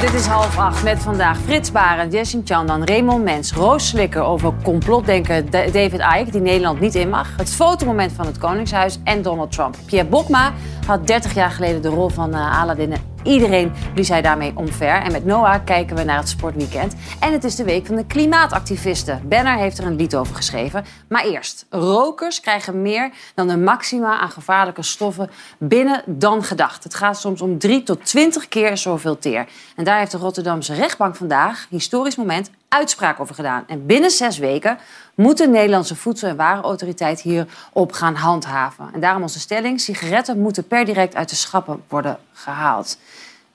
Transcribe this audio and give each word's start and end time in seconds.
Dit 0.00 0.14
is 0.14 0.26
half 0.26 0.58
acht 0.58 0.82
met 0.82 0.98
vandaag 0.98 1.38
Frits 1.38 1.72
Barend, 1.72 2.12
Jessin 2.12 2.42
Chandan, 2.44 2.84
Raymond 2.84 3.24
Mens, 3.24 3.52
Roos 3.52 3.88
Slikker 3.88 4.22
over 4.22 4.52
complotdenker 4.62 5.50
Da- 5.50 5.64
David 5.64 6.00
Icke, 6.18 6.30
die 6.30 6.40
Nederland 6.40 6.80
niet 6.80 6.94
in 6.94 7.08
mag, 7.08 7.28
het 7.36 7.50
fotomoment 7.50 8.12
van 8.12 8.26
het 8.26 8.38
Koningshuis 8.38 8.98
en 9.04 9.22
Donald 9.22 9.52
Trump. 9.52 9.76
Pierre 9.86 10.08
Bokma 10.08 10.52
had 10.88 11.06
30 11.06 11.34
jaar 11.34 11.50
geleden 11.50 11.82
de 11.82 11.88
rol 11.88 12.08
van 12.08 12.34
eh, 12.34 12.60
Aladdin 12.60 12.92
en 12.92 13.00
iedereen 13.22 13.72
blies 13.94 14.08
hij 14.08 14.22
daarmee 14.22 14.52
omver. 14.54 15.02
En 15.02 15.12
met 15.12 15.24
Noah 15.24 15.64
kijken 15.64 15.96
we 15.96 16.04
naar 16.04 16.18
het 16.18 16.28
sportweekend. 16.28 16.94
En 17.20 17.32
het 17.32 17.44
is 17.44 17.54
de 17.54 17.64
week 17.64 17.86
van 17.86 17.96
de 17.96 18.06
klimaatactivisten. 18.06 19.22
Benner 19.24 19.56
heeft 19.56 19.78
er 19.78 19.86
een 19.86 19.96
lied 19.96 20.16
over 20.16 20.34
geschreven. 20.34 20.84
Maar 21.08 21.24
eerst, 21.24 21.66
rokers 21.70 22.40
krijgen 22.40 22.82
meer 22.82 23.10
dan 23.34 23.48
de 23.48 23.56
maxima 23.56 24.18
aan 24.18 24.30
gevaarlijke 24.30 24.82
stoffen 24.82 25.30
binnen 25.58 26.02
dan 26.06 26.42
gedacht. 26.42 26.84
Het 26.84 26.94
gaat 26.94 27.20
soms 27.20 27.40
om 27.40 27.58
3 27.58 27.82
tot 27.82 28.04
20 28.04 28.48
keer 28.48 28.76
zoveel 28.76 29.18
teer. 29.18 29.46
En 29.76 29.84
daar 29.84 29.98
heeft 29.98 30.10
de 30.10 30.18
Rotterdamse 30.18 30.74
rechtbank 30.74 31.16
vandaag, 31.16 31.66
historisch 31.70 32.16
moment, 32.16 32.50
uitspraak 32.68 33.20
over 33.20 33.34
gedaan. 33.34 33.64
En 33.66 33.86
binnen 33.86 34.10
zes 34.10 34.38
weken 34.38 34.78
moet 35.18 35.38
de 35.38 35.48
Nederlandse 35.48 35.96
Voedsel- 35.96 36.28
en 36.28 36.36
Warenautoriteit 36.36 37.20
hierop 37.20 37.92
gaan 37.92 38.14
handhaven. 38.14 38.90
En 38.92 39.00
daarom 39.00 39.22
onze 39.22 39.40
stelling, 39.40 39.80
sigaretten 39.80 40.40
moeten 40.40 40.66
per 40.66 40.84
direct 40.84 41.14
uit 41.14 41.28
de 41.28 41.36
schappen 41.36 41.82
worden 41.88 42.18
gehaald. 42.32 42.98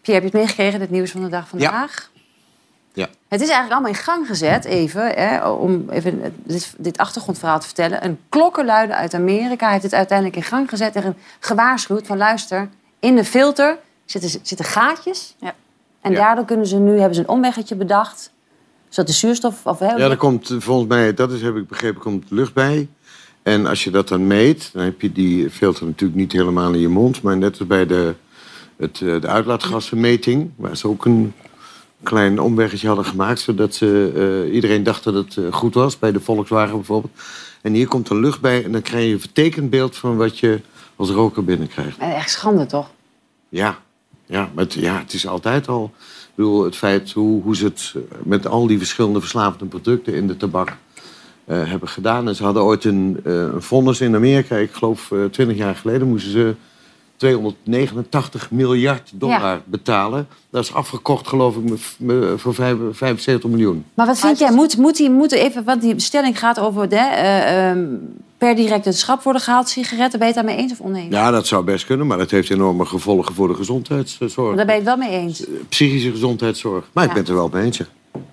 Pierre, 0.01 0.23
heb 0.23 0.31
je 0.31 0.37
het 0.37 0.47
meegekregen, 0.47 0.79
dit 0.79 0.89
nieuws 0.89 1.11
van 1.11 1.21
de 1.23 1.29
dag 1.29 1.47
vandaag? 1.47 2.11
Ja. 2.93 3.07
Het 3.27 3.41
is 3.41 3.47
eigenlijk 3.49 3.71
allemaal 3.71 3.89
in 3.91 4.03
gang 4.03 4.27
gezet, 4.27 4.65
even, 4.65 5.07
hè, 5.07 5.47
om 5.49 5.89
even 5.89 6.35
dit, 6.43 6.73
dit 6.77 6.97
achtergrondverhaal 6.97 7.59
te 7.59 7.65
vertellen. 7.65 8.05
Een 8.05 8.19
klokkenluider 8.29 8.95
uit 8.95 9.13
Amerika 9.13 9.69
heeft 9.71 9.83
het 9.83 9.93
uiteindelijk 9.93 10.37
in 10.37 10.43
gang 10.43 10.69
gezet 10.69 10.95
en 10.95 11.17
gewaarschuwd 11.39 12.07
van 12.07 12.17
luister, 12.17 12.69
in 12.99 13.15
de 13.15 13.25
filter 13.25 13.77
zitten, 14.05 14.29
zitten 14.29 14.65
gaatjes. 14.65 15.35
Ja. 15.37 15.53
En 16.01 16.11
Ja. 16.11 16.17
daardoor 16.17 16.45
kunnen 16.45 16.67
ze 16.67 16.77
nu, 16.77 16.97
hebben 16.97 17.15
ze 17.15 17.21
een 17.21 17.27
omweggetje 17.27 17.75
bedacht, 17.75 18.31
zodat 18.93 19.07
de 19.07 19.17
zuurstof... 19.17 19.65
Of, 19.65 19.79
hè, 19.79 19.95
Ja, 19.95 20.09
er 20.09 20.17
komt 20.17 20.49
eh, 20.49 20.57
volgens 20.59 20.87
mij, 20.87 21.13
dat 21.13 21.31
is, 21.31 21.41
heb 21.41 21.55
ik 21.55 21.67
begrepen, 21.67 22.01
komt 22.01 22.25
lucht 22.29 22.53
bij. 22.53 22.87
En 23.41 23.65
als 23.65 23.83
je 23.83 23.91
dat 23.91 24.07
dan 24.07 24.27
meet, 24.27 24.69
dan 24.73 24.83
heb 24.83 25.01
je 25.01 25.11
die 25.11 25.49
filter 25.49 25.85
natuurlijk 25.85 26.19
niet 26.19 26.31
helemaal 26.31 26.73
in 26.73 26.79
je 26.79 26.87
mond. 26.87 27.21
Maar 27.21 27.37
net 27.37 27.59
als 27.59 27.67
bij 27.67 27.85
de, 27.85 28.15
het, 28.77 29.01
eh, 29.01 29.21
de 29.21 29.27
uitlaatgassenmeting, 29.27 30.51
waar 30.55 30.77
ze 30.77 30.87
ook 30.87 31.05
een 31.05 31.33
klein 32.03 32.39
omweggetje 32.39 32.87
hadden 32.87 33.05
gemaakt. 33.05 33.39
Zodat 33.39 33.75
ze, 33.75 34.11
eh, 34.45 34.53
iedereen 34.53 34.83
dacht 34.83 35.03
dat 35.03 35.13
het 35.13 35.37
goed 35.51 35.73
was, 35.73 35.99
bij 35.99 36.11
de 36.11 36.19
Volkswagen 36.19 36.75
bijvoorbeeld. 36.75 37.13
En 37.61 37.73
hier 37.73 37.87
komt 37.87 38.09
er 38.09 38.19
lucht 38.19 38.41
bij 38.41 38.63
en 38.63 38.71
dan 38.71 38.81
krijg 38.81 39.05
je 39.05 39.13
een 39.13 39.19
vertekend 39.19 39.69
beeld 39.69 39.95
van 39.95 40.17
wat 40.17 40.39
je 40.39 40.61
als 40.95 41.09
roker 41.09 41.43
binnenkrijgt. 41.43 41.97
Echt 41.97 42.29
schande, 42.29 42.65
toch? 42.65 42.91
Ja, 43.49 43.77
ja, 44.25 44.49
maar 44.53 44.63
het, 44.63 44.73
ja, 44.73 44.97
het 44.97 45.13
is 45.13 45.27
altijd 45.27 45.67
al. 45.67 45.93
Ik 46.33 46.39
bedoel, 46.39 46.63
het 46.63 46.75
feit 46.75 47.11
hoe, 47.11 47.41
hoe 47.41 47.55
ze 47.55 47.65
het 47.65 47.93
eh, 47.95 48.01
met 48.23 48.47
al 48.47 48.67
die 48.67 48.77
verschillende 48.77 49.19
verslavende 49.19 49.65
producten 49.65 50.13
in 50.13 50.27
de 50.27 50.37
tabak 50.37 50.77
eh, 51.45 51.69
hebben 51.69 51.89
gedaan. 51.89 52.27
En 52.27 52.35
ze 52.35 52.43
hadden 52.43 52.63
ooit 52.63 52.83
een, 52.83 53.19
eh, 53.23 53.33
een 53.33 53.61
vonnis 53.61 54.01
in 54.01 54.15
Amerika, 54.15 54.55
ik 54.55 54.71
geloof 54.71 55.11
eh, 55.11 55.23
20 55.25 55.57
jaar 55.57 55.75
geleden, 55.75 56.07
moesten 56.07 56.31
ze 56.31 56.55
289 57.23 58.51
miljard 58.51 59.11
dollar 59.13 59.61
betalen. 59.65 60.27
Dat 60.49 60.63
is 60.63 60.73
afgekocht, 60.73 61.27
geloof 61.27 61.55
ik, 61.55 61.79
voor 62.35 62.53
vijf- 62.53 62.77
75 62.91 63.49
miljoen. 63.49 63.85
Maar 63.93 64.05
wat 64.05 64.19
vind 64.19 64.39
jij? 64.39 64.51
Moet, 64.51 64.77
moet 64.77 64.97
die, 64.97 65.09
moet 65.09 65.31
even, 65.31 65.63
want 65.63 65.81
die 65.81 65.99
stelling 65.99 66.39
gaat 66.39 66.59
over 66.59 66.89
de, 66.89 66.95
eh, 66.95 67.69
ehm, 67.69 67.85
per 68.37 68.55
direct 68.55 68.85
het 68.85 68.97
schap 68.97 69.23
worden 69.23 69.41
gehaald, 69.41 69.69
sigaretten. 69.69 70.19
Ben 70.19 70.27
je 70.27 70.33
het 70.33 70.45
daarmee 70.45 70.63
eens 70.63 70.71
of 70.71 70.79
oneens? 70.79 71.13
Ja, 71.13 71.31
dat 71.31 71.47
zou 71.47 71.63
best 71.63 71.85
kunnen, 71.85 72.07
maar 72.07 72.17
dat 72.17 72.31
heeft 72.31 72.49
enorme 72.49 72.85
gevolgen 72.85 73.35
voor 73.35 73.47
de 73.47 73.53
gezondheidszorg. 73.53 74.55
Daar 74.55 74.65
ben 74.65 74.75
je 74.75 74.81
het 74.81 74.83
wel 74.83 74.97
mee 74.97 75.09
eens. 75.09 75.45
Psychische 75.69 76.11
gezondheidszorg. 76.11 76.89
Maar 76.93 77.03
ik 77.03 77.09
ben 77.09 77.19
het 77.19 77.29
er 77.29 77.35
wel 77.35 77.49
mee 77.53 77.63
eens. 77.63 77.81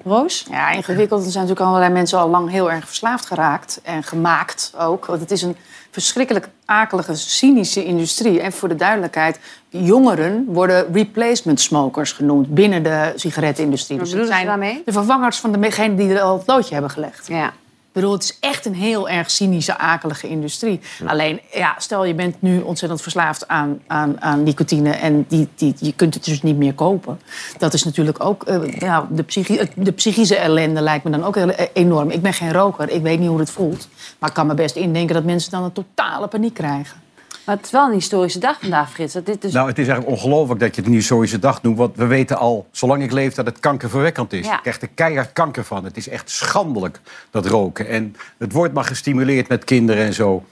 Roos? 0.05 0.47
Ja, 0.51 0.71
ingewikkeld. 0.71 1.25
Er 1.25 1.31
zijn 1.31 1.45
natuurlijk 1.45 1.71
allerlei 1.71 1.93
mensen 1.93 2.19
al 2.19 2.29
lang 2.29 2.51
heel 2.51 2.71
erg 2.71 2.87
verslaafd 2.87 3.27
geraakt. 3.27 3.81
En 3.83 4.03
gemaakt 4.03 4.73
ook. 4.79 5.07
Want 5.07 5.21
het 5.21 5.31
is 5.31 5.43
een 5.43 5.57
verschrikkelijk 5.91 6.49
akelige, 6.65 7.15
cynische 7.15 7.85
industrie. 7.85 8.41
En 8.41 8.53
voor 8.53 8.69
de 8.69 8.75
duidelijkheid, 8.75 9.39
jongeren 9.69 10.45
worden 10.47 10.93
replacement 10.93 11.61
smokers 11.61 12.13
genoemd 12.13 12.55
binnen 12.55 12.83
de 12.83 13.13
sigarettenindustrie. 13.15 13.99
Dus 13.99 14.11
ze 14.11 14.27
zijn 14.27 14.47
daarmee? 14.47 14.83
de 14.85 14.93
vervangers 14.93 15.39
van 15.39 15.53
degenen 15.53 15.97
die 15.97 16.15
er 16.15 16.21
al 16.21 16.39
het 16.39 16.47
loodje 16.47 16.73
hebben 16.73 16.91
gelegd. 16.91 17.27
Ja. 17.27 17.53
Ik 17.93 17.97
bedoel, 17.97 18.13
het 18.13 18.23
is 18.23 18.37
echt 18.41 18.67
een 18.67 18.75
heel 18.75 19.09
erg 19.09 19.31
cynische, 19.31 19.79
akelige 19.79 20.29
industrie. 20.29 20.81
Alleen, 21.07 21.41
ja, 21.53 21.75
stel 21.79 22.05
je 22.05 22.15
bent 22.15 22.43
nu 22.43 22.61
ontzettend 22.61 23.03
verslaafd 23.03 23.49
aan, 23.49 23.81
aan, 23.87 24.21
aan 24.21 24.43
nicotine... 24.43 24.91
en 24.91 25.25
die, 25.29 25.49
die, 25.55 25.75
je 25.79 25.93
kunt 25.93 26.15
het 26.15 26.25
dus 26.25 26.43
niet 26.43 26.57
meer 26.57 26.75
kopen. 26.75 27.21
Dat 27.59 27.75
is 27.75 27.85
natuurlijk 27.85 28.25
ook... 28.25 28.43
eh, 28.45 28.73
ja, 28.79 29.07
de, 29.11 29.23
psychi 29.23 29.59
het- 29.59 29.73
de 29.77 29.93
psychische 29.93 30.37
ellende 30.37 30.81
lijkt 30.81 31.05
me 31.05 31.11
dan 31.11 31.25
ook 31.25 31.35
heel, 31.35 31.51
eh, 31.51 31.67
enorm. 31.73 32.11
Ik 32.11 32.23
ben 32.23 32.33
geen 32.35 32.53
roker, 32.53 32.91
ik 32.91 33.03
weet 33.03 33.19
niet 33.19 33.29
hoe 33.29 33.39
het 33.39 33.51
voelt. 33.51 33.89
Maar 34.19 34.29
ik 34.29 34.35
kan 34.35 34.47
me 34.47 34.55
best 34.55 34.77
indenken 34.77 35.15
dat 35.15 35.25
mensen 35.25 35.51
dan 35.51 35.63
een 35.65 35.73
totale 35.73 36.27
paniek 36.27 36.55
krijgen. 36.55 36.97
Maar 37.51 37.59
het 37.59 37.69
is 37.69 37.75
wel 37.75 37.87
een 37.87 37.93
historische 37.93 38.39
dag 38.39 38.61
vandaag, 38.61 38.91
Frits. 38.91 39.13
Dat 39.13 39.27
dit 39.27 39.43
dus... 39.43 39.53
Nou, 39.53 39.69
het 39.69 39.79
is 39.79 39.89
eigenlijk 39.89 40.17
ongelooflijk 40.17 40.61
dat 40.61 40.75
je 40.75 40.81
het 40.81 40.91
een 40.91 40.97
historische 40.97 41.39
dag 41.39 41.63
noemt. 41.63 41.79
Want 41.79 41.97
we 41.97 42.07
weten 42.07 42.39
al, 42.39 42.67
zolang 42.71 43.03
ik 43.03 43.13
leef, 43.13 43.35
dat 43.35 43.47
het 43.47 43.61
kankerverwekkend 43.61 44.33
is. 44.33 44.47
Ja. 44.47 44.55
Ik 44.55 44.61
krijg 44.61 44.81
er 44.81 44.89
keihard 44.89 45.33
kanker 45.33 45.65
van. 45.65 45.85
Het 45.85 45.97
is 45.97 46.09
echt 46.09 46.31
schandelijk, 46.31 47.01
dat 47.31 47.47
roken. 47.47 47.89
En 47.89 48.17
het 48.39 48.53
wordt 48.53 48.75
maar 48.75 48.85
gestimuleerd 48.85 49.49
met 49.49 49.65
kinderen 49.65 50.05
en 50.05 50.15
zo. 50.15 50.45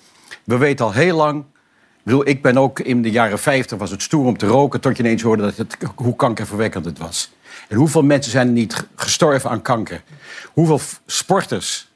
We 0.44 0.56
weten 0.56 0.84
al 0.84 0.92
heel 0.92 1.16
lang... 1.16 1.40
Ik 1.40 2.04
bedoel, 2.14 2.28
ik 2.28 2.42
ben 2.42 2.58
ook 2.58 2.80
in 2.80 3.02
de 3.02 3.10
jaren 3.10 3.38
50 3.38 3.78
was 3.78 3.90
het 3.90 4.02
stoer 4.02 4.26
om 4.26 4.38
te 4.38 4.46
roken... 4.46 4.80
tot 4.80 4.96
je 4.96 5.02
ineens 5.02 5.22
hoorde 5.22 5.42
dat 5.42 5.56
het, 5.56 5.76
hoe 5.94 6.16
kankerverwekkend 6.16 6.84
het 6.84 6.98
was. 6.98 7.32
En 7.68 7.76
hoeveel 7.76 8.02
mensen 8.02 8.32
zijn 8.32 8.46
er 8.46 8.52
niet 8.52 8.86
gestorven 8.94 9.50
aan 9.50 9.62
kanker? 9.62 10.02
Hoeveel 10.52 10.80
sporters 11.06 11.87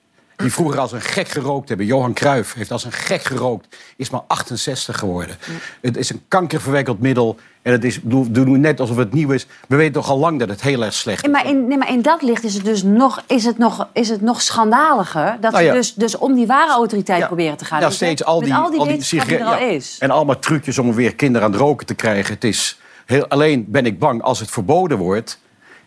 die 0.42 0.52
vroeger 0.52 0.78
als 0.80 0.92
een 0.92 1.00
gek 1.00 1.28
gerookt 1.28 1.68
hebben. 1.68 1.86
Johan 1.86 2.12
Cruijff 2.12 2.54
heeft 2.54 2.70
als 2.70 2.84
een 2.84 2.92
gek 2.92 3.22
gerookt, 3.24 3.76
is 3.96 4.10
maar 4.10 4.20
68 4.26 4.98
geworden. 4.98 5.36
Het 5.80 5.96
is 5.96 6.10
een 6.10 6.22
kankerverwekkend 6.28 7.00
middel. 7.00 7.36
En 7.62 7.72
het 7.72 7.84
is, 7.84 7.98
doen 8.02 8.52
we 8.52 8.58
net 8.58 8.80
alsof 8.80 8.96
het 8.96 9.12
nieuw 9.12 9.30
is. 9.30 9.46
We 9.68 9.76
weten 9.76 9.92
toch 9.92 10.10
al 10.10 10.18
lang 10.18 10.38
dat 10.38 10.48
het 10.48 10.62
heel 10.62 10.84
erg 10.84 10.94
slecht 10.94 11.24
is. 11.24 11.30
Maar 11.30 11.46
in, 11.46 11.66
nee, 11.68 11.78
maar 11.78 11.90
in 11.90 12.02
dat 12.02 12.22
licht 12.22 12.44
is 12.44 12.54
het 12.54 12.64
dus 12.64 12.82
nog, 12.82 13.22
is 13.26 13.44
het 13.44 13.58
nog, 13.58 13.88
is 13.92 14.08
het 14.08 14.20
nog 14.20 14.42
schandaliger... 14.42 15.36
dat 15.40 15.52
Nou 15.52 15.64
ze 15.64 15.72
dus, 15.72 15.94
dus 15.94 16.16
om 16.18 16.34
die 16.34 16.46
ware 16.46 16.70
autoriteit 16.72 17.20
Ja. 17.20 17.26
proberen 17.26 17.56
te 17.56 17.64
gaan. 17.64 17.80
Ja, 17.80 17.86
je? 17.86 17.92
steeds 17.92 18.24
al 18.24 18.40
die, 18.40 18.48
Met 18.48 18.58
al 18.58 18.70
die, 18.70 18.78
al 18.78 18.84
die 18.84 18.92
wetenschap 18.92 19.28
die 19.28 19.36
er 19.38 19.44
al 19.44 19.50
sigaret- 19.52 19.70
ja. 19.70 19.76
is. 19.76 19.96
En 19.98 20.10
allemaal 20.10 20.38
trucjes 20.38 20.78
om 20.78 20.94
weer 20.94 21.14
kinderen 21.14 21.46
aan 21.46 21.52
het 21.52 21.60
roken 21.60 21.86
te 21.86 21.94
krijgen. 21.94 22.34
Het 22.34 22.44
is 22.44 22.80
heel, 23.06 23.26
alleen 23.28 23.64
ben 23.68 23.86
ik 23.86 23.98
bang 23.98 24.22
als 24.22 24.40
het 24.40 24.50
verboden 24.50 24.98
wordt. 24.98 25.40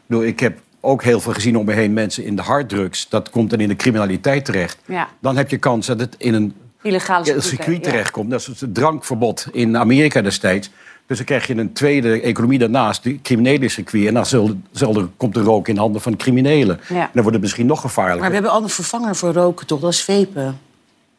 Ik 0.08 0.40
heb 0.40 0.60
ook 0.86 1.04
heel 1.04 1.20
veel 1.20 1.34
gezien 1.34 1.58
om 1.58 1.66
me 1.66 1.74
heen 1.74 1.94
mensen 1.94 2.24
in 2.24 2.36
de 2.36 2.42
harddrugs. 2.42 3.10
Dat 3.10 3.30
komt 3.30 3.50
dan 3.50 3.60
in 3.60 3.68
de 3.68 3.76
criminaliteit 3.76 4.46
terecht. 4.46 4.78
Ja. 4.86 5.08
Dan 5.20 5.38
heb 5.38 5.50
je 5.50 5.58
kans 5.58 5.88
dat 5.88 6.00
het 6.00 6.16
in 6.18 6.34
een 6.34 6.54
Illegale 6.82 7.24
circuit, 7.26 7.44
circuit 7.44 7.86
ja. 7.86 7.92
terechtkomt. 7.92 8.30
Dat 8.30 8.40
is 8.40 8.60
het 8.60 8.74
drankverbod 8.74 9.48
in 9.52 9.78
Amerika 9.78 10.22
destijds. 10.22 10.70
Dus 11.08 11.18
dan 11.18 11.26
krijg 11.26 11.48
je 11.48 11.56
een 11.56 11.74
tweede 11.74 12.22
economie 12.22 12.60
daarnaast, 12.60 13.04
die 13.04 13.20
criminele 13.24 13.70
circuit. 13.70 14.08
En 14.08 14.14
dan 14.14 14.26
zal, 14.26 14.52
zal 14.72 14.96
er, 14.96 15.08
komt 15.18 15.34
de 15.34 15.42
rook 15.42 15.68
in 15.68 15.78
handen 15.78 16.02
van 16.02 16.16
criminelen. 16.16 16.80
En 16.88 16.96
dan 16.96 17.10
wordt 17.14 17.32
het 17.32 17.42
misschien 17.42 17.66
nog 17.66 17.82
gevaarlijker. 17.82 18.22
Maar 18.22 18.30
we 18.30 18.36
hebben 18.36 18.52
al 18.52 18.64
een 18.64 18.70
vervanger 18.70 19.16
voor 19.16 19.34
roken, 19.34 19.68
toch? 19.68 19.80
Dat 19.80 19.92
is 19.92 20.04
vapen. 20.04 20.60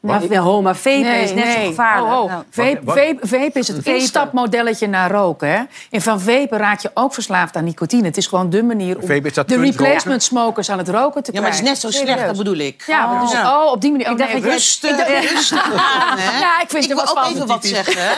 Maar, 0.00 0.36
ho, 0.36 0.62
maar 0.62 0.76
vapen 0.76 1.20
is 1.22 1.32
net 1.34 1.52
zo 1.52 1.66
gevaarlijk. 1.66 2.12
Oh, 2.14 2.22
oh. 2.22 2.30
Nou, 2.30 2.42
Vape, 2.50 2.80
vape, 2.84 3.16
vape 3.20 3.58
is 3.58 3.68
het 3.68 3.76
Vapen. 3.76 3.94
instapmodelletje 3.94 4.86
naar 4.86 5.10
roken. 5.10 5.48
Hè? 5.50 5.62
En 5.90 6.02
van 6.02 6.20
vapen 6.20 6.58
raak 6.58 6.80
je 6.80 6.90
ook 6.94 7.14
verslaafd 7.14 7.56
aan 7.56 7.64
nicotine. 7.64 8.04
Het 8.04 8.16
is 8.16 8.26
gewoon 8.26 8.50
de 8.50 8.62
manier 8.62 8.96
om 8.96 9.06
Vape 9.06 9.26
is 9.28 9.32
dat 9.34 9.48
de 9.48 9.54
kunst- 9.54 9.78
replacement 9.80 10.22
smokers 10.22 10.70
aan 10.70 10.78
het 10.78 10.88
roken 10.88 11.22
te 11.22 11.32
Ja, 11.32 11.40
maar 11.40 11.50
het 11.50 11.58
krijgen. 11.60 11.76
is 11.76 11.82
net 11.82 11.92
zo 11.92 11.98
slecht, 11.98 12.18
Serieus. 12.18 12.36
dat 12.36 12.44
bedoel 12.44 12.66
ik. 12.66 12.82
Ja, 12.86 13.06
maar 13.06 13.20
dus, 13.20 13.32
Ja. 13.32 13.62
oh, 13.64 13.72
op 13.72 13.80
die 13.80 13.90
manier. 13.90 14.06
Oh, 14.06 14.12
Ik 14.12 14.18
dacht 14.18 14.32
nee, 14.32 14.40
jij- 14.42 14.50
Rustig, 14.50 14.90
Ik 14.90 14.96
dacht- 14.96 15.30
rustig? 15.30 15.70
Ja, 16.40 16.60
ik 16.62 16.68
vind 16.70 16.82
Ik 16.84 16.88
wil 16.88 16.98
wat 16.98 17.08
ook 17.10 17.18
van. 17.24 17.32
even 17.34 17.46
wat 17.46 17.64
zeggen. 17.64 18.02
hè. 18.06 18.14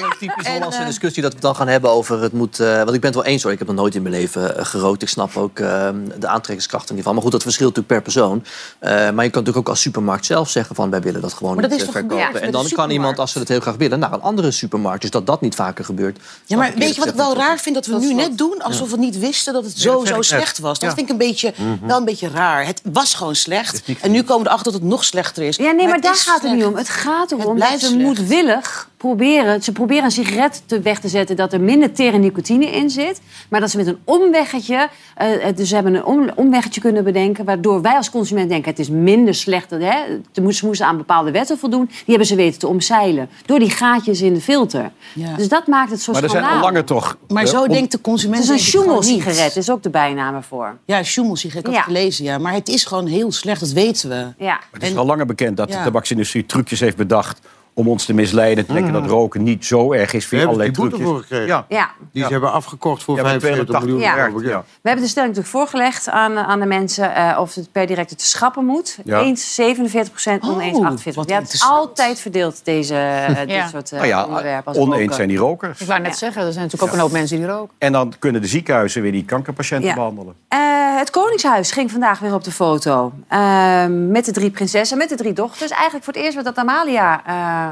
Wel 0.00 0.10
een 0.10 0.16
typisch 0.18 0.46
Hollandse 0.48 0.80
eh, 0.80 0.86
discussie 0.86 1.22
dat 1.22 1.30
we 1.30 1.36
het 1.38 1.46
dan 1.46 1.56
gaan 1.56 1.68
hebben 1.68 1.90
over 1.90 2.22
het 2.22 2.32
moet... 2.32 2.60
eh, 2.60 2.76
want 2.76 2.94
ik 2.94 3.00
ben 3.00 3.10
het 3.12 3.14
wel 3.14 3.24
eens 3.32 3.42
hoor, 3.42 3.52
ik 3.52 3.58
heb 3.58 3.68
nog 3.68 3.76
nooit 3.76 3.94
in 3.94 4.02
mijn 4.02 4.14
leven 4.14 4.56
eh, 4.58 4.64
gerookt. 4.64 5.02
Ik 5.02 5.08
snap 5.08 5.36
ook 5.36 5.58
eh, 5.58 5.88
de 6.18 6.26
aantrekkingskracht 6.28 6.88
hiervan. 6.88 7.12
Maar 7.14 7.22
goed, 7.22 7.32
dat 7.32 7.42
verschilt 7.42 7.76
natuurlijk 7.76 8.02
per 8.04 8.12
persoon. 8.12 8.44
Eh, 8.78 8.90
maar 8.90 9.04
je 9.04 9.10
kan 9.30 9.40
natuurlijk 9.42 9.56
ook 9.56 9.68
als 9.68 9.80
supermarkt 9.80 10.26
zelf 10.26 10.48
zeggen 10.48 10.74
van... 10.74 10.90
wij 10.90 11.00
willen 11.08 11.20
dat 11.28 11.32
gewoon 11.38 11.52
Maar 11.52 11.62
dat 11.62 11.70
niet 11.70 11.80
is 11.80 11.86
eh, 11.86 11.92
toch 11.92 12.00
verkopen. 12.00 12.26
gebeurd 12.26 12.44
en 12.44 12.52
dan 12.52 12.68
kan 12.68 12.90
iemand, 12.90 13.18
als 13.18 13.32
ze 13.32 13.38
dat 13.38 13.48
heel 13.48 13.60
graag 13.60 13.76
willen... 13.76 13.98
naar 13.98 14.12
een 14.12 14.20
andere 14.22 14.50
supermarkt. 14.50 15.00
Dus 15.00 15.10
dat 15.10 15.26
dat 15.26 15.40
niet 15.40 15.54
vaker 15.54 15.84
gebeurt. 15.84 16.18
Ja, 16.46 16.56
maar 16.56 16.72
weet 16.76 16.94
je 16.94 17.00
wat 17.00 17.08
ik 17.08 17.14
wel 17.14 17.36
raar 17.36 17.58
vind? 17.58 17.74
Dat 17.74 17.86
we 17.86 17.92
Dat 17.92 18.00
nu 18.00 18.14
net 18.14 18.38
doen 18.38 18.62
alsof 18.62 18.90
we 18.90 18.96
niet 18.96 19.18
wisten 19.18 19.52
dat 19.52 19.64
het 19.64 19.78
zo, 19.78 20.04
zo 20.04 20.22
slecht 20.22 20.58
was. 20.58 20.78
Dat 20.78 20.88
Ja. 20.88 20.94
vind 20.96 21.06
ik 21.06 21.12
een 21.12 21.18
beetje, 21.28 21.52
wel 21.82 21.96
een 21.96 22.04
beetje 22.04 22.28
raar. 22.28 22.66
Het 22.66 22.80
was 22.92 23.14
gewoon 23.14 23.34
slecht. 23.34 23.82
En 24.00 24.10
nu 24.10 24.22
komen 24.22 24.42
we 24.42 24.48
erachter 24.48 24.72
dat 24.72 24.80
het 24.80 24.90
nog 24.90 25.04
slechter 25.04 25.42
is. 25.42 25.56
Ja, 25.56 25.70
nee, 25.70 25.88
maar, 25.88 26.00
daar 26.00 26.14
gaat 26.14 26.42
het 26.42 26.52
niet 26.54 26.64
om. 26.64 26.76
Het 26.76 26.88
gaat 26.88 27.30
Het 27.30 27.40
erom 27.40 27.44
dat 27.44 27.54
blijft 27.54 27.84
ze 27.84 27.96
moedwillig 27.96 28.88
proberen, 28.98 29.62
ze 29.62 29.72
proberen 29.72 30.04
een 30.04 30.10
sigaret 30.10 30.62
te 30.66 30.80
weg 30.80 31.00
te 31.00 31.08
zetten 31.08 31.36
dat 31.36 31.52
er 31.52 31.60
minder 31.60 31.92
tere 31.92 32.18
nicotine 32.18 32.66
in 32.70 32.90
zit. 32.90 33.20
Maar 33.50 33.60
dat 33.60 33.70
ze 33.70 33.76
met 33.76 33.86
een 33.86 33.98
omweggetje, 34.04 34.88
eh, 35.16 35.48
eh, 35.48 35.56
dus 35.56 35.68
ze 35.68 35.74
hebben 35.74 35.94
een 35.94 36.04
om- 36.04 36.30
omweggetje 36.34 36.80
kunnen 36.80 37.04
bedenken, 37.04 37.44
waardoor 37.44 37.82
wij 37.82 37.96
als 37.96 38.10
consument 38.10 38.48
denken 38.48 38.70
het 38.70 38.78
is 38.78 38.88
minder 38.90 39.34
slecht. 39.34 39.70
Hè? 39.70 39.92
Ze 40.32 40.40
moesten- 40.42 40.86
aan 40.86 40.96
bepaalde 40.96 41.30
wetten 41.30 41.58
voldoen. 41.58 41.86
Die 41.86 41.96
hebben 42.06 42.26
ze 42.26 42.34
weten 42.34 42.58
te 42.58 42.66
omzeilen 42.66 43.28
door 43.46 43.58
die 43.58 43.70
gaatjes 43.70 44.20
in 44.22 44.34
de 44.34 44.40
filter. 44.40 44.90
Ja. 45.14 45.36
Dus 45.36 45.48
dat 45.48 45.66
maakt 45.66 45.90
het 45.90 46.00
zo 46.02 46.12
Maar 46.12 46.22
er 46.22 46.30
zijn 46.30 46.44
al 46.44 46.60
langer 46.60 46.84
toch... 46.84 47.16
Maar 47.28 47.42
eh, 47.42 47.48
zo 47.48 47.62
om- 47.62 47.68
denkt 47.68 47.92
de 47.92 48.00
consument. 48.00 48.36
Het 48.36 48.44
is 48.44 48.50
een 48.50 48.56
niet. 48.90 49.56
is 49.56 49.70
ook 49.70 49.82
de 49.82 49.90
bijnaam 49.90 50.34
ervoor. 50.34 50.76
Ja, 50.84 51.02
sjoemelsigaret, 51.02 51.66
ik 51.66 51.66
had 51.66 51.74
Ja. 51.74 51.80
het 51.90 51.96
gelezen, 51.96 52.24
ja. 52.24 52.38
Maar 52.38 52.52
het 52.52 52.68
is 52.68 52.84
gewoon 52.84 53.06
heel 53.06 53.32
slecht, 53.32 53.60
dat 53.60 53.70
weten 53.70 54.08
we. 54.08 54.44
Ja. 54.44 54.60
Het 54.72 54.82
is 54.82 54.90
En- 54.90 54.96
al 54.98 55.06
langer 55.06 55.26
bekend 55.26 55.56
dat 55.56 55.68
de 55.68 55.74
tabaksindustrie 55.84 56.46
trucjes 56.46 56.80
heeft 56.80 56.96
bedacht 56.96 57.40
om 57.78 57.88
ons 57.88 58.04
te 58.04 58.14
misleiden. 58.14 58.66
Te 58.66 58.72
denken 58.72 58.92
dat 58.92 59.06
roken 59.06 59.42
niet 59.42 59.64
zo 59.64 59.92
erg 59.92 60.12
is 60.12 60.22
We 60.22 60.28
via 60.28 60.38
hebben 60.38 60.56
allerlei 60.56 60.70
die 60.70 60.80
boete 60.80 60.96
trucjes. 60.96 61.10
voor 61.14 61.20
gekregen. 61.22 61.46
Ja. 61.46 61.64
Ja. 61.68 61.90
Die 62.12 62.24
ze 62.24 62.30
hebben 62.32 62.52
afgekocht 62.52 63.02
voor 63.02 63.16
Ja, 63.16 63.22
met 63.22 63.30
45 63.42 63.78
miljoen 63.80 63.98
280 64.00 64.42
euro. 64.42 64.48
Ja. 64.48 64.56
Ja. 64.58 64.64
We 64.82 64.88
hebben 64.88 65.04
de 65.04 65.10
stelling 65.10 65.34
natuurlijk 65.36 65.56
voorgelegd 65.58 66.08
aan, 66.08 66.38
aan 66.38 66.60
de 66.60 66.66
mensen 66.66 67.14
eh, 67.14 67.38
of 67.40 67.54
het 67.54 67.72
per 67.72 67.86
direct 67.86 68.18
te 68.18 68.26
schrappen 68.26 68.64
moet. 68.64 68.98
Ja. 69.04 69.20
Eens 69.20 69.54
47 69.54 70.10
procent, 70.12 70.42
oneens 70.42 70.76
Oh, 70.78 70.84
48 70.84 71.14
wat 71.14 71.28
Ja, 71.28 71.38
het 71.40 71.52
is 71.52 71.62
altijd 71.64 72.20
verdeeld, 72.20 72.60
deze, 72.64 72.94
eh, 72.94 73.46
dit 73.46 73.68
soort 73.70 73.90
Nou 73.90 74.06
ja, 74.06 74.24
onderwerpen. 74.26 74.64
Als 74.72 74.76
oneens 74.76 75.00
roken. 75.00 75.14
zijn 75.14 75.28
die 75.28 75.36
rokers. 75.38 75.80
Ik 75.80 75.86
wou 75.86 76.00
net 76.00 76.10
Ja. 76.10 76.16
zeggen, 76.16 76.42
er 76.46 76.52
zijn 76.52 76.64
natuurlijk 76.64 76.92
ook 76.92 76.96
een 76.98 77.02
hoop 77.04 77.12
mensen 77.12 77.36
die 77.38 77.46
roken. 77.46 77.74
En 77.78 77.92
dan 77.92 78.12
kunnen 78.18 78.40
de 78.40 78.46
ziekenhuizen 78.48 79.02
weer 79.02 79.12
die 79.12 79.24
kankerpatiënten 79.24 79.88
Ja. 79.88 79.94
behandelen. 79.94 80.34
Eh, 80.48 80.58
het 80.98 81.10
Koningshuis 81.10 81.70
ging 81.72 81.90
vandaag 81.90 82.18
weer 82.18 82.34
op 82.34 82.44
de 82.44 82.50
foto. 82.52 83.12
Eh, 83.28 83.84
met 83.88 84.24
de 84.24 84.32
drie 84.32 84.50
prinsessen, 84.50 84.98
met 84.98 85.08
de 85.08 85.14
drie 85.14 85.32
dochters. 85.32 85.70
Eigenlijk 85.70 86.04
voor 86.04 86.12
het 86.14 86.22
eerst 86.22 86.34
wat 86.36 86.44
dat 86.44 86.56
Amalia 86.56 87.22
eh, 87.26 87.67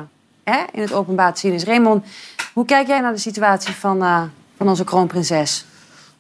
hè, 0.50 0.64
in 0.72 0.80
het 0.80 0.92
openbaar 0.92 1.34
te 1.34 1.40
zien 1.40 1.52
is. 1.52 1.64
Raymond, 1.64 2.04
hoe 2.52 2.64
kijk 2.64 2.86
jij 2.86 3.00
naar 3.00 3.12
de 3.12 3.18
situatie 3.18 3.74
van, 3.74 4.02
eh, 4.02 4.22
van 4.56 4.68
onze 4.68 4.84
kroonprinses? 4.84 5.64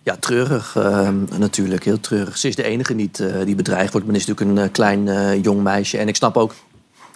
Ja, 0.02 0.16
treurig 0.16 0.76
eh, 0.76 1.08
natuurlijk. 1.38 1.84
Heel 1.84 2.00
treurig. 2.00 2.38
Ze 2.38 2.48
is 2.48 2.56
de 2.56 2.62
enige 2.62 2.94
niet 2.94 3.20
eh, 3.20 3.44
die 3.44 3.54
bedreigd 3.54 3.92
wordt. 3.92 4.06
Men 4.06 4.16
is 4.16 4.26
natuurlijk 4.26 4.58
een 4.58 4.70
klein 4.70 5.40
jong 5.40 5.62
meisje. 5.62 5.98
En 5.98 6.08
ik 6.08 6.16
snap 6.16 6.36
ook... 6.36 6.54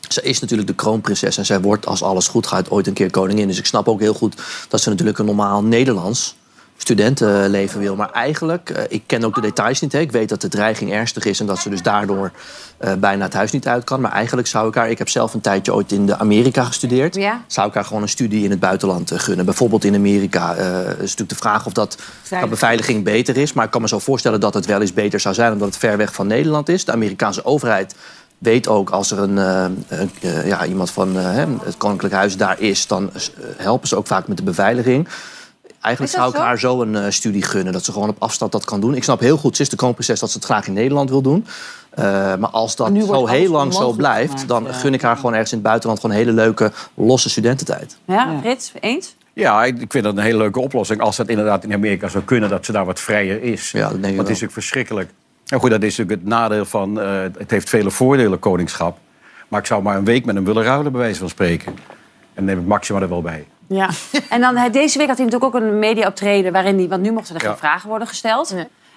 Ze 0.08 0.22
is 0.22 0.40
natuurlijk 0.40 0.68
de 0.68 0.74
kroonprinses 0.74 1.38
en 1.38 1.46
zij 1.46 1.60
wordt, 1.60 1.86
als 1.86 2.02
alles 2.02 2.28
goed 2.28 2.46
gaat, 2.46 2.70
ooit 2.70 2.86
een 2.86 2.92
keer 2.92 3.10
koningin. 3.10 3.48
Dus 3.48 3.58
ik 3.58 3.66
snap 3.66 3.88
ook 3.88 4.00
heel 4.00 4.14
goed 4.14 4.42
dat 4.68 4.80
ze 4.80 4.88
natuurlijk 4.88 5.18
een 5.18 5.24
normaal 5.24 5.62
Nederlands 5.62 6.36
studentenleven 6.80 7.80
wil. 7.80 7.96
Maar 7.96 8.10
eigenlijk, 8.10 8.70
eh, 8.70 8.84
ik 8.88 9.02
ken 9.06 9.24
ook 9.24 9.34
de 9.34 9.40
details 9.40 9.80
niet. 9.80 9.92
Hè. 9.92 9.98
Ik 9.98 10.12
weet 10.12 10.28
dat 10.28 10.40
de 10.40 10.48
dreiging 10.48 10.92
ernstig 10.92 11.24
is 11.24 11.40
en 11.40 11.46
dat 11.46 11.58
ze 11.58 11.70
dus 11.70 11.82
daardoor 11.82 12.30
eh, 12.80 12.94
bijna 12.94 13.24
het 13.24 13.34
huis 13.34 13.52
niet 13.52 13.66
uit 13.66 13.84
kan. 13.84 14.00
Maar 14.00 14.12
eigenlijk 14.12 14.48
zou 14.48 14.68
ik 14.68 14.74
haar, 14.74 14.90
ik 14.90 14.98
heb 14.98 15.08
zelf 15.08 15.34
een 15.34 15.40
tijdje 15.40 15.74
ooit 15.74 15.92
in 15.92 16.06
de 16.06 16.18
Amerika 16.18 16.64
gestudeerd. 16.64 17.14
Ja. 17.14 17.42
Zou 17.46 17.68
ik 17.68 17.74
haar 17.74 17.84
gewoon 17.84 18.02
een 18.02 18.08
studie 18.08 18.44
in 18.44 18.50
het 18.50 18.60
buitenland 18.60 19.10
eh, 19.10 19.18
gunnen. 19.18 19.44
Bijvoorbeeld 19.44 19.84
in 19.84 19.94
Amerika. 19.94 20.54
Eh, 20.54 20.78
is 20.78 20.98
natuurlijk 20.98 21.28
de 21.28 21.34
vraag 21.34 21.66
of 21.66 21.72
dat 21.72 21.98
qua 22.24 22.46
beveiliging 22.46 23.04
beter 23.04 23.36
is. 23.36 23.52
Maar 23.52 23.64
ik 23.64 23.70
kan 23.70 23.80
me 23.80 23.88
zo 23.88 23.98
voorstellen 23.98 24.40
dat 24.40 24.54
het 24.54 24.66
wel 24.66 24.80
eens 24.80 24.92
beter 24.92 25.20
zou 25.20 25.34
zijn... 25.34 25.52
omdat 25.52 25.68
het 25.68 25.76
ver 25.76 25.96
weg 25.96 26.14
van 26.14 26.26
Nederland 26.26 26.68
is. 26.68 26.84
De 26.84 26.92
Amerikaanse 26.92 27.44
overheid 27.44 27.94
weet 28.38 28.68
ook 28.68 28.90
als 28.90 29.10
er 29.10 29.18
een, 29.18 29.36
een, 29.36 30.10
ja, 30.44 30.66
iemand 30.66 30.90
van 30.90 31.16
het 31.16 31.76
Koninklijk 31.76 32.14
Huis 32.14 32.36
daar 32.36 32.60
is... 32.60 32.86
dan 32.86 33.10
helpen 33.56 33.88
ze 33.88 33.96
ook 33.96 34.06
vaak 34.06 34.28
met 34.28 34.36
de 34.36 34.42
beveiliging. 34.42 35.08
Eigenlijk 35.80 36.14
zou 36.14 36.28
ik 36.28 36.36
zo? 36.36 36.42
haar 36.42 36.58
zo 36.58 36.82
een 36.82 36.96
eh, 36.96 37.10
studie 37.10 37.42
gunnen. 37.42 37.72
Dat 37.72 37.84
ze 37.84 37.92
gewoon 37.92 38.08
op 38.08 38.16
afstand 38.18 38.52
dat 38.52 38.64
kan 38.64 38.80
doen. 38.80 38.94
Ik 38.94 39.04
snap 39.04 39.20
heel 39.20 39.36
goed, 39.36 39.56
ze 39.56 39.62
is 39.62 39.68
de 39.68 39.76
kroonprinses, 39.76 40.20
dat 40.20 40.30
ze 40.30 40.36
het 40.36 40.44
graag 40.44 40.66
in 40.66 40.72
Nederland 40.72 41.10
wil 41.10 41.22
doen. 41.22 41.46
Eh, 41.90 42.04
maar 42.36 42.50
als 42.50 42.76
dat 42.76 42.92
zo 43.06 43.26
heel 43.26 43.50
lang 43.50 43.74
zo 43.74 43.92
blijft... 43.92 44.30
gemaakt, 44.30 44.48
dan 44.48 44.64
ja. 44.64 44.72
gun 44.72 44.94
ik 44.94 45.02
haar 45.02 45.16
gewoon 45.16 45.32
ergens 45.32 45.50
in 45.50 45.58
het 45.58 45.66
buitenland... 45.66 46.00
gewoon 46.00 46.16
een 46.16 46.22
hele 46.22 46.36
leuke, 46.36 46.72
losse 46.94 47.30
studententijd. 47.30 47.96
Ja, 48.04 48.38
Frits, 48.40 48.72
eens? 48.80 49.16
Ja, 49.32 49.64
ik 49.64 49.84
vind 49.92 50.04
dat 50.04 50.16
een 50.16 50.22
hele 50.22 50.38
leuke 50.38 50.60
oplossing. 50.60 51.00
Als 51.00 51.16
dat 51.16 51.28
inderdaad 51.28 51.64
in 51.64 51.72
Amerika 51.72 52.08
zou 52.08 52.24
kunnen, 52.24 52.48
dat 52.48 52.64
ze 52.64 52.72
daar 52.72 52.84
wat 52.84 53.00
vrijer 53.00 53.42
is. 53.42 53.70
Ja, 53.70 53.80
dat 53.80 53.90
denk 53.90 53.96
ik 53.98 54.02
Want 54.02 54.16
het 54.16 54.36
is 54.36 54.42
natuurlijk 54.42 54.52
verschrikkelijk. 54.52 55.10
En 55.46 55.60
goed, 55.60 55.70
dat 55.70 55.82
is 55.82 55.96
natuurlijk 55.96 56.20
het 56.20 56.30
nadeel 56.30 56.64
van... 56.64 57.00
eh, 57.00 57.20
het 57.38 57.50
heeft 57.50 57.68
vele 57.68 57.90
voordelen, 57.90 58.38
koningschap. 58.38 58.98
Maar 59.48 59.60
ik 59.60 59.66
zou 59.66 59.82
maar 59.82 59.96
een 59.96 60.04
week 60.04 60.24
met 60.24 60.34
hem 60.34 60.44
willen 60.44 60.62
ruilen, 60.62 60.92
bij 60.92 61.00
wijze 61.00 61.18
van 61.18 61.28
spreken. 61.28 61.66
En 61.66 61.76
dan 62.34 62.44
neem 62.44 62.58
ik 62.58 62.66
Maxima 62.66 63.00
er 63.00 63.08
wel 63.08 63.22
bij. 63.22 63.46
Ja. 63.74 63.88
En 64.28 64.40
dan 64.40 64.68
deze 64.72 64.98
week 64.98 65.08
had 65.08 65.16
hij 65.16 65.26
natuurlijk 65.26 65.54
ook 65.54 65.62
een 65.62 65.78
media-optreden 65.78 66.52
waarin 66.52 66.78
hij... 66.78 66.88
Want 66.88 67.02
nu 67.02 67.12
mochten 67.12 67.34
er 67.34 67.42
Ja. 67.42 67.48
geen 67.48 67.58
vragen 67.58 67.88
worden 67.88 68.08
gesteld. 68.08 68.54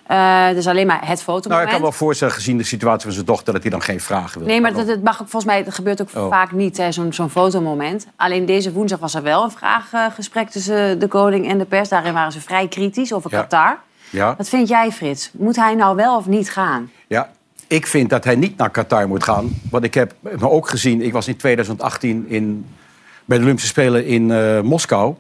Eh, 0.08 0.50
dus 0.50 0.68
alleen 0.68 0.88
maar 0.88 1.00
het 1.00 1.08
Nou, 1.08 1.18
fotomoment. 1.20 1.66
ik 1.68 1.74
kan 1.74 1.82
wel 1.82 1.92
voorstellen, 1.92 2.34
gezien 2.34 2.58
de 2.58 2.64
situatie 2.64 3.02
van 3.04 3.12
zijn 3.12 3.26
dochter... 3.26 3.54
dat 3.54 3.62
hij 3.62 3.72
dan 3.72 3.82
geen 3.82 4.00
vragen 4.00 4.40
wil. 4.40 4.48
Nee, 4.48 4.62
maar 4.62 4.74
dat, 4.74 4.88
dat 4.88 5.02
mag 5.02 5.14
ook 5.22 5.30
volgens 5.30 5.46
mij, 5.54 5.64
dat 5.64 5.74
gebeurt 5.74 6.02
ook 6.02 6.10
Oh. 6.16 6.30
vaak 6.30 6.52
niet, 6.52 6.78
hè, 6.78 6.92
zo'n 6.92 7.14
zo'n 7.14 7.30
fotomoment. 7.30 8.08
Alleen 8.16 8.46
deze 8.46 8.72
woensdag 8.72 9.00
was 9.00 9.16
er 9.16 9.24
wel 9.24 9.44
een 9.44 9.52
vraaggesprek 9.52 10.50
tussen 10.50 11.00
de 11.00 11.08
koning 11.08 11.48
en 11.50 11.58
de 11.58 11.66
pers. 11.66 11.90
Daarin 11.90 12.14
waren 12.14 12.32
ze 12.32 12.42
vrij 12.42 12.68
kritisch 12.68 13.14
over 13.14 13.32
Ja. 13.32 13.40
Qatar. 13.42 13.78
Ja? 14.10 14.36
Wat 14.38 14.50
vind 14.50 14.68
jij, 14.68 14.92
Frits? 14.92 15.30
Moet 15.34 15.56
hij 15.56 15.76
nou 15.76 15.96
wel 15.96 16.18
of 16.18 16.26
niet 16.26 16.50
gaan? 16.52 16.92
Ja, 17.08 17.30
ik 17.68 17.88
vind 17.88 18.10
dat 18.10 18.24
hij 18.24 18.36
niet 18.36 18.58
naar 18.58 18.70
Qatar 18.70 19.08
moet 19.08 19.24
gaan. 19.24 19.62
Want 19.70 19.84
ik 19.84 19.94
heb 19.94 20.14
me 20.20 20.50
ook 20.50 20.70
gezien, 20.70 21.02
ik 21.02 21.14
was 21.14 21.28
in 21.28 21.38
2018 21.38 22.26
in, 22.28 22.66
bij 23.26 23.38
de 23.38 23.44
Olympische 23.44 23.70
Spelen 23.70 24.06
in 24.06 24.32
eh, 24.32 24.62
Moskou. 24.62 25.16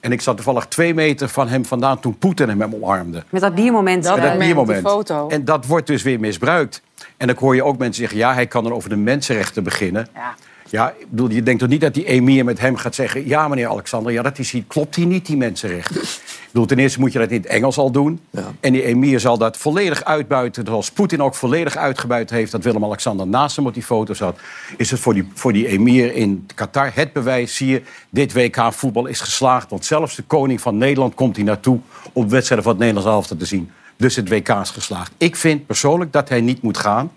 En 0.00 0.12
ik 0.12 0.20
zat 0.20 0.36
toevallig 0.36 0.66
twee 0.66 0.94
meter 0.94 1.28
van 1.28 1.48
hem 1.48 1.64
vandaan 1.64 2.00
toen 2.00 2.18
Poetin 2.18 2.48
hem 2.48 2.74
omarmde. 2.74 3.24
Met 3.30 3.40
dat 3.40 3.54
biermoment. 3.54 4.04
Dat 4.04 4.16
dat 4.16 4.22
moment, 4.22 4.44
biermoment. 4.44 4.82
die 4.82 4.90
foto. 4.90 5.28
En 5.28 5.44
dat 5.44 5.66
wordt 5.66 5.86
dus 5.86 6.02
weer 6.02 6.20
misbruikt. 6.20 6.82
En 7.16 7.26
dan 7.26 7.36
hoor 7.38 7.54
je 7.54 7.64
ook 7.64 7.78
mensen 7.78 8.02
zeggen, 8.02 8.18
ja, 8.18 8.34
hij 8.34 8.46
kan 8.46 8.64
dan 8.64 8.72
over 8.72 8.88
de 8.88 8.96
mensenrechten 8.96 9.62
beginnen. 9.62 10.08
Ja. 10.14 10.34
Ja, 10.70 10.94
ik 10.98 11.10
bedoel, 11.10 11.30
je 11.30 11.42
denkt 11.42 11.60
toch 11.60 11.68
niet 11.68 11.80
dat 11.80 11.94
die 11.94 12.04
emir 12.04 12.44
met 12.44 12.60
hem 12.60 12.76
gaat 12.76 12.94
zeggen... 12.94 13.26
ja, 13.26 13.48
meneer 13.48 13.68
Alexander, 13.68 14.12
ja, 14.12 14.22
dat 14.22 14.38
is, 14.38 14.50
hier- 14.50 14.64
klopt 14.66 14.94
hier 14.94 15.06
niet, 15.06 15.26
die 15.26 15.36
mensenrechten. 15.36 16.00
ik 16.02 16.48
bedoel, 16.52 16.66
ten 16.66 16.78
eerste 16.78 17.00
moet 17.00 17.12
je 17.12 17.18
dat 17.18 17.30
in 17.30 17.36
het 17.36 17.46
Engels 17.46 17.78
al 17.78 17.90
doen. 17.90 18.20
Ja. 18.30 18.52
En 18.60 18.72
die 18.72 18.82
emir 18.82 19.20
zal 19.20 19.38
dat 19.38 19.56
volledig 19.56 20.04
uitbuiten... 20.04 20.66
zoals 20.66 20.90
Poetin 20.90 21.22
ook 21.22 21.34
volledig 21.34 21.76
uitgebuit 21.76 22.30
heeft... 22.30 22.52
dat 22.52 22.64
Willem-Alexander 22.64 23.26
naast 23.26 23.56
hem 23.56 23.66
op 23.66 23.74
die 23.74 23.82
foto 23.82 24.14
zat... 24.14 24.38
is 24.76 24.90
het 24.90 25.00
voor 25.00 25.14
die, 25.14 25.28
voor 25.34 25.52
die 25.52 25.66
emir 25.66 26.14
in 26.14 26.46
Qatar 26.54 26.90
het 26.94 27.12
bewijs... 27.12 27.56
zie 27.56 27.68
je, 27.68 27.82
dit 28.10 28.32
WK 28.32 28.72
voetbal 28.72 29.06
is 29.06 29.20
geslaagd... 29.20 29.70
want 29.70 29.84
zelfs 29.84 30.16
de 30.16 30.22
koning 30.22 30.60
van 30.60 30.78
Nederland 30.78 31.14
komt 31.14 31.36
hier 31.36 31.44
naartoe... 31.44 31.78
om 32.12 32.28
wedstrijden 32.28 32.66
van 32.66 32.72
het 32.72 32.84
Nederlands 32.84 33.10
elftal 33.10 33.36
te 33.36 33.46
zien. 33.46 33.70
Dus 33.96 34.16
het 34.16 34.28
WK 34.28 34.48
is 34.48 34.70
geslaagd. 34.70 35.12
Ik 35.16 35.36
vind 35.36 35.66
persoonlijk 35.66 36.12
dat 36.12 36.28
hij 36.28 36.40
niet 36.40 36.62
moet 36.62 36.78
gaan. 36.78 37.10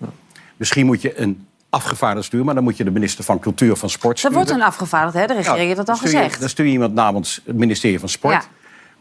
Misschien 0.57 0.85
moet 0.85 1.01
je 1.01 1.19
een 1.19 1.45
afgevaardigde 1.71 2.25
sturen... 2.25 2.45
maar 2.45 2.55
dan 2.55 2.63
moet 2.63 2.77
je 2.77 2.83
de 2.83 2.91
minister 2.91 3.23
van 3.23 3.39
Cultuur 3.39 3.75
van 3.75 3.89
Sport 3.89 4.11
Er 4.13 4.17
sturen. 4.19 4.35
wordt 4.37 4.49
een 4.51 4.61
afgevaardigd, 4.61 5.15
hè? 5.17 5.25
De 5.27 5.33
regering 5.33 5.65
heeft 5.65 5.75
dat 5.77 5.89
al 5.89 5.95
dan 5.95 5.95
stuur 5.95 6.11
je- 6.11 6.17
gezegd. 6.17 6.39
Dan 6.39 6.49
stuur 6.49 6.65
je 6.65 6.71
iemand 6.71 6.93
namens 6.93 7.41
het 7.45 7.55
ministerie 7.57 7.99
van 7.99 8.09
Sport. 8.09 8.33
Ja. 8.33 8.41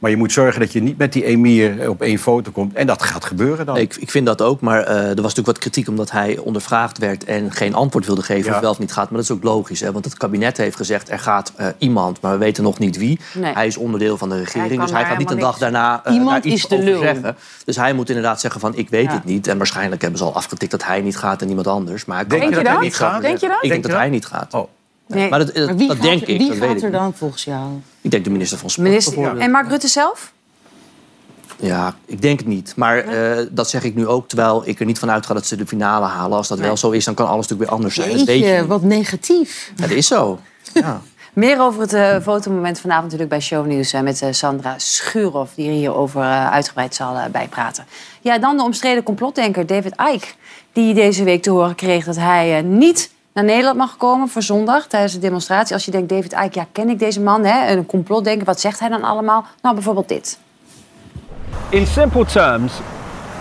Maar 0.00 0.10
je 0.10 0.16
moet 0.16 0.32
zorgen 0.32 0.60
dat 0.60 0.72
je 0.72 0.82
niet 0.82 0.98
met 0.98 1.12
die 1.12 1.24
emir 1.24 1.88
op 1.90 2.00
één 2.02 2.18
foto 2.18 2.50
komt. 2.50 2.74
En 2.74 2.86
dat 2.86 3.02
gaat 3.02 3.24
gebeuren 3.24 3.66
dan. 3.66 3.76
Ik, 3.76 3.96
ik 3.96 4.10
vind 4.10 4.26
dat 4.26 4.42
ook, 4.42 4.60
maar 4.60 4.82
eh, 4.82 4.96
er 4.96 5.06
was 5.06 5.16
natuurlijk 5.16 5.46
wat 5.46 5.58
kritiek 5.58 5.88
omdat 5.88 6.10
hij 6.10 6.38
ondervraagd 6.38 6.98
werd 6.98 7.24
en 7.24 7.52
geen 7.52 7.74
antwoord 7.74 8.06
wilde 8.06 8.22
geven 8.22 8.48
of 8.48 8.54
Ja. 8.54 8.60
wel 8.60 8.70
of 8.70 8.78
niet 8.78 8.92
gaat. 8.92 9.10
Maar 9.10 9.20
dat 9.20 9.30
is 9.30 9.36
ook 9.36 9.42
logisch, 9.42 9.80
hè, 9.80 9.92
want 9.92 10.04
het 10.04 10.16
kabinet 10.16 10.56
heeft 10.56 10.76
gezegd 10.76 11.10
er 11.10 11.18
gaat 11.18 11.52
eh, 11.56 11.66
iemand, 11.78 12.20
maar 12.20 12.32
we 12.32 12.38
weten 12.38 12.62
nog 12.62 12.78
niet 12.78 12.96
wie. 12.96 13.20
Nee. 13.34 13.52
Hij 13.52 13.66
is 13.66 13.76
onderdeel 13.76 14.16
van 14.16 14.28
de 14.28 14.38
regering, 14.38 14.80
dus 14.80 14.90
hij 14.90 15.04
gaat 15.04 15.18
niet 15.18 15.30
een 15.30 15.38
dag 15.38 15.58
daarna 15.58 16.00
eh, 16.04 16.12
Iemand 16.14 16.30
daar 16.42 16.52
iets 16.52 16.62
is 16.62 16.68
de 16.68 16.74
over 16.74 16.88
lul. 16.88 17.00
zeggen. 17.00 17.36
Dus 17.64 17.76
hij 17.76 17.92
moet 17.92 18.08
inderdaad 18.08 18.40
zeggen 18.40 18.60
van 18.60 18.76
ik 18.76 18.88
weet 18.88 19.04
Ja. 19.04 19.12
het 19.12 19.24
niet. 19.24 19.46
En 19.46 19.56
waarschijnlijk 19.58 20.00
hebben 20.00 20.18
ze 20.18 20.24
al 20.24 20.34
afgetikt 20.34 20.70
dat 20.70 20.84
hij 20.84 21.00
niet 21.00 21.16
gaat 21.16 21.40
en 21.40 21.46
niemand 21.46 21.66
anders. 21.66 22.04
Maar 22.04 22.26
kan 22.26 22.38
Denk 22.38 22.50
je 22.54 22.62
dat 22.62 22.66
hij 22.72 22.78
niet 22.80 22.94
gaat? 22.96 23.22
Denk 23.22 23.38
je 23.38 23.46
dat? 23.48 23.56
Ik 23.62 23.68
Denk 23.70 23.72
denk 23.72 23.82
dat 23.82 23.90
je 23.92 23.96
hij 23.98 24.06
dat? 24.06 24.14
niet 24.14 24.26
gaat. 24.26 24.54
Oh. 24.54 24.68
Nee. 25.14 25.28
Maar 25.30 25.38
dat, 25.38 25.54
dat, 25.54 25.66
Maar 25.66 25.76
wie 25.76 25.86
dat 25.88 25.96
gaat, 25.96 26.04
denk 26.06 26.22
er- 26.22 26.28
ik, 26.28 26.38
wie 26.38 26.48
dat 26.48 26.58
weet 26.58 26.68
gaat 26.68 26.76
ik 26.76 26.82
er 26.82 26.90
niet. 26.90 26.98
dan 27.00 27.12
volgens 27.14 27.44
jou? 27.44 27.68
Ik 28.00 28.10
denk 28.10 28.24
de 28.24 28.30
minister 28.30 28.58
van 28.58 28.70
Sport 28.70 28.88
Minister, 28.88 29.38
en 29.38 29.50
Mark 29.50 29.68
Rutte 29.68 29.88
zelf? 29.88 30.32
Ja, 31.56 31.94
ik 32.06 32.22
denk 32.22 32.38
het 32.38 32.48
niet. 32.48 32.72
Maar 32.76 32.98
eh, 32.98 33.46
dat 33.50 33.70
zeg 33.70 33.82
ik 33.84 33.94
nu 33.94 34.06
ook, 34.06 34.28
terwijl 34.28 34.62
ik 34.64 34.80
er 34.80 34.86
niet 34.86 34.98
van 34.98 35.10
uitga 35.10 35.34
dat 35.34 35.46
ze 35.46 35.56
de 35.56 35.66
finale 35.66 36.06
halen. 36.06 36.36
Als 36.36 36.48
dat 36.48 36.58
wel 36.58 36.76
zo 36.76 36.90
is, 36.90 37.04
dan 37.04 37.14
kan 37.14 37.26
alles 37.28 37.40
natuurlijk 37.48 37.70
weer 37.70 37.76
anders 37.78 37.94
zijn. 37.94 38.08
Dat 38.16 38.26
weet 38.26 38.38
je 38.38 38.44
Jeetje, 38.44 38.58
niet. 38.60 38.68
wat 38.68 38.82
negatief. 38.82 39.72
Ja, 39.76 39.86
dat 39.86 39.96
is 39.96 40.06
zo. 40.06 40.38
Ja. 40.74 41.00
Meer 41.32 41.60
over 41.60 41.80
het 41.80 41.92
eh, 41.92 42.16
fotomoment 42.22 42.78
vanavond 42.80 43.04
natuurlijk 43.04 43.30
bij 43.30 43.40
Shownieuws 43.40 43.92
eh, 43.92 44.00
met 44.00 44.22
eh, 44.22 44.28
Sandra 44.32 44.74
Schuurhoff, 44.78 45.54
die 45.54 45.70
hierover 45.70 46.20
eh, 46.22 46.50
uitgebreid 46.50 46.94
zal 46.94 47.16
bijpraten. 47.32 47.84
Ja, 48.20 48.38
dan 48.38 48.56
de 48.56 48.62
omstreden 48.62 49.02
complotdenker 49.02 49.66
David 49.66 49.94
Icke, 50.14 50.26
die 50.72 50.94
deze 50.94 51.24
week 51.24 51.42
te 51.42 51.50
horen 51.50 51.74
kreeg 51.74 52.04
dat 52.04 52.16
hij 52.16 52.62
niet 52.62 53.10
naar 53.32 53.44
Nederland 53.44 53.76
mag 53.76 53.96
komen 53.96 54.28
voor 54.28 54.42
zondag 54.42 54.86
tijdens 54.86 55.12
de 55.12 55.18
demonstratie. 55.18 55.74
Als 55.74 55.84
je 55.84 55.90
denkt, 55.90 56.08
David 56.08 56.32
Icke, 56.32 56.58
ja, 56.58 56.66
ken 56.72 56.88
ik 56.88 56.98
deze 56.98 57.20
man, 57.20 57.44
hè? 57.44 57.72
een 57.72 57.86
complotdenker, 57.86 58.44
wat 58.44 58.60
zegt 58.60 58.80
hij 58.80 58.88
dan 58.88 59.02
allemaal? 59.02 59.44
Nou, 59.62 59.74
bijvoorbeeld 59.74 60.08
dit. 60.08 60.38
In 61.68 61.86
simple 61.86 62.24
terms, 62.24 62.72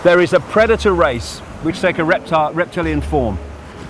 there 0.02 0.22
is 0.22 0.34
a 0.34 0.38
predator 0.38 0.96
race 0.96 1.40
which 1.62 1.78
take 1.78 2.02
a 2.02 2.04
reptile, 2.04 2.50
reptilian 2.54 3.02
form. 3.02 3.38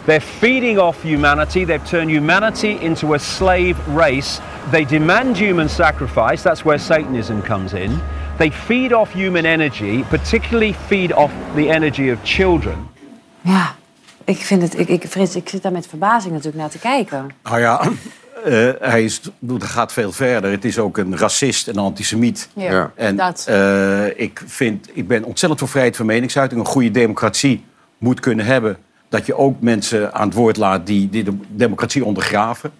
They're 0.04 0.20
feeding 0.20 0.78
off 0.78 1.02
humanity. 1.02 1.64
They've 1.64 1.84
turned 1.84 2.10
humanity 2.10 2.78
into 2.80 3.14
a 3.14 3.18
slave 3.18 3.76
race. 3.94 4.40
They 4.70 4.84
demand 4.84 5.36
human 5.36 5.68
sacrifice. 5.68 6.42
That's 6.42 6.62
where 6.62 6.78
Satanism 6.78 7.40
comes 7.42 7.72
in. 7.72 8.00
They 8.38 8.50
feed 8.50 8.92
off 8.92 9.12
human 9.12 9.44
energy, 9.44 10.02
particularly 10.08 10.72
feed 10.72 11.12
off 11.12 11.30
the 11.54 11.68
energy 11.68 12.10
of 12.10 12.18
children. 12.24 12.88
Ja, 13.40 13.74
ik 14.24 14.36
vind 14.36 14.62
het, 14.62 14.78
ik, 14.78 14.88
ik, 14.88 15.04
Frits, 15.08 15.36
ik 15.36 15.48
zit 15.48 15.62
daar 15.62 15.72
met 15.72 15.86
verbazing 15.86 16.32
natuurlijk 16.32 16.62
naar 16.62 16.70
te 16.70 16.78
kijken. 16.78 17.26
Nou 17.42 17.60
ja, 17.60 17.80
eh, 18.44 18.68
hij 18.80 19.04
is, 19.04 19.20
dat 19.38 19.64
gaat 19.64 19.92
veel 19.92 20.12
verder. 20.12 20.50
Het 20.50 20.64
is 20.64 20.78
ook 20.78 20.98
een 20.98 21.16
racist, 21.16 21.68
een 21.68 21.78
antisemiet. 21.78 22.48
Ja. 22.54 22.92
En 22.94 23.16
dat. 23.16 23.44
eh, 23.48 24.06
ik, 24.20 24.42
vind, 24.46 24.88
ik 24.92 25.08
ben 25.08 25.24
ontzettend 25.24 25.60
voor 25.60 25.68
vrijheid 25.68 25.96
van 25.96 26.06
meningsuiting. 26.06 26.60
Een 26.60 26.66
goede 26.66 26.90
democratie 26.90 27.64
moet 27.98 28.20
kunnen 28.20 28.46
hebben 28.46 28.78
dat 29.08 29.26
je 29.26 29.36
ook 29.36 29.60
mensen 29.60 30.14
aan 30.14 30.26
het 30.26 30.36
woord 30.36 30.56
laat 30.56 30.86
die, 30.86 31.08
die 31.08 31.24
de 31.24 31.36
democratie 31.48 32.04
ondergraven. 32.04 32.70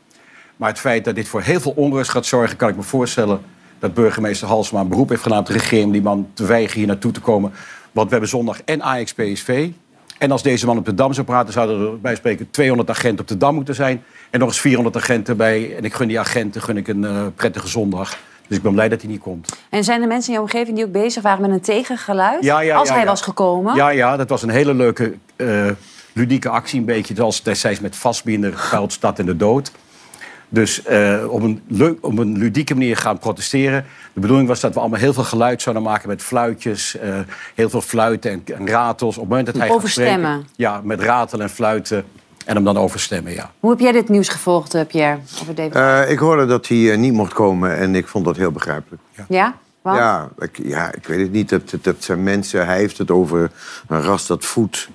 Maar 0.56 0.68
het 0.68 0.78
feit 0.78 1.04
dat 1.04 1.14
dit 1.14 1.28
voor 1.28 1.42
heel 1.42 1.60
veel 1.60 1.72
onrust 1.76 2.10
gaat 2.10 2.26
zorgen, 2.26 2.56
kan 2.56 2.68
ik 2.68 2.76
me 2.76 2.82
voorstellen 2.82 3.40
dat 3.78 3.94
burgemeester 3.94 4.48
Halsema 4.48 4.80
een 4.80 4.88
beroep 4.88 5.08
heeft 5.08 5.22
gedaan 5.22 5.38
op 5.38 5.46
de 5.46 5.52
regering 5.52 5.86
om 5.86 5.92
die 5.92 6.02
man 6.02 6.28
te 6.34 6.46
weigeren 6.46 6.78
hier 6.78 6.86
naartoe 6.86 7.12
te 7.12 7.20
komen. 7.20 7.52
Want 7.92 8.06
we 8.06 8.12
hebben 8.12 8.28
zondag 8.28 8.62
en 8.64 8.82
Ajax 8.82 9.12
PSV. 9.14 9.68
En 10.20 10.30
als 10.30 10.42
deze 10.42 10.66
man 10.66 10.78
op 10.78 10.84
de 10.84 10.94
Dam 10.94 11.12
zou 11.12 11.26
praten, 11.26 11.52
zouden 11.52 11.80
er 11.80 12.00
bij 12.00 12.14
spreken 12.14 12.50
200 12.50 12.90
agenten 12.90 13.20
op 13.20 13.28
de 13.28 13.36
Dam 13.36 13.54
moeten 13.54 13.74
zijn. 13.74 14.02
En 14.30 14.38
nog 14.38 14.48
eens 14.48 14.60
400 14.60 14.96
agenten 14.96 15.36
bij. 15.36 15.76
En 15.76 15.84
ik 15.84 15.94
gun 15.94 16.08
die 16.08 16.18
agenten 16.18 16.62
gun 16.62 16.76
ik 16.76 16.88
een 16.88 17.04
eh, 17.04 17.26
prettige 17.34 17.68
zondag. 17.68 18.16
Dus 18.46 18.56
ik 18.56 18.62
ben 18.62 18.72
blij 18.72 18.88
dat 18.88 19.00
hij 19.00 19.10
niet 19.10 19.20
komt. 19.20 19.56
En 19.70 19.84
zijn 19.84 20.02
er 20.02 20.08
mensen 20.08 20.32
in 20.32 20.38
je 20.38 20.44
omgeving 20.44 20.76
die 20.76 20.84
ook 20.84 20.92
bezig 20.92 21.22
waren 21.22 21.40
met 21.40 21.50
een 21.50 21.60
tegengeluid? 21.60 22.44
Ja, 22.44 22.60
ja, 22.60 22.76
als 22.76 22.88
ja, 22.88 22.94
hij 22.94 23.06
was 23.06 23.22
gekomen? 23.22 23.74
Ja, 23.74 23.88
ja, 23.88 24.16
dat 24.16 24.28
was 24.28 24.42
een 24.42 24.50
hele 24.50 24.74
leuke, 24.74 25.14
eh, 25.36 25.66
ludieke 26.12 26.48
actie. 26.48 26.78
Een 26.78 26.84
beetje 26.84 27.14
zoals 27.14 27.42
destijds 27.42 27.80
met 27.80 27.96
Vastbinder, 27.96 28.58
Vuilstad 28.58 29.18
en 29.18 29.26
de 29.26 29.36
Dood. 29.36 29.72
Dus 30.52 30.82
eh, 30.82 31.24
op, 31.28 31.42
een 31.42 31.62
leuk, 31.68 31.98
op 32.00 32.18
een 32.18 32.38
ludieke 32.38 32.74
manier 32.74 32.96
gaan 32.96 33.18
protesteren. 33.18 33.84
De 34.12 34.20
bedoeling 34.20 34.48
was 34.48 34.60
dat 34.60 34.74
we 34.74 34.80
allemaal 34.80 34.98
heel 34.98 35.12
veel 35.12 35.24
geluid 35.24 35.62
zouden 35.62 35.84
maken 35.84 36.08
met 36.08 36.22
fluitjes. 36.22 36.96
eh, 36.98 37.18
heel 37.54 37.70
veel 37.70 37.80
fluiten 37.80 38.30
en, 38.30 38.42
en 38.56 38.68
ratels. 38.68 39.14
Op 39.14 39.20
het 39.20 39.28
moment 39.28 39.46
dat 39.46 39.56
hij 39.56 39.66
gaat 39.66 39.76
Overstemmen. 39.76 40.30
spreken- 40.30 40.52
Ja, 40.56 40.80
met 40.84 41.00
ratelen 41.00 41.44
en 41.46 41.52
fluiten. 41.52 42.04
En 42.44 42.54
hem 42.54 42.64
dan 42.64 42.76
overstemmen, 42.78 43.32
ja. 43.32 43.50
Hoe 43.60 43.70
heb 43.70 43.80
jij 43.80 43.92
dit 43.92 44.08
nieuws 44.08 44.28
gevolgd, 44.28 44.74
eh, 44.74 44.86
Pierre? 44.86 45.18
Over 45.40 45.54
David? 45.54 45.74
Eh, 45.74 46.10
ik 46.10 46.18
hoorde 46.18 46.46
dat 46.46 46.66
hij 46.68 46.96
niet 46.96 47.12
mocht 47.12 47.32
komen 47.32 47.76
en 47.76 47.94
ik 47.94 48.06
vond 48.06 48.24
dat 48.24 48.36
heel 48.36 48.50
begrijpelijk. 48.52 49.02
ja? 49.28 49.54
Want? 49.82 49.98
Ja 49.98 50.28
ik, 50.38 50.60
ja, 50.62 50.92
ik 50.94 51.06
weet 51.06 51.20
het 51.20 51.32
niet. 51.32 51.48
Dat, 51.48 51.74
dat 51.82 51.94
zijn 51.98 52.22
mensen, 52.22 52.66
hij 52.66 52.76
heeft 52.78 52.98
het 52.98 53.10
over 53.10 53.50
een 53.88 54.02
ras 54.02 54.26
dat 54.26 54.44
voedt. 54.44 54.88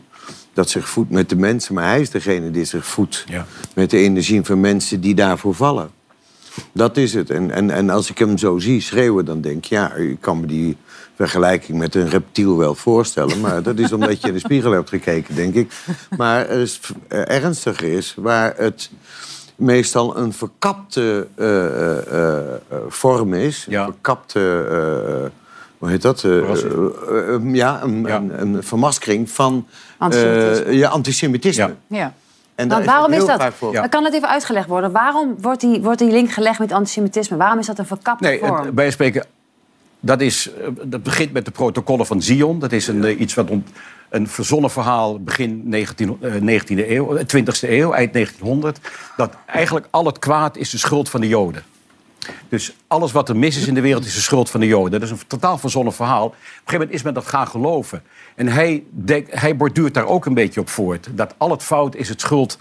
Dat 0.55 0.69
zich 0.69 0.89
voedt 0.89 1.09
met 1.11 1.29
de 1.29 1.35
mensen, 1.35 1.73
maar 1.73 1.87
hij 1.87 2.01
is 2.01 2.09
degene 2.09 2.51
die 2.51 2.65
zich 2.65 2.85
voedt 2.85 3.23
Ja. 3.27 3.45
met 3.73 3.89
de 3.89 3.97
energie 3.97 4.43
van 4.43 4.59
mensen 4.59 5.01
die 5.01 5.15
daarvoor 5.15 5.53
vallen. 5.55 5.89
Dat 6.71 6.97
is 6.97 7.13
het. 7.13 7.29
En, 7.29 7.51
en, 7.51 7.69
en 7.71 7.89
als 7.89 8.09
ik 8.09 8.17
hem 8.17 8.37
zo 8.37 8.57
zie 8.57 8.81
schreeuwen, 8.81 9.25
dan 9.25 9.41
denk 9.41 9.57
ik, 9.57 9.65
ja, 9.65 9.93
ik 9.93 10.17
kan 10.21 10.39
me 10.39 10.45
die 10.45 10.77
vergelijking 11.15 11.77
met 11.77 11.95
een 11.95 12.09
reptiel 12.09 12.57
wel 12.57 12.75
voorstellen. 12.75 13.39
Maar 13.39 13.63
dat 13.63 13.79
is 13.79 13.91
omdat 13.93 14.21
je 14.21 14.27
in 14.27 14.33
de 14.33 14.39
spiegel 14.39 14.71
hebt 14.71 14.89
gekeken, 14.89 15.35
denk 15.35 15.53
ik. 15.53 15.71
Maar 16.17 16.49
er 16.49 16.59
is, 16.59 16.79
eh, 17.07 17.29
ernstiger 17.29 17.87
is, 17.93 18.13
waar 18.17 18.53
het 18.57 18.89
meestal 19.55 20.17
een 20.17 20.33
verkapte 20.33 21.27
eh, 21.35 22.37
eh, 22.41 22.61
vorm 22.87 23.33
is. 23.33 23.65
Ja. 23.69 23.85
Een 23.85 23.91
verkapte, 23.91 25.31
hoe 25.77 25.89
heet 25.89 26.01
dat? 26.01 26.23
Eh, 26.23 26.37
eh, 26.37 27.33
eh, 27.33 27.53
ja, 27.53 27.83
een, 27.83 28.03
Ja. 28.05 28.15
Een, 28.15 28.41
een 28.41 28.63
vermaskering 28.63 29.29
van 29.29 29.65
eh, 29.67 29.73
Antisemitisme. 30.01 30.73
ja, 30.77 30.89
antisemitisme. 30.89 31.63
Ja. 31.87 31.97
Ja. 31.97 32.13
En 32.55 32.67
daar 32.67 32.77
Want 32.77 32.89
is 32.89 32.93
waarom 32.95 33.11
is 33.13 33.25
dat? 33.25 33.71
Ja. 33.71 33.79
Dan 33.81 33.89
kan 33.89 34.03
het 34.03 34.13
even 34.13 34.29
uitgelegd 34.29 34.67
worden. 34.67 34.91
Waarom 34.91 35.35
wordt 35.41 35.61
die, 35.61 35.81
wordt 35.81 35.99
die 35.99 36.11
link 36.11 36.31
gelegd 36.31 36.59
met 36.59 36.71
antisemitisme? 36.71 37.37
Waarom 37.37 37.59
is 37.59 37.65
dat 37.65 37.79
een 37.79 37.85
verkapte 37.85 38.23
Nee, 38.27 38.39
vorm? 38.39 38.65
het, 38.65 38.75
bij 38.75 38.91
spreken, 38.91 39.25
dat, 39.99 40.21
is, 40.21 40.49
dat 40.83 41.03
begint 41.03 41.33
met 41.33 41.45
de 41.45 41.51
protocollen 41.51 42.05
van 42.05 42.21
Zion. 42.21 42.59
Dat 42.59 42.71
is 42.71 42.87
een, 42.87 43.21
iets 43.21 43.33
wat 43.33 43.49
ont- 43.49 43.69
een 44.09 44.27
verzonnen 44.27 44.69
verhaal 44.71 45.19
begin 45.23 45.61
19, 45.65 46.17
eh, 46.21 46.31
19e 46.33 46.89
eeuw, 46.91 47.15
eh, 47.15 47.25
20e 47.25 47.69
eeuw, 47.69 47.91
eind 47.93 48.13
1900. 48.13 48.79
Dat 49.17 49.33
eigenlijk 49.45 49.87
al 49.89 50.05
het 50.05 50.19
kwaad 50.19 50.57
is 50.57 50.69
de 50.69 50.77
schuld 50.77 51.09
van 51.09 51.21
de 51.21 51.27
Joden. 51.27 51.63
Dus 52.49 52.75
alles 52.87 53.11
wat 53.11 53.29
er 53.29 53.35
mis 53.35 53.57
is 53.57 53.67
in 53.67 53.73
de 53.73 53.81
wereld 53.81 54.05
is 54.05 54.13
de 54.15 54.21
schuld 54.21 54.49
van 54.49 54.59
de 54.59 54.67
Joden. 54.67 54.91
Dat 54.91 55.01
is 55.01 55.09
een 55.11 55.27
totaal 55.27 55.57
verzonnen 55.57 55.93
verhaal. 55.93 56.25
Op 56.25 56.31
een 56.31 56.37
gegeven 56.39 56.73
moment 56.73 56.91
is 56.93 57.03
men 57.03 57.13
dat 57.13 57.25
gaan 57.25 57.47
geloven. 57.47 58.03
En 58.35 58.47
hij, 58.47 58.83
denkt, 58.89 59.39
hij 59.39 59.55
borduurt 59.55 59.93
daar 59.93 60.05
ook 60.07 60.25
een 60.25 60.33
beetje 60.33 60.59
op 60.59 60.69
voort. 60.69 61.07
Dat 61.11 61.33
al 61.37 61.51
het 61.51 61.63
fout 61.63 61.95
is 61.95 62.09
het 62.09 62.21
schuld 62.21 62.57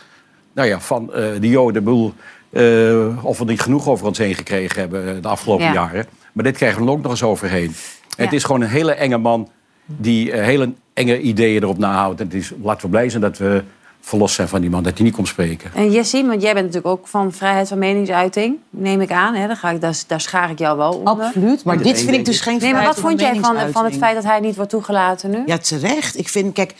nou 0.53 0.69
ja, 0.69 0.81
van 0.81 1.13
eh, 1.15 1.25
de 1.41 1.49
Joden. 1.49 1.77
Ik 1.77 1.85
bedoel, 1.85 2.15
eh, 2.51 3.25
of 3.25 3.39
we 3.39 3.45
niet 3.45 3.61
genoeg 3.61 3.89
over 3.89 4.07
ons 4.07 4.19
heen 4.19 4.35
gekregen 4.35 4.81
hebben 4.81 5.09
eh, 5.17 5.23
de 5.23 5.29
afgelopen 5.29 5.65
Ja. 5.67 5.73
jaren. 5.73 6.07
Maar 6.33 6.45
dit 6.45 6.57
krijgen 6.57 6.85
we 6.85 6.91
ook 6.91 7.03
nog 7.03 7.11
eens 7.11 7.23
overheen. 7.23 7.75
En 8.17 8.25
Het 8.25 8.33
is 8.33 8.45
gewoon 8.45 8.61
een 8.61 8.69
hele 8.69 8.93
enge 8.93 9.19
man 9.19 9.49
die 9.87 10.33
hele 10.37 10.73
enge 10.95 11.21
ideeën 11.21 11.63
erop 11.63 11.79
nahoudt. 11.79 12.21
En 12.21 12.27
het 12.27 12.35
is, 12.35 12.53
laten 12.63 12.83
we 12.83 12.89
blij 12.89 13.09
zijn 13.09 13.23
dat 13.23 13.39
we 13.39 13.63
verlost 14.05 14.35
zijn 14.35 14.49
van 14.49 14.61
die 14.61 14.71
man, 14.71 14.83
dat 14.83 14.95
hij 14.95 15.05
niet 15.05 15.15
komt 15.15 15.29
spreken. 15.29 15.71
En 15.75 15.91
Jessie, 15.91 16.25
want 16.25 16.43
jij 16.43 16.53
bent 16.53 16.67
natuurlijk 16.67 16.95
ook 16.95 17.07
van 17.09 17.33
vrijheid 17.33 17.69
van 17.69 17.79
meningsuiting, 17.79 18.57
neem 18.71 19.01
ik 19.01 19.11
aan. 19.11 19.35
Hè? 19.35 19.47
Daar, 19.47 19.57
ga 19.57 19.71
ik, 19.71 19.81
daar, 19.81 20.03
daar 20.07 20.21
schaar 20.21 20.51
ik 20.51 20.59
jou 20.59 20.77
wel 20.77 20.93
onder. 20.93 21.25
Absoluut. 21.25 21.65
Maar 21.65 21.83
dit 21.83 22.03
vind 22.03 22.17
ik 22.17 22.25
dus 22.25 22.41
geen 22.41 22.59
Nee, 22.59 22.73
maar 22.73 22.85
wat 22.85 22.99
vrijheid 22.99 23.19
vond 23.19 23.21
jij 23.21 23.55
van, 23.55 23.73
van 23.73 23.85
het 23.85 23.97
feit 23.97 24.15
dat 24.15 24.25
hij 24.25 24.41
niet 24.41 24.57
wordt 24.57 24.71
toegelaten 24.71 25.31
nu? 25.31 25.43
Ja, 25.47 25.59
terecht. 25.59 26.19
Ik 26.19 26.29
vind, 26.29 26.53
kijk, 26.53 26.75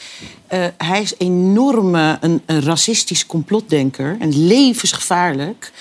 eh, 0.47 0.67
hij 0.77 1.03
is 1.03 1.15
enorm 1.19 1.95
een, 1.95 2.43
een 2.47 2.63
racistisch 2.63 3.27
complotdenker. 3.27 4.17
En 4.19 4.47
levensgevaarlijk. 4.47 5.73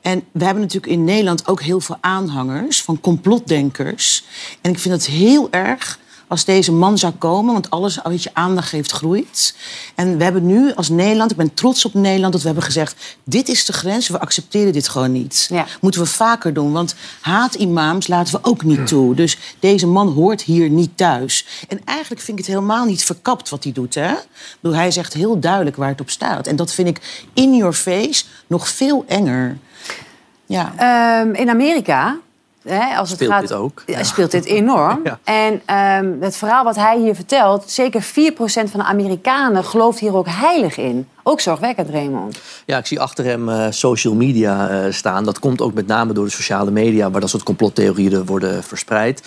En 0.00 0.22
we 0.32 0.44
hebben 0.44 0.62
natuurlijk 0.62 0.92
in 0.92 1.04
Nederland 1.04 1.48
ook 1.48 1.62
heel 1.62 1.80
veel 1.80 1.96
aanhangers 2.00 2.82
van 2.82 3.00
complotdenkers. 3.00 4.24
En 4.60 4.70
ik 4.70 4.78
vind 4.78 4.94
het 4.94 5.06
heel 5.06 5.48
erg 5.50 5.98
als 6.28 6.44
deze 6.44 6.72
man 6.72 6.98
zou 6.98 7.12
komen, 7.12 7.52
want 7.52 7.70
alles 7.70 7.98
wat 8.02 8.22
je 8.22 8.30
aandacht 8.32 8.68
geeft 8.68 8.92
groeit. 8.92 9.56
En 9.94 10.18
we 10.18 10.24
hebben 10.24 10.46
nu 10.46 10.74
als 10.74 10.88
Nederland, 10.88 11.30
ik 11.30 11.36
ben 11.36 11.54
trots 11.54 11.84
op 11.84 11.94
Nederland, 11.94 12.32
dat 12.32 12.40
we 12.40 12.46
hebben 12.46 12.64
gezegd: 12.64 13.16
dit 13.24 13.48
is 13.48 13.64
de 13.64 13.72
grens, 13.72 14.08
we 14.08 14.20
accepteren 14.20 14.72
dit 14.72 14.88
gewoon 14.88 15.12
niet. 15.12 15.46
Ja. 15.50 15.66
Moeten 15.80 16.00
we 16.00 16.06
vaker 16.06 16.52
doen, 16.52 16.72
want 16.72 16.94
haatimams 17.20 18.06
laten 18.06 18.34
we 18.34 18.48
ook 18.48 18.64
niet 18.64 18.86
toe. 18.86 19.14
Dus 19.14 19.38
deze 19.58 19.86
man 19.86 20.08
hoort 20.08 20.42
hier 20.42 20.70
niet 20.70 20.96
thuis. 20.96 21.46
En 21.68 21.80
eigenlijk 21.84 22.20
vind 22.20 22.38
ik 22.38 22.44
het 22.44 22.54
helemaal 22.54 22.84
niet 22.84 23.04
verkapt 23.04 23.48
wat 23.48 23.64
hij 23.64 23.72
doet. 23.72 23.94
Hè? 23.94 24.14
Bedoel, 24.60 24.76
hij 24.76 24.90
zegt 24.90 25.12
heel 25.12 25.40
duidelijk 25.40 25.76
waar 25.76 25.88
het 25.88 26.00
op 26.00 26.10
staat. 26.10 26.46
En 26.46 26.56
dat 26.56 26.72
vind 26.72 26.88
ik 26.88 27.26
in 27.32 27.54
your 27.56 27.72
face 27.72 28.24
nog 28.46 28.68
veel 28.68 29.04
enger. 29.08 29.58
Ja. 30.46 30.72
Ehm, 30.76 31.34
in 31.34 31.50
Amerika, 31.50 32.16
hè, 32.66 32.96
als 32.96 33.08
het 33.08 33.18
Speelt 33.18 33.32
gaat, 33.32 33.40
dit 33.40 33.52
ook? 33.52 33.82
Ja, 33.86 34.02
speelt 34.02 34.30
dit 34.30 34.44
enorm. 34.44 35.00
Ja. 35.04 35.18
En 35.24 35.62
ehm, 35.64 36.20
het 36.20 36.36
verhaal 36.36 36.64
wat 36.64 36.76
hij 36.76 36.98
hier 36.98 37.14
vertelt, 37.14 37.70
zeker 37.70 38.04
4% 38.04 38.06
van 38.44 38.80
de 38.80 38.82
Amerikanen 38.82 39.64
gelooft 39.64 39.98
hier 39.98 40.16
ook 40.16 40.26
heilig 40.28 40.76
in. 40.76 41.08
Ook 41.22 41.40
zorgwekkend, 41.40 41.90
Raymond. 41.90 42.40
Ja, 42.66 42.78
ik 42.78 42.86
zie 42.86 43.00
achter 43.00 43.24
hem 43.24 43.48
eh, 43.48 43.66
social 43.70 44.14
media 44.14 44.68
eh, 44.68 44.92
staan. 44.92 45.24
Dat 45.24 45.38
komt 45.38 45.60
ook 45.60 45.74
met 45.74 45.86
name 45.86 46.12
door 46.12 46.24
de 46.24 46.30
sociale 46.30 46.70
media, 46.70 47.10
waar 47.10 47.20
dat 47.20 47.30
soort 47.30 47.42
complottheorieën 47.42 48.24
worden 48.24 48.64
verspreid. 48.64 49.22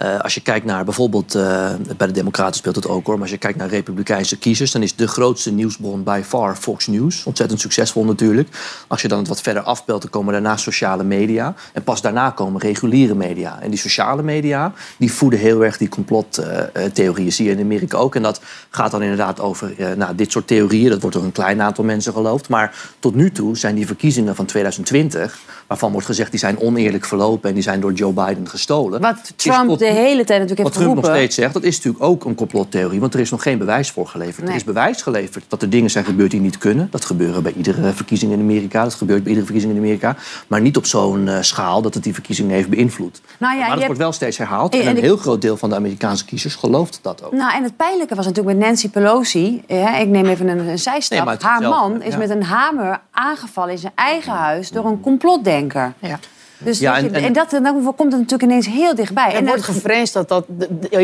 Eh, 0.00 0.18
als 0.18 0.34
je 0.34 0.40
kijkt 0.40 0.66
naar 0.66 0.84
bijvoorbeeld, 0.84 1.34
eh, 1.34 1.70
bij 1.96 2.06
de 2.06 2.12
Democraten 2.12 2.54
speelt 2.54 2.76
het 2.76 2.88
ook 2.88 3.06
hoor, 3.06 3.14
maar 3.14 3.22
als 3.22 3.30
je 3.30 3.38
kijkt 3.38 3.58
naar 3.58 3.68
Republikeinse 3.68 4.38
kiezers, 4.38 4.70
dan 4.70 4.82
is 4.82 4.96
de 4.96 5.08
grootste 5.08 5.52
nieuwsbron 5.52 6.04
by 6.04 6.20
far 6.24 6.56
Fox 6.56 6.86
News. 6.86 7.24
Ontzettend 7.24 7.60
succesvol 7.60 8.04
natuurlijk. 8.04 8.48
Als 8.88 9.02
je 9.02 9.08
dan 9.08 9.18
het 9.18 9.28
wat 9.28 9.40
verder 9.40 9.62
afpelt, 9.62 10.02
dan 10.02 10.10
komen 10.10 10.32
daarna 10.32 10.56
sociale 10.56 11.04
media. 11.04 11.54
En 11.72 11.82
pas 11.82 12.00
daarna 12.00 12.30
komen 12.30 12.60
reguliere 12.60 13.14
media. 13.14 13.60
En 13.60 13.70
die 13.70 13.78
sociale 13.78 14.22
media, 14.22 14.72
die 14.98 15.12
voeden 15.12 15.38
heel 15.38 15.64
erg 15.64 15.76
die 15.76 15.88
complottheorieën. 15.88 17.32
Zie 17.32 17.46
je 17.46 17.50
in 17.50 17.60
Amerika 17.60 17.98
ook. 17.98 18.14
En 18.14 18.22
dat 18.22 18.40
gaat 18.70 18.90
dan 18.90 19.02
inderdaad 19.02 19.40
over 19.40 19.74
eh, 19.78 19.92
nou, 19.96 20.14
dit 20.14 20.32
soort 20.32 20.46
theorieën. 20.46 20.90
Dat 20.90 21.00
wordt 21.00 21.16
door 21.16 21.24
een 21.24 21.32
klein 21.32 21.62
aantal 21.62 21.84
mensen 21.84 22.12
geloofd. 22.12 22.48
Maar 22.48 22.74
tot 22.98 23.14
nu 23.14 23.30
toe 23.30 23.56
zijn 23.56 23.74
die 23.74 23.86
verkiezingen 23.86 24.36
van 24.36 24.46
2020, 24.46 25.38
waarvan 25.70 25.92
wordt 25.92 26.06
gezegd 26.06 26.30
die 26.30 26.40
zijn 26.40 26.58
oneerlijk 26.60 27.04
verlopen 27.04 27.48
en 27.48 27.54
die 27.54 27.62
zijn 27.62 27.80
door 27.80 27.92
Joe 27.92 28.12
Biden 28.12 28.48
gestolen. 28.48 29.00
Wat 29.00 29.32
Trump 29.36 29.68
tot 29.68 29.78
de 29.78 29.84
hele 29.84 30.24
tijd 30.24 30.40
natuurlijk 30.40 30.68
wat 30.68 30.76
heeft 30.76 30.84
Trump 30.90 30.94
nog 30.94 31.14
steeds 31.14 31.34
zegt, 31.34 31.52
dat 31.52 31.62
is 31.62 31.76
natuurlijk 31.76 32.04
ook 32.04 32.24
een 32.24 32.34
complottheorie. 32.34 33.00
Want 33.00 33.14
er 33.14 33.20
is 33.20 33.30
nog 33.30 33.42
geen 33.42 33.58
bewijs 33.58 33.90
voor 33.90 34.06
geleverd. 34.06 34.38
Nee. 34.38 34.48
Er 34.50 34.56
is 34.56 34.64
bewijs 34.64 35.02
geleverd 35.02 35.44
dat 35.48 35.62
er 35.62 35.70
dingen 35.70 35.90
zijn 35.90 36.04
gebeurd 36.04 36.30
die 36.30 36.40
niet 36.40 36.58
kunnen. 36.58 36.88
Dat 36.90 37.04
gebeuren 37.04 37.42
bij 37.42 37.52
iedere 37.52 37.92
verkiezing 37.92 38.32
in 38.32 38.40
Amerika. 38.40 38.82
Dat 38.82 38.94
gebeurt 38.94 39.18
bij 39.22 39.28
iedere 39.28 39.46
verkiezing 39.46 39.74
in 39.76 39.78
Amerika. 39.82 40.16
Maar 40.46 40.60
niet 40.60 40.76
op 40.76 40.86
zo'n 40.86 41.28
eh, 41.28 41.36
schaal 41.40 41.82
dat 41.82 41.94
het 41.94 42.02
die 42.02 42.14
verkiezingen 42.14 42.54
heeft 42.54 42.68
beïnvloed. 42.68 43.20
Nou 43.38 43.52
ja, 43.52 43.58
maar 43.58 43.68
dat 43.68 43.74
hebt- 43.74 43.86
wordt 43.86 44.00
wel 44.00 44.12
steeds 44.12 44.36
herhaald. 44.38 44.74
En 44.74 44.80
En 44.80 44.96
een 44.96 45.02
heel 45.02 45.16
groot 45.16 45.42
deel 45.42 45.56
van 45.56 45.68
de 45.68 45.74
Amerikaanse 45.76 46.24
kiezers 46.24 46.54
gelooft 46.54 46.98
dat 47.02 47.24
ook. 47.24 47.32
Nou, 47.32 47.54
en 47.54 47.62
het 47.62 47.76
pijnlijke 47.76 48.14
was 48.14 48.26
natuurlijk 48.26 48.56
met 48.56 48.66
Nancy 48.66 48.88
Pelosi. 48.88 49.62
Ik 50.00 50.08
neem 50.08 50.26
even 50.26 50.48
een, 50.48 50.58
een 50.68 50.78
zijstap. 50.78 51.26
Nee, 51.26 51.36
Haar 51.40 51.62
man 51.62 52.02
is 52.02 52.16
met 52.16 52.30
een 52.30 52.42
hamer 52.42 53.00
aangevallen 53.10 53.72
in 53.72 53.78
zijn 53.78 53.92
eigen 53.94 54.32
huis 54.32 54.70
door 54.70 54.84
een 54.84 55.00
complotdenker. 55.00 55.58
Ja. 55.68 56.18
Dus 56.62 56.78
Ja, 56.78 56.92
weet 56.92 57.02
je, 57.02 57.08
en- 57.08 57.14
en, 57.14 57.22
en- 57.22 57.32
dat, 57.32 57.50
dan 57.50 57.82
komt 57.84 58.12
het 58.12 58.20
natuurlijk 58.20 58.42
ineens 58.42 58.66
heel 58.66 58.94
dichtbij. 58.94 59.26
Er 59.30 59.34
En 59.34 59.46
wordt 59.46 59.62
gevreesd 59.62 60.12
dat 60.12 60.28
dat, 60.28 60.46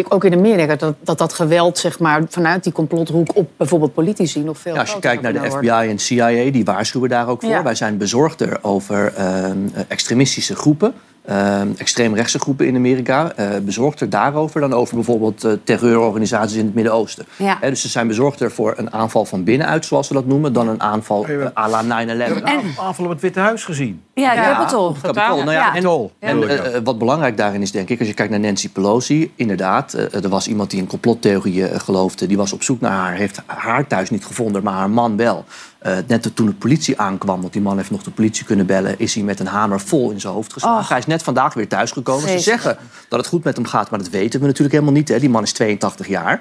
ook 0.08 0.24
in 0.24 0.32
Amerika, 0.32 0.76
dat 0.76 0.94
dat, 1.00 1.18
dat 1.18 1.32
geweld 1.32 1.78
zeg 1.78 1.98
maar, 1.98 2.22
vanuit 2.28 2.64
die 2.64 2.72
complothoek 2.72 3.36
op 3.36 3.50
bijvoorbeeld 3.56 3.94
politici 3.94 4.40
nog 4.40 4.58
veel 4.58 4.74
Ja, 4.74 4.80
als 4.80 4.92
je 4.92 4.98
kijkt 4.98 5.22
naar 5.22 5.32
de 5.32 5.50
FBI 5.50 5.68
en 5.68 5.98
CIA, 5.98 6.50
die 6.50 6.64
waarschuwen 6.64 7.08
daar 7.08 7.28
ook 7.28 7.40
voor. 7.40 7.50
Ja. 7.50 7.62
Wij 7.62 7.74
zijn 7.74 7.96
bezorgd 7.96 8.64
over 8.64 9.12
ehm, 9.14 9.58
extremistische 9.88 10.56
groepen. 10.56 10.94
Ehm, 11.26 11.68
extreemrechtse 11.76 12.38
groepen 12.38 12.66
in 12.66 12.76
Amerika. 12.76 13.32
eh 13.36 13.48
bezorgder 13.62 14.10
daarover 14.10 14.60
dan 14.60 14.72
over 14.72 14.94
bijvoorbeeld 14.94 15.44
eh, 15.44 15.52
terreurorganisaties 15.64 16.56
in 16.56 16.64
het 16.64 16.74
Midden-Oosten. 16.74 17.26
Ja. 17.36 17.58
Hè, 17.60 17.68
dus 17.70 17.80
ze 17.80 17.88
zijn 17.88 18.06
bezorgder 18.06 18.50
voor 18.50 18.74
een 18.76 18.92
aanval 18.92 19.24
van 19.24 19.44
binnenuit, 19.44 19.84
zoals 19.84 20.06
ze 20.06 20.12
dat 20.12 20.26
noemen, 20.26 20.52
dan 20.52 20.68
een 20.68 20.80
aanval 20.82 21.26
eh, 21.26 21.46
à 21.56 21.68
la 21.68 21.82
9-11. 21.82 22.42
Aanval 22.76 23.04
op 23.04 23.10
het 23.10 23.20
Witte 23.20 23.40
Huis 23.40 23.64
gezien. 23.64 24.02
Ja, 24.14 24.34
de 24.34 24.40
Capitol. 24.40 24.96
Capitool. 25.02 25.36
Nou 25.36 25.50
ja, 25.50 25.74
Ja. 25.74 25.74
en, 25.74 26.48
en 26.48 26.70
Ja. 26.72 26.82
wat 26.82 26.98
belangrijk 26.98 27.36
daarin 27.36 27.62
is, 27.62 27.70
denk 27.70 27.88
ik, 27.88 27.98
als 27.98 28.08
je 28.08 28.14
kijkt 28.14 28.30
naar 28.30 28.40
Nancy 28.40 28.70
Pelosi, 28.70 29.32
inderdaad, 29.36 29.92
er 29.92 30.28
was 30.28 30.48
iemand 30.48 30.70
die 30.70 30.80
in 30.80 30.86
complottheorieën 30.86 31.80
geloofde, 31.80 32.26
die 32.26 32.36
was 32.36 32.52
op 32.52 32.62
zoek 32.62 32.80
naar 32.80 32.92
haar, 32.92 33.14
heeft 33.14 33.42
haar 33.46 33.86
thuis 33.86 34.10
niet 34.10 34.24
gevonden, 34.24 34.62
maar 34.62 34.74
haar 34.74 34.90
man 34.90 35.16
wel. 35.16 35.44
Eh, 35.86 35.96
net 36.06 36.30
toen 36.34 36.46
de 36.46 36.52
politie 36.52 37.00
aankwam, 37.00 37.40
want 37.40 37.52
die 37.52 37.62
man 37.62 37.76
heeft 37.76 37.90
nog 37.90 38.02
de 38.02 38.10
politie 38.10 38.44
kunnen 38.44 38.66
bellen, 38.66 38.98
is 38.98 39.14
hij 39.14 39.22
met 39.22 39.40
een 39.40 39.46
hamer 39.46 39.80
vol 39.80 40.10
in 40.10 40.20
zijn 40.20 40.32
hoofd 40.32 40.52
geslagen. 40.52 40.88
Hij 40.88 40.98
is 40.98 41.06
net 41.06 41.22
vandaag 41.22 41.54
weer 41.54 41.68
thuisgekomen. 41.68 42.28
Ze 42.28 42.38
zeggen 42.38 42.76
dat 43.08 43.18
het 43.18 43.28
goed 43.28 43.44
met 43.44 43.56
hem 43.56 43.66
gaat, 43.66 43.90
maar 43.90 43.98
dat 43.98 44.08
weten 44.08 44.40
we 44.40 44.46
natuurlijk 44.46 44.74
helemaal 44.74 44.94
niet. 44.94 45.08
Hè. 45.08 45.18
Die 45.18 45.30
man 45.30 45.42
is 45.42 45.52
82 45.52 46.08
jaar. 46.08 46.40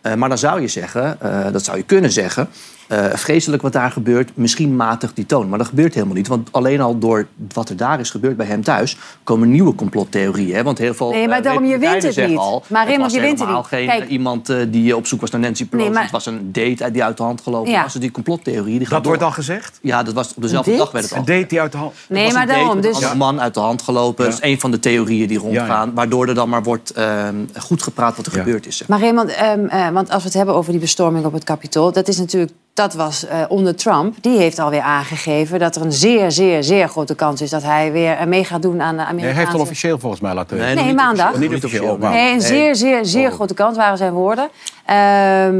Eh, 0.00 0.14
maar 0.14 0.28
dan 0.28 0.38
zou 0.38 0.60
je 0.60 0.68
zeggen, 0.68 1.20
eh, 1.20 1.52
dat 1.52 1.64
zou 1.64 1.76
je 1.76 1.82
kunnen 1.82 2.12
zeggen, 2.12 2.48
eh, 2.88 3.04
vreselijk 3.14 3.62
wat 3.62 3.72
daar 3.72 3.90
gebeurt, 3.90 4.30
misschien 4.34 4.76
matig 4.76 5.12
die 5.14 5.26
toon. 5.26 5.48
Maar 5.48 5.58
dat 5.58 5.66
gebeurt 5.68 5.94
helemaal 5.94 6.14
niet, 6.16 6.28
want 6.28 6.48
alleen 6.52 6.80
al 6.80 6.98
door 6.98 7.26
wat 7.52 7.68
er 7.68 7.76
daar 7.76 8.00
is 8.00 8.10
gebeurd 8.10 8.36
bij 8.36 8.46
hem 8.46 8.62
thuis, 8.62 8.96
komen 9.24 9.50
nieuwe 9.50 9.74
complottheorieën. 9.74 10.54
Hè? 10.54 10.62
Want 10.62 10.78
heel 10.78 10.94
veel 10.94 11.10
Nee, 11.10 11.28
maar 11.28 11.38
eh, 11.38 11.44
daarom, 11.44 11.64
je 11.64 11.78
wint 11.78 11.92
het 12.02 12.14
zeggen 12.14 12.28
niet. 12.28 12.38
Al, 12.38 12.62
Maar 12.68 12.80
het 12.80 12.88
Raymond, 12.88 13.12
was 13.12 13.20
je 13.20 13.26
wint 13.26 13.38
het 13.38 13.48
helemaal 13.48 13.66
niet. 13.70 13.78
geen 13.80 13.98
Kijk. 13.98 14.08
iemand 14.10 14.48
eh, 14.48 14.56
die 14.68 14.96
op 14.96 15.06
zoek 15.06 15.20
was 15.20 15.30
naar 15.30 15.40
Nancy 15.40 15.66
Pelosi. 15.68 15.84
Nee, 15.88 15.94
maar- 15.94 16.02
Het 16.04 16.12
was 16.12 16.26
een 16.26 16.52
date 16.52 16.90
die 16.90 17.04
uit 17.04 17.16
de 17.16 17.22
hand 17.22 17.40
gelopen 17.40 17.70
Ja. 17.72 17.82
was. 17.82 17.92
Dus 17.92 18.00
die 18.00 18.10
complottheorie 18.10 18.78
die 18.78 18.86
gaat 18.86 18.90
Dat 18.96 19.06
wordt 19.06 19.22
al 19.22 19.30
gezegd. 19.30 19.78
Ja, 19.82 20.02
dat 20.02 20.14
was 20.14 20.34
op 20.36 20.42
dezelfde 20.42 20.72
Een 20.72 20.78
dag 20.78 20.90
werd 20.90 21.04
het 21.04 21.12
al. 21.14 21.18
Een 21.18 21.24
date 21.24 21.46
die 21.46 21.60
uit 21.60 21.72
de 21.72 21.78
hand... 21.78 21.92
Nee, 22.08 22.24
was 22.24 22.32
maar 22.32 22.42
een 22.42 22.48
date 22.48 22.58
daarom. 22.60 22.76
een 22.76 22.82
Dus, 22.82 22.94
andere 22.94 23.14
man 23.14 23.40
uit 23.40 23.54
de 23.54 23.60
hand 23.60 23.82
gelopen. 23.82 24.24
Ja. 24.24 24.30
Dat 24.30 24.42
is 24.42 24.50
een 24.50 24.60
van 24.60 24.70
de 24.70 24.78
theorieën 24.78 25.28
die 25.28 25.38
rondgaan. 25.38 25.88
ja. 25.88 25.94
Waardoor 25.94 26.28
er 26.28 26.34
dan 26.34 26.48
maar 26.48 26.62
wordt 26.62 26.90
ehm, 26.92 27.34
goed 27.58 27.82
gepraat 27.82 28.16
wat 28.16 28.26
er 28.26 28.36
Ja. 28.36 28.42
gebeurd 28.42 28.66
is. 28.66 28.76
zeg. 28.76 28.88
Maar 28.88 29.00
Raymond, 29.00 29.30
ehm, 29.34 29.64
eh, 29.66 29.88
want 29.88 30.10
als 30.10 30.18
we 30.22 30.28
het 30.28 30.36
hebben 30.36 30.54
over 30.54 30.70
die 30.72 30.80
bestorming 30.80 31.24
op 31.24 31.32
het 31.32 31.44
Capitool... 31.44 31.92
dat 31.92 32.08
is 32.08 32.18
natuurlijk, 32.18 32.52
dat 32.74 32.94
was 32.94 33.26
eh, 33.26 33.38
onder 33.48 33.76
Trump. 33.76 34.16
Die 34.20 34.38
heeft 34.38 34.58
alweer 34.58 34.80
aangegeven 34.80 35.58
dat 35.58 35.76
er 35.76 35.82
een 35.82 35.92
zeer, 35.92 36.30
zeer, 36.32 36.62
zeer 36.62 36.88
grote 36.88 37.14
kans 37.14 37.40
is... 37.40 37.50
dat 37.50 37.62
hij 37.62 37.92
weer 37.92 38.12
eh, 38.16 38.26
mee 38.26 38.44
gaat 38.44 38.62
doen 38.62 38.82
aan 38.82 38.88
de 38.90 38.96
Nee, 38.96 39.04
Amerikaanse... 39.06 39.34
hij 39.34 39.44
heeft 39.44 39.54
al 39.56 39.60
officieel 39.60 39.98
volgens 39.98 40.20
mij 40.20 40.34
laten 40.34 40.56
Nee, 40.56 40.64
weten. 40.66 40.78
Nee, 40.80 40.92
niet 40.92 41.02
maandag. 41.02 41.36
Niet 41.38 41.54
officieel, 41.54 41.98
maar- 41.98 42.10
Nee, 42.12 42.32
een 42.32 42.40
zeer, 42.40 42.74
zeer, 42.76 43.04
zeer 43.04 43.28
Oh. 43.28 43.34
grote 43.34 43.54
kans 43.54 43.76
waren 43.76 43.98
zijn 43.98 44.12
woorden. 44.12 44.48
Ehm, 44.84 45.54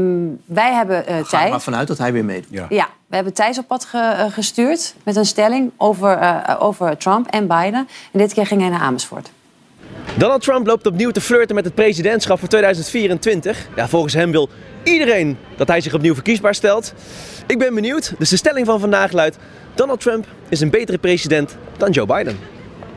wij 0.45 0.73
hebben 0.73 1.07
eh 1.07 1.13
Ga 1.13 1.19
er 1.19 1.27
tijd. 1.27 1.49
maar 1.49 1.61
vanuit 1.61 1.87
dat 1.87 1.97
hij 1.97 2.13
weer 2.13 2.25
meedoet. 2.25 2.47
Ja. 2.51 2.65
Ja, 2.69 2.87
we 3.07 3.15
hebben 3.15 3.33
Thijs 3.33 3.57
op 3.57 3.67
pad 3.67 3.85
ge- 3.85 4.27
gestuurd 4.31 4.95
met 5.03 5.15
een 5.15 5.25
stelling 5.25 5.71
over, 5.77 6.11
eh, 6.17 6.55
over 6.59 6.97
Trump 6.97 7.27
en 7.27 7.47
Biden. 7.47 7.87
En 8.11 8.19
dit 8.19 8.33
keer 8.33 8.45
ging 8.45 8.61
hij 8.61 8.69
naar 8.69 8.81
Amersfoort. 8.81 9.29
Donald 10.17 10.41
Trump 10.41 10.67
loopt 10.67 10.85
opnieuw 10.85 11.11
te 11.11 11.21
flirten 11.21 11.55
met 11.55 11.65
het 11.65 11.75
presidentschap 11.75 12.39
voor 12.39 12.47
2024. 12.47 13.67
Ja, 13.75 13.87
volgens 13.87 14.13
hem 14.13 14.31
wil 14.31 14.49
iedereen 14.83 15.37
dat 15.57 15.67
hij 15.67 15.81
zich 15.81 15.93
opnieuw 15.93 16.13
verkiesbaar 16.13 16.55
stelt. 16.55 16.93
Ik 17.47 17.57
ben 17.57 17.73
benieuwd. 17.73 18.13
Dus 18.17 18.29
de 18.29 18.37
stelling 18.37 18.65
van 18.65 18.79
vandaag 18.79 19.11
luidt: 19.11 19.37
Donald 19.73 19.99
Trump 19.99 20.25
is 20.49 20.59
een 20.59 20.69
betere 20.69 20.97
president 20.97 21.57
dan 21.77 21.91
Joe 21.91 22.05
Biden. 22.05 22.54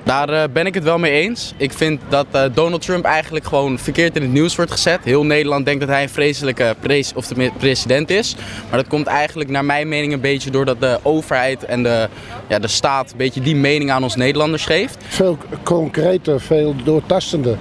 Daar 0.08 0.28
eh, 0.28 0.42
ben 0.52 0.66
ik 0.66 0.74
het 0.74 0.84
wel 0.84 0.98
mee 0.98 1.12
eens. 1.12 1.54
Ik 1.56 1.72
vind 1.72 2.00
dat 2.08 2.26
eh, 2.30 2.42
Donald 2.54 2.82
Trump 2.82 3.04
eigenlijk 3.04 3.44
gewoon 3.44 3.78
verkeerd 3.78 4.16
in 4.16 4.22
het 4.22 4.32
nieuws 4.32 4.56
wordt 4.56 4.70
gezet. 4.70 4.98
Heel 5.04 5.24
Nederland 5.24 5.64
denkt 5.64 5.80
dat 5.80 5.88
hij 5.88 6.02
een 6.02 6.08
vreselijke 6.08 6.74
pres 6.80 7.12
of 7.14 7.26
tenminste 7.26 7.58
president 7.58 8.10
is. 8.10 8.36
Maar 8.70 8.78
dat 8.78 8.88
komt 8.88 9.06
eigenlijk 9.06 9.50
naar 9.50 9.64
mijn 9.64 9.88
mening 9.88 10.12
een 10.12 10.20
beetje 10.20 10.50
doordat 10.50 10.80
de 10.80 10.98
overheid 11.02 11.64
en 11.64 11.82
de, 11.82 12.08
ja, 12.46 12.58
de 12.58 12.68
staat 12.68 13.10
een 13.10 13.16
beetje 13.16 13.40
die 13.40 13.56
mening 13.56 13.90
aan 13.90 14.02
ons 14.02 14.16
Nederlanders 14.16 14.64
geeft. 14.64 14.96
Veel 15.08 15.38
concreter, 15.62 16.40
veel 16.40 16.74
doortastender. 16.84 17.56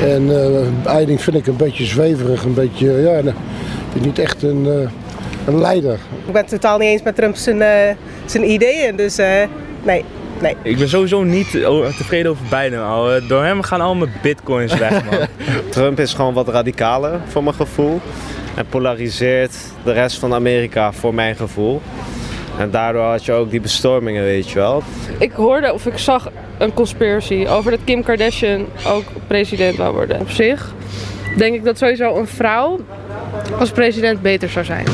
En 0.00 0.44
eh 0.44 0.96
Biden 0.96 1.18
vind 1.18 1.36
ik 1.36 1.46
een 1.46 1.56
beetje 1.56 1.84
zweverig, 1.84 2.44
een 2.44 2.54
beetje, 2.54 2.90
ja, 2.90 3.20
nou, 3.20 3.36
niet 4.00 4.18
echt 4.18 4.42
een, 4.42 4.66
eh, 4.66 4.90
een 5.46 5.60
leider. 5.60 5.98
Ik 6.26 6.32
ben 6.32 6.42
het 6.42 6.50
totaal 6.50 6.78
niet 6.78 6.88
eens 6.88 7.02
met 7.02 7.16
Trump 7.16 7.36
zijn, 7.36 7.62
eh, 7.62 7.94
zijn 8.24 8.50
ideeën. 8.50 8.96
Dus 8.96 9.18
eh, 9.18 9.42
nee, 9.82 10.04
nee. 10.42 10.56
Ik 10.62 10.78
ben 10.78 10.88
sowieso 10.88 11.22
niet 11.22 11.64
o- 11.64 11.90
tevreden 11.96 12.30
over 12.30 12.44
Biden. 12.50 12.82
ouwe. 12.84 13.26
Door 13.26 13.44
hem 13.44 13.62
gaan 13.62 13.80
al 13.80 13.94
mijn 13.94 14.12
bitcoins 14.22 14.74
weg, 14.78 15.04
man. 15.04 15.18
Trump 15.70 16.00
is 16.00 16.14
gewoon 16.14 16.34
wat 16.34 16.48
radicaler, 16.48 17.20
voor 17.28 17.42
mijn 17.42 17.54
gevoel. 17.54 18.00
En 18.54 18.66
polariseert 18.66 19.54
de 19.84 19.92
rest 19.92 20.18
van 20.18 20.34
Amerika, 20.34 20.92
voor 20.92 21.14
mijn 21.14 21.36
gevoel. 21.36 21.80
En 22.58 22.70
daardoor 22.70 23.02
had 23.02 23.24
je 23.24 23.32
ook 23.32 23.50
die 23.50 23.60
bestormingen, 23.60 24.22
weet 24.24 24.50
je 24.50 24.58
wel. 24.58 24.82
Ik 25.18 25.32
hoorde 25.32 25.72
of 25.72 25.86
ik 25.86 25.98
zag 25.98 26.30
een 26.58 26.74
conspiracy 26.74 27.46
over 27.48 27.70
dat 27.70 27.80
Kim 27.84 28.02
Kardashian 28.02 28.66
ook 28.86 29.04
president 29.26 29.76
wou 29.76 29.92
worden. 29.94 30.20
Op 30.20 30.30
zich 30.30 30.72
denk 31.36 31.54
ik 31.54 31.64
dat 31.64 31.78
sowieso 31.78 32.16
een 32.16 32.26
vrouw 32.26 32.80
als 33.58 33.70
president 33.70 34.22
beter 34.22 34.48
zou 34.48 34.64
zijn. 34.64 34.84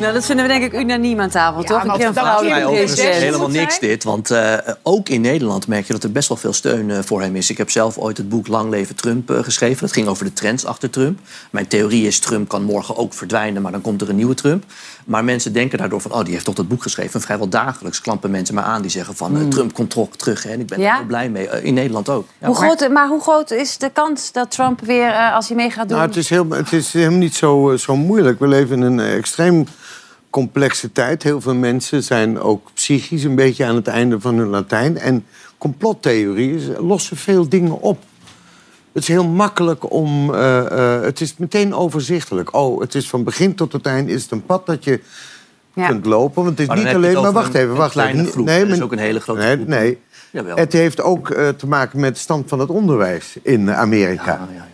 Nou, 0.00 0.12
dat 0.12 0.24
vinden 0.24 0.46
we 0.46 0.52
denk 0.52 0.64
ik 0.64 0.80
unaniem 0.80 1.20
aan 1.20 1.30
tafel, 1.30 1.62
toch? 1.62 1.84
maar 1.84 1.94
Een 1.94 1.98
keer 1.98 2.06
een 2.06 2.14
dat 2.14 2.24
vrouw 2.24 2.42
is 2.42 2.48
Mij 2.48 2.64
overigens 2.64 2.94
president 2.94 3.22
helemaal 3.22 3.48
niks 3.48 3.78
dit. 3.78 4.04
Want 4.04 4.30
eh, 4.30 4.56
ook 4.82 5.08
in 5.08 5.20
Nederland 5.20 5.66
merk 5.66 5.86
je 5.86 5.92
dat 5.92 6.02
er 6.02 6.12
best 6.12 6.28
wel 6.28 6.36
veel 6.36 6.52
steun 6.52 6.90
eh, 6.90 6.98
voor 7.04 7.20
hem 7.20 7.36
is. 7.36 7.50
Ik 7.50 7.58
heb 7.58 7.70
zelf 7.70 7.98
ooit 7.98 8.16
het 8.16 8.28
boek 8.28 8.48
Lang 8.48 8.70
leven 8.70 8.96
Trump 8.96 9.30
eh, 9.30 9.42
geschreven. 9.42 9.80
Dat 9.80 9.92
ging 9.92 10.06
over 10.08 10.24
de 10.24 10.32
trends 10.32 10.66
achter 10.66 10.90
Trump. 10.90 11.18
Mijn 11.50 11.66
theorie 11.66 12.06
is 12.06 12.18
Trump 12.18 12.48
kan 12.48 12.62
morgen 12.62 12.96
ook 12.96 13.14
verdwijnen, 13.14 13.62
maar 13.62 13.72
dan 13.72 13.80
komt 13.80 14.00
er 14.00 14.08
een 14.08 14.16
nieuwe 14.16 14.34
Trump. 14.34 14.64
Maar 15.04 15.24
mensen 15.24 15.52
denken 15.52 15.78
daardoor 15.78 16.00
van, 16.00 16.12
oh, 16.12 16.22
die 16.22 16.32
heeft 16.32 16.44
toch 16.44 16.54
dat 16.54 16.68
boek 16.68 16.82
geschreven. 16.82 17.14
En 17.14 17.20
vrijwel 17.20 17.48
dagelijks 17.48 18.00
klampen 18.00 18.30
mensen 18.30 18.54
me 18.54 18.60
aan 18.60 18.82
die 18.82 18.90
zeggen 18.90 19.16
van, 19.16 19.36
eh, 19.36 19.48
Trump 19.48 19.74
komt 19.74 19.90
toch 19.90 20.16
terug. 20.16 20.42
Hè? 20.42 20.50
En 20.50 20.60
ik 20.60 20.66
ben 20.66 20.80
Ja? 20.80 20.90
er 20.90 20.96
heel 20.96 21.06
blij 21.06 21.30
mee. 21.30 21.48
In 21.62 21.74
Nederland 21.74 22.08
ook. 22.08 22.26
Ja. 22.38 22.46
Hoe 22.46 22.56
groot, 22.56 22.88
maar 22.88 23.08
hoe 23.08 23.20
groot 23.20 23.50
is 23.50 23.78
de 23.78 23.90
kans 23.92 24.32
dat 24.32 24.50
Trump 24.50 24.80
weer, 24.80 25.08
eh, 25.08 25.34
als 25.34 25.48
hij 25.48 25.56
mee 25.56 25.70
gaat 25.70 25.88
doen... 25.88 25.96
Nou, 25.96 26.08
het 26.08 26.18
is, 26.18 26.28
heel, 26.28 26.50
het 26.50 26.72
is 26.72 26.92
helemaal 26.92 27.18
niet 27.18 27.34
zo, 27.34 27.76
zo 27.76 27.96
moeilijk. 27.96 28.38
We 28.38 28.48
leven 28.48 28.76
in 28.76 28.82
een 28.82 29.00
extreem 29.00 29.66
complexe 30.34 30.92
tijd. 30.92 31.22
Heel 31.22 31.40
veel 31.40 31.54
mensen 31.54 32.02
zijn 32.02 32.40
ook 32.40 32.70
psychisch 32.74 33.24
een 33.24 33.34
beetje 33.34 33.64
aan 33.64 33.74
het 33.74 33.86
einde 33.88 34.20
van 34.20 34.34
hun 34.38 34.48
Latijn. 34.48 34.98
En 34.98 35.24
complottheorieën 35.58 36.76
lossen 36.78 37.16
veel 37.16 37.48
dingen 37.48 37.80
op. 37.80 37.98
Het 38.92 39.02
is 39.02 39.08
heel 39.08 39.28
makkelijk 39.28 39.92
om... 39.92 40.34
eh, 40.34 40.94
eh, 40.96 41.02
het 41.02 41.20
is 41.20 41.34
meteen 41.36 41.74
overzichtelijk. 41.74 42.54
Oh, 42.54 42.80
het 42.80 42.94
is 42.94 43.08
van 43.08 43.24
begin 43.24 43.54
tot 43.54 43.72
het 43.72 43.86
eind 43.86 44.08
is 44.08 44.22
het 44.22 44.30
een 44.30 44.46
pad 44.46 44.66
dat 44.66 44.84
je 44.84 45.00
Ja. 45.74 45.86
kunt 45.88 46.06
lopen. 46.06 46.34
Want 46.44 46.48
het 46.48 46.60
is 46.60 46.66
Maar 46.66 46.76
niet 46.76 46.94
alleen... 46.94 47.14
het 47.14 47.22
Maar 47.22 47.32
wacht 47.32 47.54
een- 47.54 47.60
even, 47.60 47.74
wacht 47.74 47.96
even. 47.96 48.16
Dat 48.44 48.68
is 48.68 48.80
ook 48.82 48.92
een 48.92 48.98
hele 48.98 49.20
grote 49.20 49.40
nee, 49.40 49.54
groep. 49.56 49.68
Nee, 49.68 49.98
Jawel. 50.30 50.56
Het 50.56 50.72
heeft 50.72 51.00
ook 51.00 51.30
eh, 51.30 51.48
te 51.48 51.66
maken 51.66 52.00
met 52.00 52.14
de 52.14 52.20
stand 52.20 52.48
van 52.48 52.58
het 52.58 52.68
onderwijs 52.68 53.36
in 53.42 53.70
Amerika. 53.72 54.24
Ja, 54.24 54.48
ja, 54.54 54.66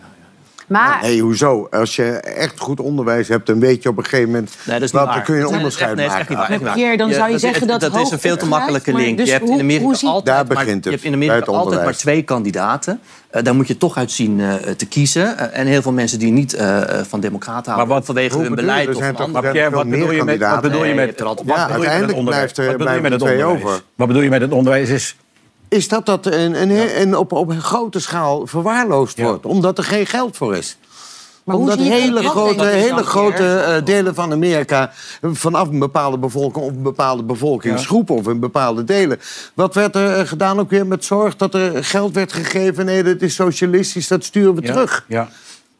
Maar 0.71 0.99
Nee, 1.01 1.21
hoezo? 1.21 1.67
Als 1.71 1.95
je 1.95 2.03
echt 2.19 2.59
goed 2.59 2.79
onderwijs 2.79 3.27
hebt, 3.27 3.45
dan 3.47 3.59
weet 3.59 3.83
je 3.83 3.89
op 3.89 3.97
een 3.97 4.03
gegeven 4.03 4.29
moment... 4.31 4.49
Nee, 4.65 4.75
dat 4.75 4.75
is 4.75 4.81
niet 4.81 4.91
wat, 4.91 5.05
waar. 5.05 5.13
dan 5.15 5.23
kun 5.23 5.35
je 5.35 5.41
een 5.41 5.47
onderscheid 5.47 5.95
nee, 5.95 6.05
dat 6.07 6.13
is 6.15 6.19
echt 6.19 6.29
maken. 6.29 6.35
niet 6.35 6.37
waar. 6.37 6.49
Echt 6.49 6.59
niet 6.59 6.67
waar. 6.67 6.77
Pierre, 6.77 6.97
dan 6.97 7.13
zou 7.13 7.25
je 7.25 7.31
dat- 7.31 7.41
zeggen 7.41 7.67
dat 7.67 7.79
dat 7.81 7.95
is 7.95 8.11
een 8.11 8.19
veel 8.19 8.37
te 8.37 8.45
makkelijke 8.45 8.93
link. 8.93 9.17
maar 9.17 9.25
je 9.25 9.31
hebt 9.31 9.45
dus 9.45 9.55
in 9.55 9.59
Amerika 9.61 9.79
hoe- 9.83 9.87
hoe 9.91 9.95
zie- 9.95 10.07
altijd, 10.07 10.35
Daar 10.35 10.55
maar, 10.55 10.65
je 10.65 10.71
hebt 10.89 11.03
in 11.03 11.13
Amerika 11.13 11.51
altijd 11.51 11.83
maar 11.83 11.95
twee 11.95 12.21
kandidaten. 12.21 12.99
Eh, 13.29 13.43
daar 13.43 13.55
moet 13.55 13.67
je 13.67 13.77
toch 13.77 13.97
uit 13.97 14.11
zien 14.11 14.39
eh, 14.39 14.53
te 14.53 14.85
kiezen. 14.85 15.37
Eh, 15.37 15.59
en 15.59 15.67
heel 15.67 15.81
veel 15.81 15.91
mensen 15.91 16.19
die 16.19 16.31
niet 16.31 16.57
van 17.07 17.19
democraten 17.19 17.71
houden, 17.73 17.95
wat- 17.95 18.05
vanwege 18.05 18.37
hun 18.39 18.55
beleid 18.55 18.87
Er 18.87 18.93
of 18.95 19.01
zijn 19.01 19.15
toch- 19.15 19.31
Maar 19.31 19.41
wat 19.71 19.89
bedoel 19.89 20.11
je 20.11 20.23
met, 20.23 20.39
wat 20.39 20.49
kandidaten. 20.49 20.61
bedoel 20.61 20.83
je 20.85 20.93
met, 20.93 21.05
hebt 21.05 21.21
altijd- 21.21 21.47
wat 21.47 21.57
Ja, 21.57 21.65
bedoel 21.67 21.81
je 21.83 21.87
met 21.87 21.91
het 21.91 22.15
uiteindelijk 22.15 22.17
onderwijs? 22.17 22.51
blijft 22.53 22.57
er- 22.57 22.77
Wat 22.77 22.77
bedoel 22.77 22.93
je 22.95 23.01
met 23.01 23.11
het 23.11 23.21
er 23.21 23.27
onderwijs? 23.27 23.61
over. 23.63 23.81
Wat 23.95 24.07
bedoel 24.07 24.21
je 24.23 24.29
met 24.29 24.41
het 24.41 24.51
onderwijs 24.51 24.89
is... 24.89 25.15
Is 25.71 25.87
dat 25.87 26.05
dat 26.05 26.25
een, 26.25 26.61
een, 26.61 27.01
een 27.01 27.17
op, 27.17 27.31
op 27.31 27.49
een 27.49 27.61
grote 27.61 27.99
schaal 27.99 28.47
verwaarloosd 28.47 29.17
Ja. 29.17 29.23
wordt? 29.23 29.45
Omdat 29.45 29.77
er 29.77 29.83
geen 29.83 30.05
geld 30.05 30.37
voor 30.37 30.55
is. 30.55 30.77
Maar 31.43 31.55
hoe 31.55 31.63
Omdat 31.63 31.87
hele 31.87 32.23
grote, 32.23 32.65
hele 32.65 33.03
grote 33.03 33.57
eh, 33.57 33.85
delen 33.85 34.15
van 34.15 34.31
Amerika... 34.31 34.91
vanaf 35.21 35.67
een 35.67 35.79
bepaalde 35.79 36.17
bevolking 36.17 36.65
of 36.65 36.71
een 36.71 36.81
bepaalde 36.81 37.23
bevolkingsgroep... 37.23 38.09
of 38.09 38.27
in 38.27 38.39
bepaalde 38.39 38.83
delen. 38.83 39.19
Wat 39.53 39.73
werd 39.73 39.95
er 39.95 40.19
eh, 40.19 40.27
gedaan 40.27 40.59
ook 40.59 40.69
weer 40.69 40.87
met 40.87 41.05
zorg? 41.05 41.35
Dat 41.35 41.53
er 41.53 41.83
geld 41.83 42.13
werd 42.13 42.33
gegeven. 42.33 42.85
Nee, 42.85 43.03
dat 43.03 43.21
is 43.21 43.35
socialistisch, 43.35 44.07
dat 44.07 44.23
sturen 44.23 44.55
we 44.55 44.61
Ja, 44.61 44.71
terug. 44.71 45.05
Ja. 45.07 45.29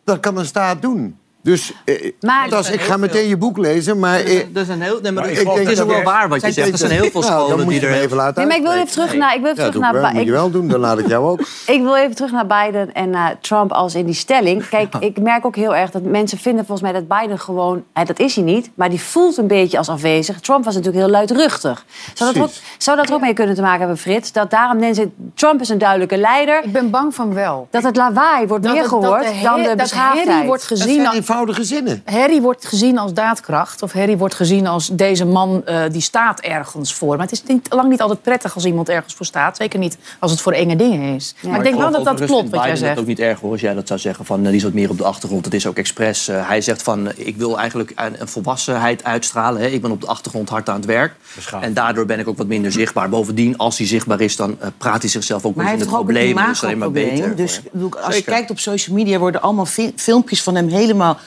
Dat 0.04 0.19
kan 0.19 0.38
een 0.38 0.45
staat 0.45 0.82
doen. 0.82 1.17
Dus 1.43 1.73
eh, 1.86 2.12
Maar- 2.21 2.49
dat 2.49 2.60
is- 2.65 2.71
ik 2.71 2.82
ga 2.82 2.97
meteen 2.97 3.27
je 3.27 3.38
boek 3.38 3.58
lezen, 3.58 3.99
maar... 3.99 4.19
eh, 4.19 4.39
Dat 4.54 4.63
is 4.63 4.69
een 4.69 4.82
heel, 4.82 4.99
nee, 5.01 5.12
maar 5.12 5.30
ik 5.30 5.47
het 5.47 5.69
is 5.69 5.80
ook 5.80 5.88
wel 5.91 6.04
waar 6.04 6.30
wat 6.30 6.41
je 6.41 6.51
zegt. 6.51 6.71
Er 6.71 6.77
zijn 6.77 6.91
heel 6.91 7.12
veel 7.12 7.21
dan 7.21 7.30
scholen 7.32 7.58
moet 7.60 7.69
die 7.73 7.82
je 7.82 7.88
er... 7.88 8.01
even 8.01 8.17
laten 8.17 8.36
Nee, 8.38 8.45
maar 8.47 8.56
ik 8.56 8.63
wil 8.63 8.71
even 8.71 8.88
terug 8.91 9.13
naar... 9.15 9.36
Ik 9.36 9.41
wil 9.41 9.51
even 9.51 9.63
Ja, 9.63 9.69
terug 9.69 9.84
naar 9.84 9.93
wel. 10.01 10.12
Moet 10.12 10.23
je 10.25 10.32
wel 10.32 10.51
doen, 10.51 10.67
dan 10.67 10.80
laat 10.80 10.99
ik 10.99 11.08
jou 11.08 11.30
ook. 11.30 11.39
Ik 11.67 11.82
wil 11.82 11.95
even 11.95 12.15
terug 12.15 12.32
naar 12.32 12.45
Biden 12.47 12.93
en 12.93 13.10
naar 13.10 13.36
Trump 13.39 13.71
als 13.71 13.95
in 13.95 14.06
die 14.06 14.15
stelling. 14.15 14.69
Kijk, 14.69 14.93
ik 14.99 15.19
merk 15.19 15.45
ook 15.45 15.56
heel 15.56 15.75
erg 15.75 15.91
dat 15.91 16.01
mensen 16.04 16.38
vinden 16.38 16.65
volgens 16.65 16.91
mij 16.91 17.01
dat 17.01 17.19
Biden 17.19 17.39
gewoon... 17.39 17.84
Hè, 17.93 18.04
dat 18.04 18.19
is 18.19 18.36
hij 18.36 18.43
niet, 18.43 18.69
maar 18.73 18.89
die 18.89 19.01
voelt 19.01 19.38
een 19.38 19.47
beetje 19.47 19.77
als 19.77 19.89
afwezig. 19.89 20.39
Trump 20.39 20.65
was 20.65 20.73
natuurlijk 20.75 21.04
heel 21.04 21.12
luidruchtig. 21.12 21.86
Zou 22.13 22.34
dat, 22.34 22.43
ook, 22.43 22.49
zou 22.77 22.97
dat 22.97 23.08
er 23.10 23.13
ook 23.15 23.21
mee 23.21 23.34
kunnen 23.34 23.56
te 23.56 23.62
maken 23.62 23.80
hebben, 23.80 23.97
Frits? 23.97 24.32
Dat 24.32 24.49
daarom 24.51 24.80
mensen... 24.80 25.13
Trump 25.36 25.62
is 25.62 25.69
een 25.69 25.77
duidelijke 25.77 26.17
leider. 26.17 26.63
Ik 26.63 26.71
ben 26.71 26.89
bang 26.89 27.15
van 27.15 27.34
wel. 27.34 27.67
Dat 27.71 27.84
het 27.84 27.95
lawaai 27.95 28.47
wordt 28.47 28.65
meer 28.71 28.84
gehoord 28.86 29.25
dan 29.43 29.63
de 29.63 29.73
beschaafdheid. 29.75 30.45
wordt 30.45 30.63
gezien 30.63 31.08
eenvoudige 31.31 31.63
zinnen. 31.63 32.01
Harry 32.05 32.41
wordt 32.41 32.65
gezien 32.65 32.97
als 32.97 33.13
daadkracht. 33.13 33.81
Of 33.81 33.91
Harry 33.93 34.17
wordt 34.17 34.33
gezien 34.35 34.67
als 34.67 34.87
deze 34.93 35.25
man 35.25 35.61
eh, 35.65 35.83
die 35.91 36.01
staat 36.01 36.39
ergens 36.39 36.93
voor. 36.93 37.15
Maar 37.17 37.25
het 37.25 37.31
is 37.31 37.43
niet, 37.43 37.67
lang 37.73 37.89
niet 37.89 38.01
altijd 38.01 38.21
prettig 38.21 38.55
als 38.55 38.65
iemand 38.65 38.89
ergens 38.89 39.13
voor 39.13 39.25
staat. 39.25 39.57
Zeker 39.57 39.79
niet 39.79 39.97
als 40.19 40.31
het 40.31 40.41
voor 40.41 40.51
enge 40.51 40.75
dingen 40.75 41.15
is. 41.15 41.35
maar 41.41 41.57
ik 41.57 41.63
denk 41.63 41.77
wel 41.77 41.91
dat 41.91 42.03
dat 42.05 42.25
klopt 42.25 42.49
wat 42.49 42.63
jij 42.63 42.75
zegt. 42.75 42.89
het 42.89 42.99
ook 42.99 43.05
niet 43.05 43.19
erg 43.19 43.39
hoor, 43.39 43.51
als 43.51 43.61
jij 43.61 43.73
dat 43.73 43.87
zou 43.87 43.99
zeggen. 43.99 44.25
Van, 44.25 44.39
eh, 44.39 44.45
die 44.47 44.55
is 44.55 44.63
wat 44.63 44.73
meer 44.73 44.89
op 44.89 44.97
de 44.97 45.03
achtergrond. 45.03 45.43
Dat 45.43 45.53
is 45.53 45.67
ook 45.67 45.77
expres. 45.77 46.27
Eh, 46.27 46.47
hij 46.47 46.61
zegt 46.61 46.81
van, 46.81 47.11
ik 47.15 47.37
wil 47.37 47.59
eigenlijk 47.59 47.91
een, 47.95 48.21
een 48.21 48.27
volwassenheid 48.27 49.03
uitstralen. 49.03 49.61
Hè. 49.61 49.67
Ik 49.67 49.81
ben 49.81 49.91
op 49.91 50.01
de 50.01 50.07
achtergrond 50.07 50.49
hard 50.49 50.69
aan 50.69 50.75
het 50.75 50.85
werk. 50.85 51.15
En 51.61 51.73
daardoor 51.73 52.05
ben 52.05 52.19
ik 52.19 52.27
ook 52.27 52.37
wat 52.37 52.47
minder 52.47 52.71
zichtbaar. 52.71 53.09
Bovendien, 53.09 53.57
als 53.57 53.77
hij 53.77 53.87
zichtbaar 53.87 54.21
is, 54.21 54.35
dan 54.35 54.57
praat 54.77 55.01
hij 55.01 55.09
zichzelf 55.09 55.45
ook 55.45 55.55
Maar 55.55 55.65
in 55.65 55.71
ook 55.71 55.79
een. 55.79 55.85
Dus 55.87 55.93
alleen 55.93 56.33
maar 56.35 56.43
imagoprobleem. 56.45 57.09
beter. 57.09 57.35
Dus 57.35 57.61
als 58.01 58.15
je 58.15 58.23
kijkt 58.23 58.49
op 58.49 58.59
social 58.59 58.95
media 58.95 59.17
worden 59.19 59.41
allemaal 59.41 59.65
fi- 59.65 59.93
filmpjes 59.95 60.43
van 60.43 60.55
hem 60.55 60.67
helemaal 60.67 61.17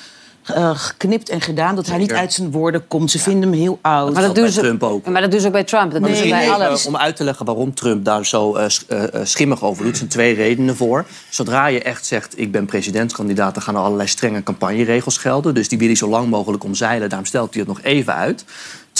eh, 0.44 0.70
geknipt 0.74 1.28
en 1.28 1.40
gedaan. 1.40 1.74
Dat 1.74 1.86
hij 1.86 1.98
niet 1.98 2.12
uit 2.12 2.32
zijn 2.32 2.50
woorden 2.50 2.86
komt. 2.88 3.10
Ze 3.10 3.18
vinden 3.18 3.50
hem 3.50 3.58
heel 3.58 3.78
oud. 3.82 4.12
Maar 4.12 4.22
dat, 4.22 4.34
doen 4.34 4.48
ze, 4.48 4.60
Trump 4.60 4.82
ook. 4.82 5.06
Maar 5.06 5.20
dat 5.20 5.30
doen 5.30 5.40
ze 5.40 5.46
ook 5.46 5.52
bij 5.52 5.64
Trump. 5.64 5.92
Dat 5.92 6.02
doen 6.02 6.14
ze 6.14 6.28
bij 6.28 6.50
alles. 6.50 6.86
om 6.86 6.96
uit 6.96 7.16
te 7.16 7.24
leggen 7.24 7.46
waarom 7.46 7.74
Trump 7.74 8.04
daar 8.04 8.26
zo 8.26 8.54
eh, 8.54 8.66
eh, 8.88 9.20
schimmig 9.22 9.62
over 9.62 9.82
doet. 9.82 9.92
Er 9.92 9.98
zijn 9.98 10.10
twee 10.10 10.34
redenen 10.34 10.76
voor. 10.76 11.04
Zodra 11.28 11.66
je 11.66 11.82
echt 11.82 12.06
zegt, 12.06 12.38
ik 12.38 12.52
ben 12.52 12.66
presidentskandidaat... 12.66 13.54
dan 13.54 13.62
gaan 13.62 13.74
er 13.74 13.80
allerlei 13.80 14.08
strenge 14.08 14.42
campagneregels 14.42 15.16
gelden. 15.16 15.54
Dus 15.54 15.68
die 15.68 15.78
wil 15.78 15.86
hij 15.86 15.96
zo 15.96 16.08
lang 16.08 16.28
mogelijk 16.28 16.64
omzeilen. 16.64 17.08
Daarom 17.08 17.26
stelt 17.26 17.54
hij 17.54 17.62
het 17.62 17.68
nog 17.68 17.82
even 17.82 18.14
uit. 18.14 18.44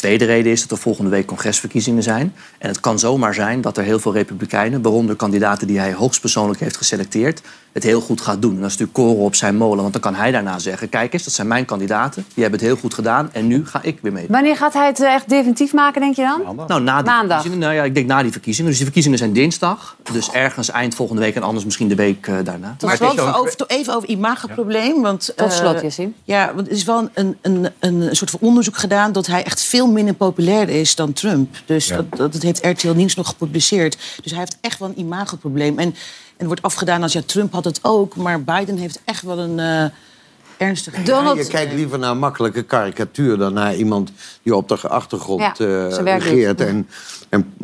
Tweede 0.04 0.24
reden 0.24 0.52
is 0.52 0.60
dat 0.60 0.70
er 0.70 0.78
volgende 0.78 1.10
week 1.10 1.26
congresverkiezingen 1.26 2.02
zijn. 2.02 2.34
En 2.58 2.68
het 2.68 2.80
kan 2.80 2.98
zomaar 2.98 3.34
zijn 3.34 3.60
dat 3.60 3.76
er 3.76 3.84
heel 3.84 3.98
veel 3.98 4.12
republikeinen... 4.12 4.82
waaronder 4.82 5.16
kandidaten 5.16 5.66
die 5.66 5.78
hij 5.78 5.92
hoogstpersoonlijk 5.92 6.60
heeft 6.60 6.76
geselecteerd... 6.76 7.40
het 7.72 7.82
heel 7.82 8.00
goed 8.00 8.20
gaat 8.20 8.42
doen. 8.42 8.54
En 8.54 8.60
dat 8.60 8.70
is 8.70 8.76
natuurlijk 8.76 8.98
koren 8.98 9.24
op 9.24 9.34
zijn 9.34 9.56
molen. 9.56 9.80
Want 9.80 9.92
dan 9.92 10.02
kan 10.02 10.14
hij 10.14 10.30
daarna 10.30 10.58
zeggen... 10.58 10.88
kijk 10.88 11.12
eens, 11.12 11.24
dat 11.24 11.32
zijn 11.32 11.46
mijn 11.46 11.64
kandidaten. 11.64 12.24
Die 12.34 12.42
hebben 12.42 12.60
het 12.60 12.68
heel 12.68 12.78
goed 12.78 12.94
gedaan. 12.94 13.28
En 13.32 13.46
nu 13.46 13.66
ga 13.66 13.82
ik 13.82 13.98
weer 14.02 14.12
mee. 14.12 14.26
Wanneer 14.28 14.56
gaat 14.56 14.72
hij 14.72 14.86
het 14.86 15.00
eh, 15.00 15.14
echt 15.14 15.28
definitief 15.28 15.72
maken, 15.72 16.00
denk 16.00 16.16
je 16.16 16.22
dan? 16.22 16.66
Nou, 16.66 16.82
na 16.82 16.96
die 16.96 17.10
Maandag. 17.10 17.40
verkiezingen. 17.40 17.58
Nou 17.58 17.74
ja, 17.74 17.82
ik 17.84 17.94
denk 17.94 18.06
na 18.06 18.22
die 18.22 18.32
verkiezingen. 18.32 18.68
Dus 18.68 18.76
die 18.76 18.86
verkiezingen 18.86 19.18
zijn 19.18 19.32
dinsdag. 19.32 19.96
Dus 20.12 20.30
ergens 20.30 20.70
eind 20.70 20.94
volgende 20.94 21.22
week 21.22 21.34
en 21.34 21.42
anders 21.42 21.64
misschien 21.64 21.88
de 21.88 21.94
week 21.94 22.26
eh, 22.26 22.34
daarna. 22.44 22.76
Maar 22.80 22.92
even 23.00 23.34
over, 23.34 23.64
even 23.66 23.94
over 23.94 24.08
imagoprobleem. 24.08 25.02
Want, 25.02 25.32
Tot 25.36 25.50
eh, 25.50 25.56
slot, 25.56 25.80
Yassine. 25.80 26.12
Ja, 26.24 26.52
want 26.54 26.66
er 26.66 26.72
is 26.72 26.84
wel 26.84 27.08
een, 27.14 27.36
een, 27.40 27.68
een 27.80 28.16
soort 28.16 28.30
van 28.30 28.40
onderzoek 28.42 28.76
gedaan... 28.76 29.12
dat 29.12 29.26
hij 29.26 29.44
echt 29.44 29.62
veel 29.64 29.92
minder 29.94 30.14
populair 30.14 30.68
is 30.68 30.94
dan 30.94 31.12
Trump. 31.12 31.62
Dus 31.66 31.86
dat, 31.86 32.16
dat, 32.16 32.32
dat 32.32 32.42
heeft 32.42 32.66
RTL 32.66 32.92
Nieuws 32.92 33.14
nog 33.14 33.28
gepubliceerd. 33.28 33.96
Dus 34.22 34.30
hij 34.30 34.40
heeft 34.40 34.56
echt 34.60 34.78
wel 34.78 34.88
een 34.88 34.98
imagoprobleem. 34.98 35.78
En, 35.78 35.94
en 36.36 36.46
wordt 36.46 36.62
afgedaan 36.62 37.02
als 37.02 37.12
ja, 37.12 37.22
Trump 37.26 37.52
had 37.52 37.64
het 37.64 37.78
ook... 37.82 38.16
maar 38.16 38.42
Biden 38.42 38.76
heeft 38.76 39.00
echt 39.04 39.22
wel 39.22 39.38
een 39.38 39.58
eh 39.58 39.90
ernstige... 40.66 40.96
Ja, 41.04 41.32
je 41.36 41.46
kijkt 41.46 41.72
liever 41.72 41.98
naar 41.98 42.10
een 42.10 42.18
makkelijke 42.18 42.62
karikatuur 42.62 43.38
dan 43.38 43.52
naar 43.52 43.74
iemand 43.74 44.12
die 44.42 44.56
op 44.56 44.68
de 44.68 44.76
achtergrond 44.88 45.40
Ja, 45.58 45.66
eh, 45.66 46.18
regeert 46.18 46.60
en, 46.60 46.88
en 47.28 47.54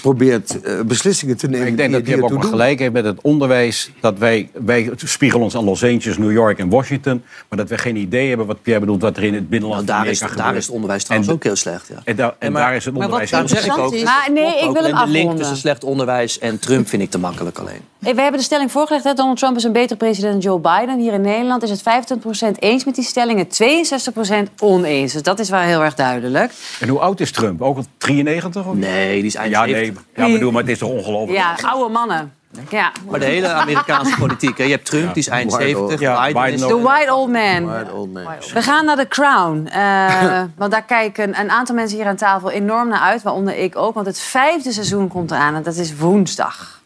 probeert 0.00 0.60
eh, 0.60 0.80
beslissingen 0.80 1.36
te 1.36 1.48
nemen. 1.48 1.66
Ik 1.66 1.76
denk 1.76 1.90
die 1.92 1.98
dat 2.00 2.08
je 2.08 2.22
ook 2.22 2.30
maar 2.32 2.42
gelijk 2.44 2.78
heeft 2.78 2.92
met 2.92 3.04
het 3.04 3.20
onderwijs. 3.20 3.90
Dat 4.00 4.18
wij, 4.18 4.50
wij 4.52 4.90
spiegelen 4.96 5.44
ons 5.44 5.56
aan 5.56 5.64
Los 5.64 5.82
Angeles, 5.84 6.18
New 6.18 6.32
York 6.32 6.58
en 6.58 6.68
Washington. 6.68 7.22
Maar 7.48 7.58
dat 7.58 7.68
we 7.68 7.78
geen 7.78 7.96
idee 7.96 8.28
hebben 8.28 8.46
wat 8.46 8.62
Pierre 8.62 8.80
bedoelt 8.80 9.02
wat 9.02 9.16
er 9.16 9.22
in 9.24 9.34
het 9.34 9.48
binnenland 9.48 9.86
Nou, 9.86 9.98
daar 10.02 10.10
is- 10.10 10.20
Amerika 10.22 10.26
daar 10.36 10.44
gebeurt. 10.46 10.56
is 10.62 10.66
het 10.66 10.74
onderwijs 10.74 11.04
trouwens 11.04 11.30
ook 11.32 11.42
heel 11.44 11.56
slecht, 11.56 11.88
ja. 11.88 12.00
En, 12.04 12.16
daar- 12.16 12.34
en 12.38 12.52
maar- 12.52 12.62
daar 12.62 12.74
is 12.76 12.84
het 12.84 12.94
maar 12.94 13.08
wat 13.08 13.20
onderwijs 13.20 13.48
heel 13.48 13.48
zeg 13.48 13.66
ik 13.66 13.72
slecht. 13.72 13.94
ook. 13.94 14.04
Maar 14.04 14.28
nee, 14.32 14.54
ik 14.68 14.72
wil 14.72 14.82
hem 14.84 14.96
En 14.96 15.04
de 15.06 15.10
link 15.12 15.36
tussen 15.36 15.56
slecht 15.56 15.84
onderwijs 15.84 16.38
en 16.38 16.58
Trump 16.58 16.88
vind 16.88 17.02
ik 17.02 17.10
te 17.10 17.18
makkelijk 17.18 17.58
alleen. 17.58 17.80
Hey, 18.06 18.14
we 18.14 18.20
hebben 18.20 18.40
de 18.40 18.46
stelling 18.46 18.72
voorgelegd. 18.72 19.04
Hè? 19.04 19.14
Donald 19.14 19.38
Trump 19.38 19.56
is 19.56 19.64
een 19.64 19.72
betere 19.72 19.96
president 19.96 20.32
dan 20.32 20.40
Joe 20.42 20.60
Biden. 20.60 20.98
Hier 20.98 21.12
in 21.12 21.20
Nederland 21.20 21.62
is 21.62 21.70
het 21.70 21.80
25% 21.80 22.58
eens 22.58 22.84
met 22.84 22.94
die 22.94 23.04
stelling 23.04 23.38
en 23.38 24.48
62% 24.48 24.52
oneens. 24.58 25.12
Dus 25.12 25.22
dat 25.22 25.38
is 25.38 25.50
wel 25.50 25.60
heel 25.60 25.82
erg 25.82 25.94
duidelijk. 25.94 26.52
En 26.80 26.88
hoe 26.88 26.98
oud 26.98 27.20
is 27.20 27.30
Trump? 27.30 27.62
Ook 27.62 27.76
al 27.76 27.84
93? 27.98 28.66
Of? 28.66 28.74
Nee, 28.74 29.16
die 29.16 29.24
is 29.26 29.34
eind 29.34 29.50
ja, 29.52 29.64
nee, 29.64 29.74
70. 29.74 30.04
ja, 30.16 30.32
bedoel, 30.32 30.50
maar 30.50 30.62
het 30.62 30.70
is 30.70 30.78
toch 30.78 30.88
ongelooflijk? 30.88 31.38
Ja, 31.38 31.56
oude 31.62 31.92
mannen. 31.92 32.32
Ja. 32.68 32.92
Maar 33.10 33.20
de 33.20 33.26
hele 33.26 33.48
Amerikaanse 33.52 34.16
politiek. 34.26 34.58
Hè. 34.58 34.64
Je 34.64 34.70
hebt 34.70 34.86
Trump, 34.86 35.14
die 35.14 35.22
is 35.22 35.28
eind 35.28 35.52
White 35.52 35.68
70. 35.68 36.08
old- 36.08 36.18
Biden, 36.18 36.42
Biden 36.42 36.52
is... 36.54 36.60
The 36.60 36.80
White 36.80 37.14
Old 37.14 37.30
Man. 37.30 37.66
White 37.66 37.92
old 37.92 38.12
man. 38.12 38.24
We 38.54 38.62
gaan 38.62 38.84
naar 38.84 38.96
The 38.96 39.08
Crown. 39.08 39.66
Eh, 39.66 40.42
want 40.56 40.70
daar 40.70 40.84
kijken 40.84 41.40
een 41.40 41.50
aantal 41.50 41.74
mensen 41.74 41.98
hier 41.98 42.06
aan 42.06 42.16
tafel 42.16 42.50
enorm 42.50 42.88
naar 42.88 43.00
uit. 43.00 43.22
Waaronder 43.22 43.56
ik 43.58 43.76
ook. 43.76 43.94
Want 43.94 44.06
het 44.06 44.20
vijfde 44.20 44.72
seizoen 44.72 45.08
komt 45.08 45.30
eraan. 45.30 45.54
En 45.54 45.62
dat 45.62 45.76
is 45.76 45.96
woensdag. 45.96 46.84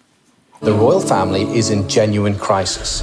The 0.63 0.75
royal 0.75 1.01
family 1.01 1.45
is 1.57 1.71
in 1.71 1.89
genuine 1.89 2.37
crisis. 2.37 3.01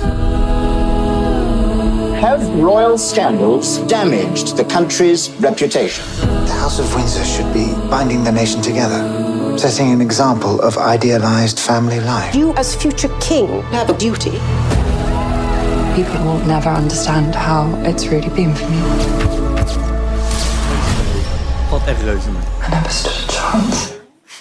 Have 2.21 2.47
royal 2.59 2.99
scandals 2.99 3.79
damaged 3.87 4.57
the 4.57 4.63
country's 4.63 5.31
reputation? 5.39 6.05
The 6.45 6.53
House 6.53 6.77
of 6.77 6.93
Windsor 6.93 7.25
should 7.25 7.51
be 7.55 7.73
binding 7.89 8.23
the 8.23 8.31
nation 8.31 8.61
together, 8.61 9.57
setting 9.57 9.91
an 9.91 10.01
example 10.01 10.61
of 10.61 10.77
idealized 10.77 11.57
family 11.59 11.99
life. 11.99 12.35
You, 12.35 12.53
as 12.57 12.75
future 12.75 13.09
king, 13.19 13.63
have 13.73 13.89
a 13.89 13.97
duty. 13.97 14.37
People 15.95 16.23
will 16.25 16.45
never 16.45 16.69
understand 16.69 17.33
how 17.33 17.73
it's 17.85 18.05
really 18.05 18.29
been 18.35 18.53
for 18.53 18.69
me. 18.69 18.77
Valt 21.71 21.87
echt 21.87 22.03
reuze 22.03 22.29
mee. 22.29 22.37
I 22.61 22.69
never 22.69 22.89
stood 22.89 23.13
a 23.13 23.27
chance. 23.31 23.96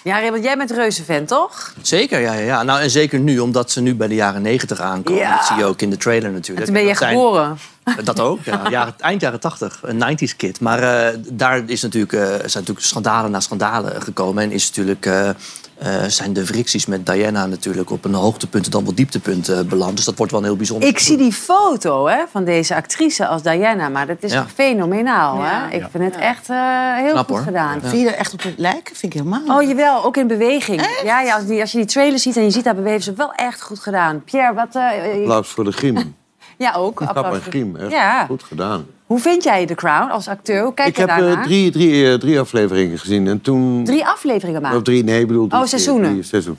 Ja, 0.07 0.21
Raymond, 0.21 0.45
jij 0.45 0.57
bent 0.57 0.71
reuzenfan, 0.71 1.25
toch? 1.25 1.73
Zeker, 1.83 2.21
ja, 2.21 2.33
ja, 2.33 2.41
ja. 2.41 2.63
Nou, 2.63 2.81
en 2.81 2.91
zeker 2.91 3.19
nu, 3.19 3.39
omdat 3.39 3.71
ze 3.71 3.81
nu 3.81 3.95
bij 3.95 4.09
de 4.09 4.15
jaren 4.15 4.43
90 4.43 4.81
aankomen. 4.81 5.21
Ja. 5.21 5.37
Dat 5.37 5.47
zie 5.47 5.57
je 5.57 5.65
ook 5.65 5.83
in 5.83 5.91
de 5.91 5.97
trailer 5.97 6.31
natuurlijk. 6.31 6.65
Toen 6.67 6.75
ben 6.75 6.83
je 6.83 6.89
Dat 6.89 6.99
zijn- 6.99 7.17
geboren. 7.17 7.59
Dat 8.05 8.21
ook, 8.21 8.39
ja. 8.71 8.95
Eind 8.99 9.21
jaren 9.21 9.41
80, 9.41 9.81
een 9.83 9.99
90s 9.99 10.37
kid. 10.37 10.61
Maar 10.61 10.83
eh, 11.07 11.19
daar 11.33 11.63
is 11.67 11.83
natuurlijk, 11.83 12.13
eh, 12.13 12.21
zijn 12.27 12.39
natuurlijk 12.39 12.81
schandalen 12.81 13.31
na 13.31 13.41
schandalen 13.41 14.03
gekomen. 14.03 14.43
En 14.43 14.51
is 14.53 14.67
natuurlijk, 14.69 15.07
eh, 15.07 15.31
eh, 15.79 16.05
zijn 16.07 16.33
de 16.33 16.47
fricties 16.47 16.87
met 16.87 17.07
Diana 17.07 17.47
natuurlijk 17.47 17.91
op 17.91 18.05
een 18.05 18.15
hoogtepunt 18.15 18.65
en 18.65 18.71
dan 18.71 18.85
wel 18.85 18.95
dieptepunt 18.95 19.49
eh, 19.49 19.61
beland. 19.61 19.97
Dus 19.97 20.05
dat 20.05 20.17
wordt 20.17 20.33
wel 20.33 20.41
een 20.41 20.47
heel 20.47 20.57
bijzonder. 20.57 20.89
Ik 20.89 20.99
zie 20.99 21.17
die 21.17 21.33
foto 21.33 22.07
hè, 22.07 22.25
van 22.31 22.45
deze 22.45 22.75
actrice 22.75 23.27
als 23.27 23.43
Diana. 23.43 23.89
Maar 23.89 24.07
dat 24.07 24.17
is 24.21 24.33
Ja. 24.33 24.41
toch 24.43 24.51
fenomenaal, 24.51 25.37
Ja. 25.39 25.69
hè? 25.69 25.77
Ik 25.77 25.85
vind 25.91 26.05
het 26.05 26.17
echt 26.17 26.51
eh, 26.51 26.95
heel 26.97 27.11
Knap, 27.13 27.27
goed 27.27 27.37
hoor. 27.37 27.45
gedaan. 27.45 27.79
Ja. 27.83 27.89
Vind 27.89 28.03
je 28.03 28.09
er 28.09 28.15
echt 28.15 28.33
op 28.33 28.43
het 28.43 28.55
lijken? 28.57 28.97
Vind 28.97 29.15
ik 29.15 29.19
helemaal 29.23 29.57
Oh, 29.63 29.69
jawel, 29.69 30.05
ook 30.05 30.17
in 30.17 30.27
beweging. 30.27 30.87
Ja, 31.05 31.21
ja 31.21 31.35
als, 31.35 31.47
die, 31.47 31.61
als 31.61 31.73
je 31.73 31.79
die 31.79 31.87
trailer 31.87 32.19
ziet 32.19 32.37
en 32.37 32.43
je 32.45 32.51
ziet 32.51 32.65
haar 32.65 32.75
bewegen, 32.75 33.05
het 33.09 33.17
wel 33.17 33.33
echt 33.33 33.63
goed 33.63 33.79
gedaan. 33.79 34.23
Pierre, 34.25 34.55
wat... 34.55 34.77
Applaus 34.77 35.49
voor 35.49 35.65
de 35.65 35.73
griem. 35.73 36.15
Ja, 36.57 36.75
ook. 36.75 36.97
Knap 36.97 37.33
en 37.35 37.41
griem, 37.41 37.77
echt 37.77 37.91
Ja. 37.91 38.27
goed 38.27 38.43
gedaan. 38.43 38.87
Hoe 39.07 39.19
vind 39.19 39.43
jij 39.43 39.67
The 39.67 39.75
Crown 39.75 40.11
als 40.11 40.29
acteur? 40.29 40.63
Hoe 40.65 40.75
kijk 40.75 40.89
ik 40.89 40.95
je 40.97 41.01
heb 41.01 41.11
daarnaar? 41.11 41.37
eh, 41.39 41.43
drie, 41.43 41.71
drie, 41.71 42.11
eh, 42.13 42.15
drie 42.19 42.41
afleveringen 42.41 42.99
gezien 42.99 43.27
en 43.27 43.41
toen... 43.41 43.85
Drie 43.85 44.07
afleveringen 44.07 44.63
maken. 44.63 44.77
Of 44.77 44.83
drie, 44.85 45.05
nee, 45.05 45.21
ik 45.21 45.27
bedoel... 45.27 45.47
drie- 45.49 45.61
Oh, 45.61 45.67
seizoenen. 45.67 46.11
drie 46.11 46.23
seizoen. 46.23 46.59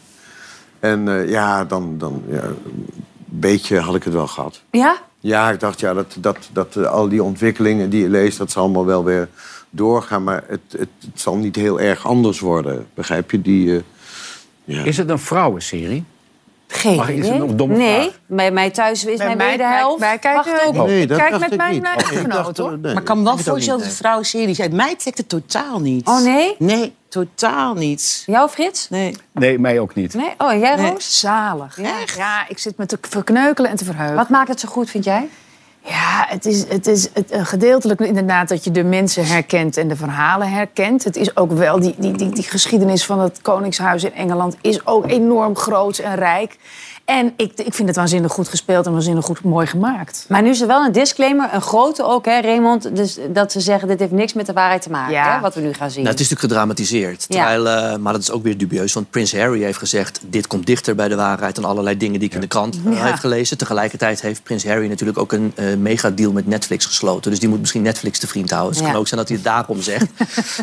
En 0.79 1.07
eh, 1.07 1.29
ja, 1.29 1.65
dan, 1.65 1.95
dan 1.97 2.23
ja, 2.29 2.43
een 2.43 2.85
beetje 3.25 3.79
had 3.79 3.95
ik 3.95 4.03
het 4.03 4.13
wel 4.13 4.27
gehad. 4.27 4.61
Ja? 4.71 4.95
Ja, 5.19 5.49
ik 5.51 5.59
dacht, 5.59 5.79
ja, 5.79 5.93
dat, 5.93 6.15
dat, 6.19 6.37
dat 6.53 6.85
al 6.85 7.09
die 7.09 7.23
ontwikkelingen 7.23 7.89
die 7.89 8.01
je 8.01 8.09
leest, 8.09 8.37
dat 8.37 8.51
zal 8.51 8.63
allemaal 8.63 8.85
wel 8.85 9.03
weer 9.03 9.27
doorgaan. 9.69 10.23
Maar 10.23 10.43
het, 10.47 10.59
het, 10.71 10.89
het 10.99 11.19
zal 11.21 11.35
niet 11.35 11.55
heel 11.55 11.79
erg 11.79 12.05
anders 12.07 12.39
worden. 12.39 12.87
Begrijp 12.93 13.31
je? 13.31 13.41
Die, 13.41 13.75
eh, 13.75 13.81
ja. 14.63 14.83
Is 14.83 14.97
het 14.97 15.09
een 15.09 15.19
vrouwenserie? 15.19 16.03
Geen 16.77 16.95
Mag 16.95 17.09
is 17.09 17.27
het 17.27 17.39
een 17.39 17.57
domme 17.57 17.77
nee, 17.77 18.01
vraag? 18.01 18.19
bij 18.27 18.51
mij 18.51 18.69
thuis 18.69 19.05
is 19.05 19.17
Bij 19.17 19.25
mijn 19.25 19.37
mij 19.37 19.49
wederhelft. 19.49 19.99
kijk- 19.99 20.23
wij 20.23 20.33
kijken 20.33 20.51
Wacht, 20.53 20.65
ook. 20.79 20.87
Nee, 20.87 21.01
ik 21.01 21.07
dat 21.07 21.17
kijk 21.17 21.39
met 21.39 21.51
ik 21.51 21.57
mijn 21.57 21.83
eh, 21.83 21.91
Oh, 21.91 21.97
echtgenoot, 21.97 22.57
hoor. 22.57 22.69
nee, 22.71 22.79
Maar 22.93 23.01
ik 23.01 23.03
kan 23.03 23.17
me 23.17 23.23
wel 23.23 23.37
voorstellen 23.37 23.79
dat 23.83 23.93
vrouwenseries... 23.93 24.61
Uit 24.61 24.73
mij 24.73 24.95
trekt 24.95 25.17
het 25.17 25.29
totaal 25.29 25.79
niet. 25.79 26.07
Oh, 26.07 26.21
nee? 26.23 26.55
Nee, 26.59 26.95
totaal 27.09 27.73
niet. 27.73 28.23
Jou, 28.25 28.49
Frits? 28.49 28.89
Nee. 28.89 29.15
Nee, 29.31 29.59
mij 29.59 29.79
ook 29.79 29.95
niet. 29.95 30.13
Nee? 30.13 30.33
Oh, 30.37 30.59
jij, 30.59 30.75
Nee. 30.75 30.89
Roos? 30.91 31.19
Zalig. 31.19 31.81
Ja, 31.81 31.93
ja, 32.15 32.45
ik 32.47 32.57
zit 32.59 32.77
me 32.77 32.85
te 32.85 32.97
verkneukelen 33.01 33.71
en 33.71 33.77
te 33.77 33.85
verheugen. 33.85 34.15
Wat 34.15 34.29
maakt 34.29 34.47
het 34.47 34.59
zo 34.59 34.67
goed, 34.69 34.89
vind 34.89 35.03
jij? 35.03 35.29
Ja, 35.87 36.25
het 36.29 36.45
is, 36.45 36.67
het 36.67 36.87
is 36.87 37.09
het, 37.13 37.31
eh, 37.31 37.45
gedeeltelijk 37.45 37.99
inderdaad 37.99 38.49
dat 38.49 38.63
je 38.63 38.71
de 38.71 38.83
mensen 38.83 39.25
herkent 39.25 39.77
en 39.77 39.87
de 39.87 39.95
verhalen 39.95 40.51
herkent. 40.51 41.03
Het 41.03 41.15
is 41.15 41.37
ook 41.37 41.51
wel, 41.51 41.79
die, 41.79 41.95
die, 41.97 42.11
die, 42.11 42.29
die 42.29 42.43
geschiedenis 42.43 43.05
van 43.05 43.19
het 43.19 43.41
Koningshuis 43.41 44.03
in 44.03 44.13
Engeland 44.13 44.57
is 44.61 44.85
ook 44.85 45.09
enorm 45.09 45.55
groot 45.55 45.97
en 45.97 46.15
rijk. 46.15 46.57
En 47.07 47.33
ik, 47.37 47.51
ik 47.55 47.73
vind 47.73 47.87
het 47.87 47.97
waanzinnig 47.97 48.31
goed 48.31 48.47
gespeeld 48.47 48.85
en 48.85 48.91
waanzinnig 48.91 49.25
goed 49.25 49.43
mooi 49.43 49.67
gemaakt. 49.67 50.25
Maar 50.27 50.41
nu 50.41 50.49
is 50.49 50.61
er 50.61 50.67
wel 50.67 50.85
een 50.85 50.91
disclaimer, 50.91 51.49
een 51.53 51.61
grote 51.61 52.03
ook, 52.03 52.25
hè, 52.25 52.39
Raymond. 52.41 52.95
Dus 52.95 53.17
dat 53.29 53.51
ze 53.51 53.59
zeggen, 53.59 53.87
dit 53.87 53.99
heeft 53.99 54.11
niks 54.11 54.33
met 54.33 54.45
de 54.45 54.53
waarheid 54.53 54.81
te 54.81 54.89
maken, 54.89 55.13
Ja. 55.13 55.35
hè, 55.35 55.39
wat 55.41 55.55
we 55.55 55.61
nu 55.61 55.73
gaan 55.73 55.91
zien. 55.91 56.03
Nou, 56.03 56.13
het 56.15 56.19
is 56.23 56.29
natuurlijk 56.29 56.53
gedramatiseerd. 56.53 57.25
Ja. 57.29 57.35
Terwijl, 57.35 57.67
eh, 57.93 57.97
maar 57.97 58.13
dat 58.13 58.21
is 58.21 58.31
ook 58.31 58.43
weer 58.43 58.57
dubieus. 58.57 58.93
Want 58.93 59.09
Prins 59.09 59.35
Harry 59.35 59.63
heeft 59.63 59.77
gezegd... 59.77 60.19
dit 60.25 60.47
komt 60.47 60.65
dichter 60.65 60.95
bij 60.95 61.07
de 61.07 61.15
waarheid 61.15 61.55
dan 61.55 61.65
allerlei 61.65 61.97
dingen 61.97 62.19
die 62.19 62.27
ik 62.29 62.35
in 62.35 62.41
de 62.41 62.47
krant 62.47 62.77
eh, 62.85 62.93
Ja. 62.93 63.05
heb 63.05 63.15
gelezen. 63.15 63.57
Tegelijkertijd 63.57 64.21
heeft 64.21 64.43
Prins 64.43 64.65
Harry 64.65 64.87
natuurlijk 64.87 65.17
ook 65.19 65.31
een 65.31 65.51
eh 65.55 65.65
megadeal 65.75 66.31
met 66.31 66.47
Netflix 66.47 66.85
gesloten. 66.85 67.31
Dus 67.31 67.39
die 67.39 67.49
moet 67.49 67.59
misschien 67.59 67.81
Netflix 67.81 68.19
te 68.19 68.27
vriend 68.27 68.49
houden. 68.49 68.69
Dus 68.71 68.77
het 68.77 68.85
Ja. 68.87 68.91
kan 68.93 69.01
ook 69.01 69.07
zijn 69.07 69.19
dat 69.19 69.29
hij 69.29 69.37
het 69.37 69.45
daarom 69.45 69.81
zegt. 69.81 70.05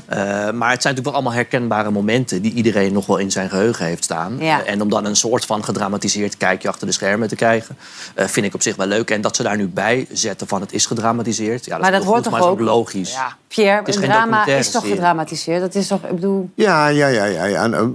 Eh, 0.07 0.19
maar 0.19 0.71
het 0.71 0.83
zijn 0.83 0.95
natuurlijk 0.95 1.05
wel 1.05 1.13
allemaal 1.15 1.33
herkenbare 1.33 1.91
momenten... 1.91 2.43
die 2.43 2.53
iedereen 2.53 2.93
nog 2.93 3.07
wel 3.07 3.17
in 3.17 3.31
zijn 3.31 3.49
geheugen 3.49 3.85
heeft 3.87 4.05
staan. 4.05 4.37
Ja. 4.41 4.65
En 4.65 4.83
om 4.83 4.89
dan 4.89 5.05
een 5.05 5.17
soort 5.17 5.45
van 5.45 5.65
gedramatiseerd 5.65 6.34
dit 6.39 6.49
kijkje 6.49 6.69
achter 6.69 6.87
de 6.87 6.93
schermen 6.93 7.29
te 7.29 7.37
krijgen. 7.37 7.77
Eh, 8.15 8.27
vind 8.27 8.47
ik 8.47 8.55
op 8.55 8.63
zich 8.63 8.77
wel 8.77 8.87
leuk. 8.87 9.11
En 9.11 9.21
dat 9.21 9.37
ze 9.37 9.43
daar 9.43 9.57
nu 9.57 9.69
bij 9.69 10.07
zetten 10.13 10.47
van 10.47 10.61
het 10.61 10.73
is 10.73 10.87
gedramatiseerd. 10.87 11.65
Ja, 11.65 11.71
dat 11.71 11.81
maar 11.81 11.93
is 11.93 11.97
dat 11.97 12.07
hoort 12.07 12.17
goed, 12.17 12.25
toch 12.25 12.41
maar 12.41 12.51
ook? 12.51 12.57
is 12.57 12.63
ook 12.63 12.69
logisch. 12.69 13.13
Ja. 13.13 13.37
Pierre, 13.49 13.79
Het 13.79 13.89
is 13.89 13.97
een 13.97 14.03
drama 14.03 14.47
is 14.47 14.71
toch 14.71 14.83
serie. 14.83 14.97
gedramatiseerd? 14.97 15.61
Dat 15.61 15.75
is 15.75 15.87
toch, 15.87 16.03
ik 16.03 16.15
bedoel... 16.15 16.51
Ja, 16.55 16.87
ja, 16.89 17.07
ja. 17.07 17.25
ja, 17.25 17.45
ja. 17.45 17.63
En, 17.63 17.75
eh, 17.75 17.87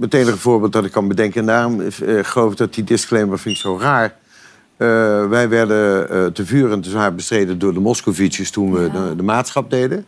het 0.00 0.14
enige 0.14 0.36
voorbeeld 0.36 0.72
dat 0.72 0.84
ik 0.84 0.92
kan 0.92 1.08
bedenken... 1.08 1.40
en 1.40 1.46
daarom 1.46 1.80
eh, 1.80 1.90
geloof 2.22 2.52
ik 2.52 2.58
dat 2.58 2.74
die 2.74 2.84
disclaimer 2.84 3.38
vind 3.38 3.54
ik 3.54 3.60
zo 3.60 3.78
raar... 3.80 4.14
Eh, 4.78 5.28
wij 5.28 5.48
werden 5.48 6.10
eh, 6.10 6.26
te 6.26 6.46
vuur 6.46 6.72
en 6.72 6.80
te 6.80 6.90
zwaar 6.90 7.14
bestreden 7.14 7.58
door 7.58 7.74
de 7.74 7.80
Moskovitsjes... 7.80 8.50
toen 8.50 8.72
we 8.72 8.90
de, 8.90 9.16
de 9.16 9.22
maatschap 9.22 9.70
deden. 9.70 10.06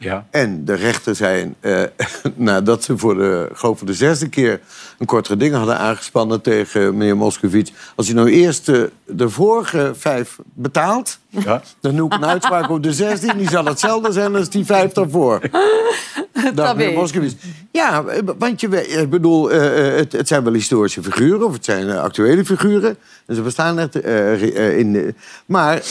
Ja. 0.00 0.26
En 0.30 0.64
de 0.64 0.74
rechter 0.74 1.14
zei, 1.14 1.54
eh, 1.60 1.82
nadat 2.34 2.84
ze 2.84 2.98
voor 2.98 3.14
de, 3.14 3.48
geloof 3.52 3.78
voor 3.78 3.86
de 3.86 3.94
zesde 3.94 4.28
keer... 4.28 4.60
een 4.98 5.06
kortere 5.06 5.36
ding 5.36 5.54
hadden 5.54 5.78
aangespannen 5.78 6.40
tegen 6.40 6.96
meneer 6.96 7.16
Moskovits... 7.16 7.72
als 7.94 8.06
hij 8.06 8.16
nou 8.16 8.30
eerst 8.30 8.66
de 9.04 9.28
vorige 9.28 9.92
vijf 9.94 10.38
betaalt... 10.54 11.18
Ja. 11.28 11.62
dan 11.80 11.96
doe 11.96 12.06
ik 12.06 12.12
een 12.12 12.26
uitspraak 12.26 12.70
op 12.70 12.82
de 12.82 12.92
zesde... 12.92 13.30
en 13.30 13.38
die 13.38 13.48
zal 13.48 13.64
hetzelfde 13.64 14.12
zijn 14.12 14.36
als 14.36 14.50
die 14.50 14.64
vijf 14.64 14.92
daarvoor. 14.92 15.40
Dacht 16.54 16.76
meneer 16.76 16.98
Moskowitz. 16.98 17.34
Ja, 17.70 18.04
want 18.38 18.60
je 18.60 19.00
ik 19.00 19.10
bedoel, 19.10 19.50
eh, 19.50 19.88
eh, 19.88 19.96
het, 19.96 20.12
het 20.12 20.28
zijn 20.28 20.44
wel 20.44 20.52
historische 20.52 21.02
figuren... 21.02 21.46
of 21.46 21.52
het 21.52 21.64
zijn 21.64 21.88
eh, 21.88 22.00
actuele 22.00 22.44
figuren. 22.44 22.96
En 23.26 23.34
ze 23.34 23.42
bestaan 23.42 23.78
echt 23.78 24.00
eh, 24.00 24.32
eh, 24.32 24.78
in... 24.78 25.14
maar 25.46 25.82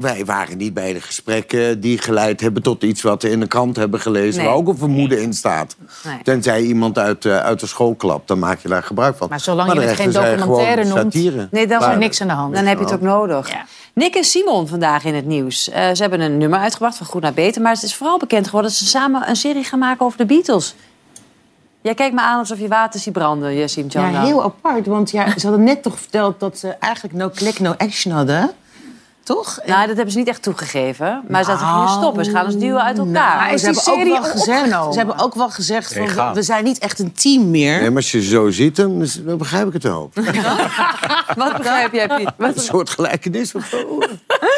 wij 0.00 0.24
waren 0.24 0.56
niet 0.56 0.74
bij 0.74 0.92
de 0.92 1.00
gesprekken 1.00 1.80
die 1.80 1.98
geleid 1.98 2.40
hebben 2.40 2.62
tot 2.62 2.82
iets 2.82 3.02
wat 3.02 3.22
we 3.22 3.30
in 3.30 3.40
de 3.40 3.46
krant 3.46 3.76
hebben 3.76 4.00
gelezen... 4.00 4.36
Nee. 4.36 4.46
waar 4.46 4.56
ook 4.56 4.68
een 4.68 4.76
vermoeden 4.76 5.22
in 5.22 5.32
staat. 5.32 5.76
Nee. 6.04 6.18
Tenzij 6.22 6.62
iemand 6.62 6.98
uit, 6.98 7.24
eh, 7.24 7.38
uit 7.38 7.60
de 7.60 7.66
school 7.66 7.94
klapt, 7.94 8.28
dan 8.28 8.38
maak 8.38 8.58
je 8.58 8.68
daar 8.68 8.82
gebruik 8.82 9.16
van. 9.16 9.28
Maar 9.28 9.40
zolang 9.40 9.72
de 9.72 9.80
je 9.80 9.86
het 9.86 9.96
geen 9.96 10.12
documentaire 10.12 10.82
gewoon 10.82 10.98
noemt, 10.98 11.12
satire. 11.12 11.48
Nee, 11.50 11.66
dan 11.66 11.80
is 11.80 11.86
er 11.86 11.98
niks 11.98 12.20
aan 12.20 12.28
de 12.28 12.34
hand. 12.34 12.54
Dan 12.54 12.66
heb 12.66 12.78
je 12.78 12.84
het 12.84 12.94
ook 12.94 13.00
nodig. 13.00 13.50
Nick 13.94 14.14
en 14.14 14.24
Simon 14.24 14.68
vandaag 14.68 15.04
in 15.04 15.14
het 15.14 15.26
nieuws. 15.26 15.68
Eh, 15.68 15.90
ze 15.92 16.02
hebben 16.02 16.20
een 16.20 16.38
nummer 16.38 16.58
uitgebracht 16.58 16.96
van 16.96 17.06
Goed 17.06 17.22
naar 17.22 17.32
Beter. 17.32 17.62
Maar 17.62 17.72
het 17.72 17.82
is 17.82 17.94
vooral 17.94 18.18
bekend 18.18 18.44
geworden 18.44 18.70
dat 18.70 18.78
ze 18.78 18.86
samen 18.86 19.28
een 19.28 19.36
serie 19.36 19.64
gaan 19.64 19.78
maken 19.78 20.06
over 20.06 20.18
de 20.18 20.26
Beatles. 20.26 20.74
Jij 21.80 21.94
kijkt 21.94 22.14
me 22.14 22.20
aan 22.20 22.38
alsof 22.38 22.58
je 22.58 22.68
water 22.68 23.00
ziet 23.00 23.12
branden, 23.12 23.56
Jessim 23.56 23.86
Ja, 23.88 24.24
heel 24.24 24.42
apart. 24.42 24.86
Want 24.86 25.10
ja, 25.10 25.38
ze 25.38 25.46
hadden 25.46 25.64
net 25.64 25.82
toch 25.82 25.98
verteld 25.98 26.40
dat 26.40 26.58
ze 26.58 26.68
eigenlijk 26.68 27.14
no 27.14 27.30
click, 27.34 27.58
no 27.58 27.74
action 27.78 28.12
hadden. 28.14 28.50
Toch? 29.34 29.58
Nou, 29.66 29.86
dat 29.86 29.96
hebben 29.96 30.10
ze 30.12 30.18
niet 30.18 30.28
echt 30.28 30.42
toegegeven. 30.42 31.22
Maar 31.28 31.44
ze 31.44 31.50
hadden 31.50 31.68
gingen 31.68 31.88
stoppen. 31.88 32.24
Ze 32.24 32.30
gaan 32.30 32.44
ons 32.44 32.56
duwen 32.56 32.82
uit 32.82 32.98
elkaar. 32.98 33.12
Nou, 33.12 33.36
Maar 33.36 33.52
is 33.52 33.60
ze, 33.60 33.70
die 33.70 33.80
hebben 33.80 33.92
ook 33.92 33.98
serie 33.98 34.12
wel 34.12 34.30
gezegd, 34.30 34.92
ze 34.92 34.98
hebben 34.98 35.18
ook 35.18 35.34
wel 35.34 35.50
gezegd 35.50 35.94
Nee, 35.94 36.08
van, 36.10 36.28
we, 36.28 36.34
we 36.34 36.42
zijn 36.42 36.64
niet 36.64 36.78
echt 36.78 36.98
een 36.98 37.12
team 37.12 37.50
meer. 37.50 37.78
Nee, 37.80 37.88
maar 37.88 37.96
als 37.96 38.10
je 38.10 38.22
zo 38.22 38.50
ziet, 38.50 38.76
dan, 38.76 39.06
dan 39.24 39.38
begrijp 39.38 39.66
ik 39.66 39.72
het 39.72 39.82
wel. 39.82 40.10
Wat 41.36 41.56
begrijp 41.56 41.92
jij, 41.92 42.06
Piet? 42.08 42.30
Wat- 42.36 42.56
Een 42.56 42.62
soort 42.62 42.90
gelijkenis 42.90 43.54
of 43.54 43.66
zo. 43.66 43.76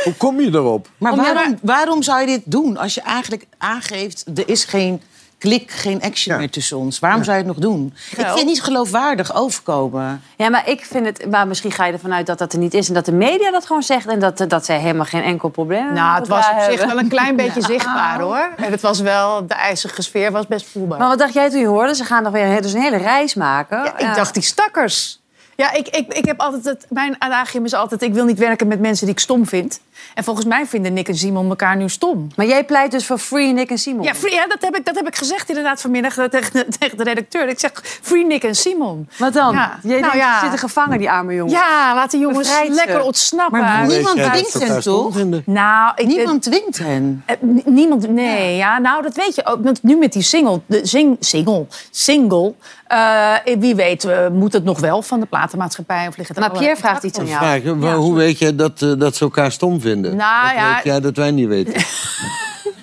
Hoe 0.04 0.14
kom 0.16 0.40
je 0.40 0.48
erop? 0.52 0.88
Maar 0.98 1.16
waarom, 1.16 1.58
waarom 1.62 2.02
zou 2.02 2.20
je 2.20 2.26
dit 2.26 2.42
doen 2.44 2.76
als 2.76 2.94
je 2.94 3.00
eigenlijk 3.00 3.46
aangeeft... 3.58 4.24
er 4.34 4.48
is 4.48 4.64
geen 4.64 5.02
klik, 5.42 5.70
geen 5.70 6.02
action 6.02 6.36
meer 6.36 6.50
tussen 6.50 6.76
ons? 6.76 6.98
Waarom 6.98 7.24
zou 7.24 7.36
je 7.36 7.42
het 7.42 7.52
nog 7.52 7.62
doen? 7.62 7.94
Ik 8.10 8.16
vind 8.16 8.28
het 8.28 8.44
niet 8.44 8.62
geloofwaardig 8.62 9.34
overkomen. 9.34 10.22
Ja, 10.36 10.48
maar 10.48 10.68
ik 10.68 10.84
vind 10.84 11.06
het... 11.06 11.30
Maar 11.30 11.46
misschien 11.46 11.72
ga 11.72 11.86
je 11.86 11.92
ervan 11.92 12.12
uit 12.12 12.26
dat 12.26 12.38
dat 12.38 12.52
er 12.52 12.58
niet 12.58 12.74
is... 12.74 12.88
en 12.88 12.94
dat 12.94 13.04
de 13.04 13.12
media 13.12 13.50
dat 13.50 13.66
gewoon 13.66 13.82
zegt... 13.82 14.06
en 14.06 14.18
dat, 14.18 14.44
dat 14.48 14.64
zij 14.64 14.78
helemaal 14.78 15.04
geen 15.04 15.22
enkel 15.22 15.48
probleem 15.48 15.78
hebben 15.78 16.02
Nou, 16.02 16.18
het 16.18 16.28
was 16.28 16.50
op 16.50 16.60
zich 16.70 16.84
wel 16.84 16.98
een 16.98 17.08
klein 17.08 17.36
beetje 17.42 17.62
zichtbaar, 17.62 18.20
hoor. 18.20 18.52
En 18.56 18.70
het 18.70 18.80
was 18.80 19.00
wel, 19.00 19.46
de 19.46 19.54
ijzige 19.54 20.02
sfeer 20.02 20.32
was 20.32 20.46
best 20.46 20.66
voelbaar. 20.66 20.98
Maar 20.98 21.08
wat 21.08 21.18
dacht 21.18 21.32
jij 21.32 21.50
toen 21.50 21.60
je 21.60 21.66
hoorde? 21.66 21.94
Ze 21.94 22.04
gaan 22.04 22.22
nog 22.22 22.32
weer 22.32 22.44
een, 22.44 22.62
dus 22.62 22.72
een 22.72 22.80
hele 22.80 22.96
reis 22.96 23.34
maken. 23.34 23.84
Ja, 23.84 23.98
ik 23.98 24.14
dacht, 24.14 24.34
die 24.34 24.42
stakkers. 24.42 25.21
Ja, 25.62 25.72
ik, 25.72 25.88
ik, 25.88 26.12
ik 26.12 26.24
heb 26.24 26.40
altijd 26.40 26.64
het, 26.64 26.86
mijn 26.88 27.16
adagium 27.18 27.64
is 27.64 27.74
altijd... 27.74 28.02
ik 28.02 28.14
wil 28.14 28.24
niet 28.24 28.38
werken 28.38 28.66
met 28.66 28.80
mensen 28.80 29.06
die 29.06 29.14
ik 29.14 29.20
stom 29.20 29.46
vind. 29.46 29.80
En 30.14 30.24
volgens 30.24 30.46
mij 30.46 30.66
vinden 30.66 30.92
Nick 30.92 31.08
en 31.08 31.16
Simon 31.16 31.48
elkaar 31.48 31.76
nu 31.76 31.88
stom. 31.88 32.26
Maar 32.36 32.46
jij 32.46 32.64
pleit 32.64 32.90
dus 32.90 33.06
voor 33.06 33.18
Free 33.18 33.52
Nick 33.52 33.70
en 33.70 33.78
Simon? 33.78 34.02
Ja, 34.02 34.14
free, 34.14 34.32
ja 34.32 34.46
dat, 34.46 34.60
heb 34.60 34.76
ik, 34.76 34.84
dat 34.84 34.94
heb 34.94 35.06
ik 35.06 35.16
gezegd 35.16 35.48
inderdaad 35.48 35.80
vanmiddag 35.80 36.18
eh, 36.18 36.24
tegen 36.24 36.52
de, 36.52 36.66
tegen 36.78 36.96
de 36.96 37.04
redacteur. 37.04 37.48
Ik 37.48 37.58
zeg, 37.58 37.70
Free 38.02 38.26
Nick 38.26 38.42
en 38.42 38.54
Simon. 38.54 39.08
Wat 39.18 39.32
dan? 39.32 39.52
Ja. 39.52 39.78
Jij 39.82 40.00
nou, 40.00 40.12
denkt, 40.12 40.16
ja. 40.16 40.34
ze 40.34 40.40
zitten 40.40 40.58
gevangen, 40.58 40.98
die 40.98 41.10
arme 41.10 41.34
jongen. 41.34 41.52
Ja, 41.52 41.94
laat 41.94 42.10
die 42.10 42.20
jongens 42.20 42.48
Bevrijd 42.48 42.66
ze. 42.66 42.74
lekker 42.74 43.02
ontsnappen. 43.02 43.60
Maar 43.60 43.86
niemand 43.86 44.22
dwingt 44.22 44.52
hen, 44.52 44.80
toch? 44.80 45.16
Nou, 45.44 45.92
ik, 45.96 46.06
Niemand 46.06 46.42
dwingt 46.42 46.78
hen. 46.78 47.22
Eh, 47.26 47.36
Niemand, 47.64 48.08
nee, 48.08 48.56
ja. 48.56 48.78
nou 48.78 49.02
dat 49.02 49.14
weet 49.14 49.34
je 49.34 49.46
ook. 49.46 49.64
Want 49.64 49.82
nu 49.82 49.96
met 49.96 50.12
die 50.12 50.22
single, 50.22 50.60
de 50.66 50.80
zing, 50.86 51.16
single, 51.20 51.66
single, 51.90 52.54
eh, 52.92 53.34
wie 53.58 53.74
weet, 53.74 54.04
eh, 54.04 54.28
moet 54.28 54.52
het 54.52 54.64
nog 54.64 54.80
wel 54.80 55.02
van 55.02 55.20
de 55.20 55.26
platenmaatschappij 55.56 56.06
of 56.08 56.16
liggen 56.16 56.34
er 56.34 56.40
Maar 56.40 56.50
Pierre 56.50 56.76
vraagt 56.76 57.02
iets 57.02 57.18
aan 57.18 57.26
jou. 57.26 57.38
Vraag, 57.60 57.74
maar 57.74 57.94
hoe 57.94 58.14
weet 58.14 58.38
je 58.38 58.54
dat, 58.54 58.82
eh, 58.82 58.92
dat 58.98 59.16
ze 59.16 59.24
elkaar 59.24 59.52
stom 59.52 59.80
vinden? 59.80 60.16
Nou, 60.16 60.46
dat 60.48 60.56
ja. 60.56 60.74
weet 60.74 60.84
jij 60.84 61.00
dat 61.00 61.16
wij 61.16 61.30
niet 61.30 61.48
weten. 61.48 61.74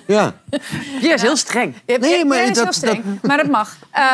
ja. 0.06 0.32
Pierre 0.98 1.14
is 1.14 1.22
heel 1.22 1.36
streng. 1.36 1.74
Nee, 1.86 1.98
Nee, 1.98 2.24
maar 2.24 2.38
maar 2.38 2.46
is 2.48 2.54
dat- 2.54 2.64
heel 2.64 2.72
streng, 2.72 3.02
maar 3.22 3.36
dat 3.36 3.48
mag. 3.48 3.76
Eh, 3.90 4.06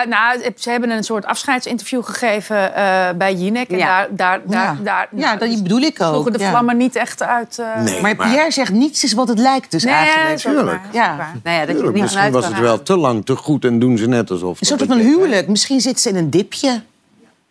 eh, 0.00 0.08
nou, 0.08 0.52
ze 0.56 0.70
hebben 0.70 0.90
een 0.90 1.02
soort 1.04 1.24
afscheidsinterview 1.24 2.04
gegeven 2.04 2.74
eh, 2.74 3.08
bij 3.16 3.34
Jinek. 3.34 3.68
En 3.70 3.78
Ja. 3.78 3.86
daar, 3.86 4.08
daar, 4.10 4.40
daar, 4.46 4.62
Ja. 4.62 4.76
daar, 4.82 5.08
Ja, 5.16 5.36
dat 5.36 5.62
bedoel 5.62 5.80
ik 5.80 6.00
ook. 6.02 6.08
sloegen 6.12 6.32
de 6.32 6.38
ja. 6.38 6.50
vlammen 6.50 6.76
niet 6.76 6.96
echt 6.96 7.22
uit. 7.22 7.58
eh, 7.58 7.82
Nee, 7.82 8.00
Maar 8.00 8.16
Pierre 8.16 8.50
zegt 8.50 8.72
niets 8.72 9.04
is 9.04 9.12
wat 9.12 9.28
het 9.28 9.38
lijkt 9.38 9.70
dus 9.70 9.84
nee, 9.84 9.94
eigenlijk. 9.94 10.42
dat 10.42 10.52
tuurlijk. 10.52 10.82
dat 10.82 10.92
Ja. 10.94 11.16
waar. 11.16 11.34
Nou 11.42 11.56
ja, 11.56 11.60
dat 11.60 11.68
je 11.68 11.74
Tuurlijk, 11.74 11.92
niet 11.94 12.02
misschien 12.02 12.30
was 12.32 12.46
het 12.46 12.58
wel 12.58 12.82
te 12.82 12.96
lang, 12.96 13.24
te 13.24 13.36
goed 13.36 13.64
en 13.64 13.78
doen 13.78 13.98
ze 13.98 14.06
net 14.06 14.30
alsof. 14.30 14.60
Een 14.60 14.66
soort 14.66 14.82
van 14.86 14.98
huwelijk. 14.98 15.48
Misschien 15.48 15.80
zit 15.80 16.00
ze 16.00 16.08
in 16.08 16.16
een 16.16 16.30
dipje. 16.30 16.82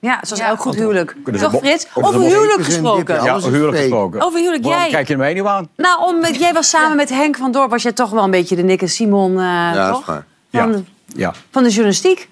Ja, 0.03 0.19
zoals 0.21 0.41
Ja, 0.41 0.47
elk 0.47 0.59
goed 0.59 0.75
huwelijk. 0.75 1.15
Kunnen 1.23 1.41
ze 1.41 1.49
Toch, 1.49 1.61
Frits? 1.61 1.87
Over 1.93 2.09
Over 2.09 2.21
huwelijk 2.29 2.63
gesproken. 2.63 3.23
Ja, 3.23 3.35
is 3.35 3.45
huwelijk 3.45 3.77
gesproken. 3.77 4.21
Over 4.21 4.39
huwelijk, 4.39 4.63
Waarom 4.63 4.81
jij... 4.81 4.91
kijk 4.91 5.07
je 5.07 5.17
mij 5.17 5.33
niet 5.33 5.43
aan? 5.43 5.67
Nou, 5.77 6.03
om, 6.07 6.25
jij 6.33 6.53
was 6.53 6.69
samen 6.69 6.97
met 6.97 7.09
Henk 7.09 7.37
van 7.37 7.51
Dorp... 7.51 7.69
was 7.69 7.83
jij 7.83 7.91
toch 7.91 8.09
wel 8.09 8.23
een 8.23 8.31
beetje 8.31 8.55
de 8.55 8.63
Nick 8.63 8.81
en 8.81 8.89
Simon, 8.89 9.31
eh, 9.31 9.43
Ja, 9.43 9.73
dat 9.73 9.85
is 9.89 9.91
toch? 9.95 10.05
waar. 10.05 10.25
Van, 10.51 10.71
Ja. 10.71 10.77
de, 10.77 10.83
Ja, 11.15 11.33
van 11.51 11.63
de 11.63 11.69
journalistiek. 11.69 12.29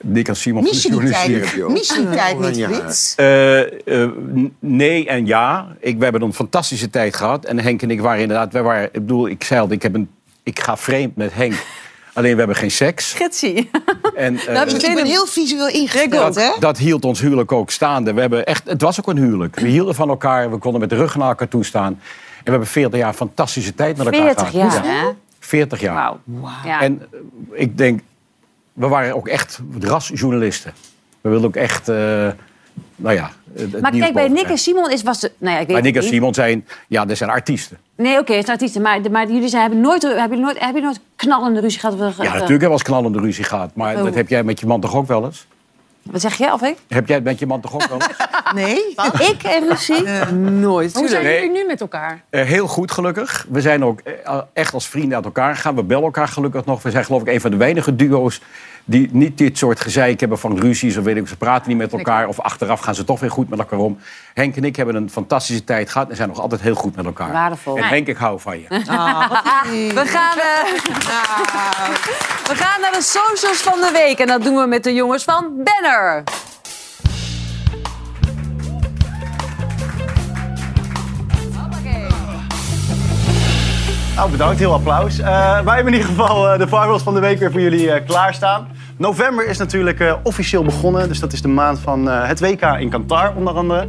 Nick 0.00 0.28
en 0.28 0.36
Simon 0.36 0.62
van 0.62 0.70
de 0.70 0.74
Mis 0.74 0.82
je 0.82 0.90
die 0.90 0.98
journalistiek. 1.00 1.42
tijd, 1.42 1.54
joh. 1.56 1.70
mis 1.70 1.88
je 1.88 1.94
die 1.94 2.10
tijd 2.16 2.38
niet. 2.38 2.64
Frits? 2.64 3.14
Eh, 3.16 4.02
eh, 4.02 4.10
nee 4.58 5.06
en 5.08 5.26
ja. 5.26 5.66
Ik, 5.80 5.96
we 5.98 6.02
hebben 6.02 6.22
een 6.22 6.34
fantastische 6.34 6.90
tijd 6.90 7.16
gehad. 7.16 7.44
En 7.44 7.58
Henk 7.60 7.82
en 7.82 7.90
ik 7.90 8.00
waren 8.00 8.20
inderdaad... 8.22 8.52
Wij 8.52 8.62
waren, 8.62 8.84
ik 8.84 8.92
bedoel, 8.92 9.28
ik 9.28 9.44
zei 9.44 9.60
al, 9.60 9.70
ik, 9.72 9.82
heb 9.82 9.94
een, 9.94 10.10
ik 10.42 10.60
ga 10.60 10.76
vreemd 10.76 11.16
met 11.16 11.34
Henk. 11.34 11.54
Alleen 12.16 12.32
we 12.32 12.38
hebben 12.38 12.56
geen 12.56 12.70
seks. 12.70 13.12
Gitsie. 13.12 13.70
En, 14.14 14.36
eh, 14.36 14.66
je 14.66 14.76
Ik 14.76 14.94
ben 14.94 15.06
heel 15.06 15.26
visueel 15.26 15.68
ingesteld, 15.68 16.10
dat, 16.12 16.34
hè? 16.34 16.50
dat 16.58 16.78
hield 16.78 17.04
ons 17.04 17.20
huwelijk 17.20 17.52
ook 17.52 17.70
staande. 17.70 18.12
We 18.12 18.20
hebben 18.20 18.46
echt, 18.46 18.68
het 18.68 18.82
was 18.82 19.00
ook 19.00 19.08
een 19.08 19.16
huwelijk. 19.16 19.60
We 19.60 19.68
hielden 19.68 19.94
van 19.94 20.08
elkaar, 20.08 20.50
we 20.50 20.56
konden 20.56 20.80
met 20.80 20.90
de 20.90 20.96
rug 20.96 21.16
naar 21.16 21.28
elkaar 21.28 21.48
toe 21.48 21.64
staan. 21.64 21.92
En 21.92 22.44
we 22.44 22.50
hebben 22.50 22.68
40 22.68 22.98
jaar 22.98 23.12
fantastische 23.12 23.74
tijd 23.74 23.96
met 23.96 24.06
elkaar 24.06 24.22
40 24.22 24.48
gehad. 24.50 24.72
jaar, 24.72 24.84
Ja. 24.84 24.90
hè? 24.92 25.08
40 25.38 25.80
jaar. 25.80 25.94
Wauw. 25.94 26.20
Ja. 26.64 26.80
En 26.80 27.02
eh, 27.12 27.60
ik 27.60 27.78
denk, 27.78 28.00
we 28.72 28.88
waren 28.88 29.14
ook 29.16 29.28
echt 29.28 29.60
rasjournalisten. 29.80 30.72
We 31.20 31.28
wilden 31.28 31.48
ook 31.48 31.56
echt, 31.56 31.88
eh, 31.88 32.28
nou 32.96 33.14
ja... 33.14 33.30
Maar 33.80 33.90
kijk, 33.90 34.12
bij 34.14 34.28
Nick 34.28 34.46
en 34.46 34.58
Simon 34.58 34.90
is, 34.90 35.02
was 35.02 35.20
de... 35.20 35.32
Nou 35.38 35.54
ja, 35.54 35.60
ik 35.60 35.66
weet 35.66 35.76
Maar 35.76 35.84
Nick 35.84 35.96
en. 35.96 36.02
Simon 36.02 36.34
zijn, 36.34 36.66
ja, 36.88 37.04
dat 37.04 37.16
zijn 37.16 37.30
artiesten. 37.30 37.78
Nee, 37.96 38.18
oké, 38.18 38.32
het 38.32 38.44
zijn 38.44 38.56
artiesten. 38.56 38.82
Maar, 38.82 39.00
maar 39.10 39.26
jullie 39.26 39.48
zijn, 39.48 39.62
hebben, 39.62 39.80
nooit, 39.80 40.02
hebben, 40.02 40.22
jullie 40.28 40.44
nooit, 40.44 40.58
hebben 40.58 40.82
jullie 40.82 40.86
nooit 40.86 41.00
knallende 41.16 41.60
ruzie 41.60 41.80
gehad? 41.80 41.94
Of, 41.94 42.00
Ja, 42.00 42.06
natuurlijk 42.22 42.48
hebben 42.48 42.60
we 42.68 42.72
eens 42.72 42.82
knallende 42.82 43.20
ruzie 43.20 43.44
gehad. 43.44 43.70
Maar 43.74 43.96
Oh. 43.96 44.04
dat 44.04 44.14
heb 44.14 44.28
jij 44.28 44.42
met 44.42 44.60
je 44.60 44.66
man 44.66 44.80
toch 44.80 44.96
ook 44.96 45.06
wel 45.06 45.24
eens? 45.24 45.46
Wat 46.02 46.20
zeg 46.20 46.34
jij, 46.38 46.52
of 46.52 46.62
ik? 46.62 46.76
Heb 46.88 47.06
jij 47.06 47.16
het 47.16 47.24
met 47.24 47.38
je 47.38 47.46
man 47.46 47.60
toch 47.60 47.74
ook 47.74 47.86
wel 47.86 47.94
eens? 47.98 48.08
Nee? 48.54 48.94
Ik 49.30 49.42
en 49.42 49.68
ruzie? 49.68 50.08
Nooit. 50.38 50.94
Hoe 50.94 51.08
zijn 51.08 51.24
Nee. 51.24 51.34
jullie 51.34 51.50
nu 51.50 51.66
met 51.66 51.80
elkaar? 51.80 52.22
Eh, 52.30 52.44
heel 52.44 52.66
goed, 52.66 52.90
gelukkig. 52.90 53.46
We 53.50 53.60
zijn 53.60 53.84
ook 53.84 54.00
eh, 54.00 54.38
echt 54.52 54.74
als 54.74 54.88
vrienden 54.88 55.16
uit 55.16 55.24
elkaar 55.24 55.54
gegaan. 55.54 55.74
We 55.74 55.82
bellen 55.82 56.04
elkaar 56.04 56.28
gelukkig 56.28 56.64
nog. 56.64 56.82
We 56.82 56.90
zijn 56.90 57.04
geloof 57.04 57.20
ik 57.20 57.28
een 57.28 57.40
van 57.40 57.50
de 57.50 57.56
weinige 57.56 57.96
duo's 57.96 58.40
die 58.88 59.08
niet 59.12 59.38
dit 59.38 59.58
soort 59.58 59.80
gezeik 59.80 60.20
hebben 60.20 60.38
van 60.38 60.58
ruzies 60.58 60.96
of 60.96 61.04
weet 61.04 61.16
ik, 61.16 61.28
ze 61.28 61.36
praten 61.36 61.68
niet 61.68 61.78
met 61.78 61.92
elkaar 61.92 62.28
of 62.28 62.40
achteraf 62.40 62.80
gaan 62.80 62.94
ze 62.94 63.04
toch 63.04 63.20
weer 63.20 63.30
goed 63.30 63.48
met 63.48 63.58
elkaar 63.58 63.78
om. 63.78 63.98
Henk 64.34 64.56
en 64.56 64.64
ik 64.64 64.76
hebben 64.76 64.94
een 64.94 65.10
fantastische 65.10 65.64
tijd 65.64 65.90
gehad 65.90 66.10
en 66.10 66.16
zijn 66.16 66.28
nog 66.28 66.40
altijd 66.40 66.60
heel 66.60 66.74
goed 66.74 66.96
met 66.96 67.04
elkaar. 67.04 67.32
Waardevol. 67.32 67.76
En 67.76 67.84
Henk, 67.84 68.06
ik 68.06 68.16
hou 68.16 68.40
van 68.40 68.58
je. 68.58 68.66
We 69.94 70.06
gaan, 70.06 70.38
eh, 70.38 70.72
we 72.48 72.54
gaan 72.54 72.80
naar 72.80 72.92
de 72.92 73.02
socials 73.02 73.58
van 73.62 73.80
de 73.80 73.90
week. 73.92 74.18
En 74.18 74.26
dat 74.26 74.42
doen 74.42 74.56
we 74.56 74.66
met 74.66 74.84
de 74.84 74.94
jongens 74.94 75.24
van 75.24 75.52
Banner. 75.64 76.24
Nou, 84.16 84.30
bedankt. 84.30 84.58
Heel 84.58 84.72
applaus. 84.72 85.18
Eh, 85.18 85.60
wij 85.60 85.74
hebben 85.74 85.92
in 85.92 85.98
ieder 85.98 86.14
geval 86.14 86.48
eh, 86.48 86.58
de 86.58 86.68
firewalls 86.68 87.02
van 87.02 87.14
de 87.14 87.20
week 87.20 87.38
weer 87.38 87.50
voor 87.50 87.60
jullie 87.60 87.92
eh, 87.92 88.06
klaarstaan. 88.06 88.68
November 88.98 89.46
is 89.46 89.58
natuurlijk 89.58 90.00
eh, 90.00 90.14
officieel 90.22 90.64
begonnen. 90.64 91.08
Dus 91.08 91.20
dat 91.20 91.32
is 91.32 91.42
de 91.42 91.48
maand 91.48 91.78
van 91.78 92.10
eh, 92.10 92.28
het 92.28 92.40
WK 92.40 92.62
in 92.62 92.90
Qatar, 92.90 93.34
onder 93.34 93.54
andere. 93.54 93.88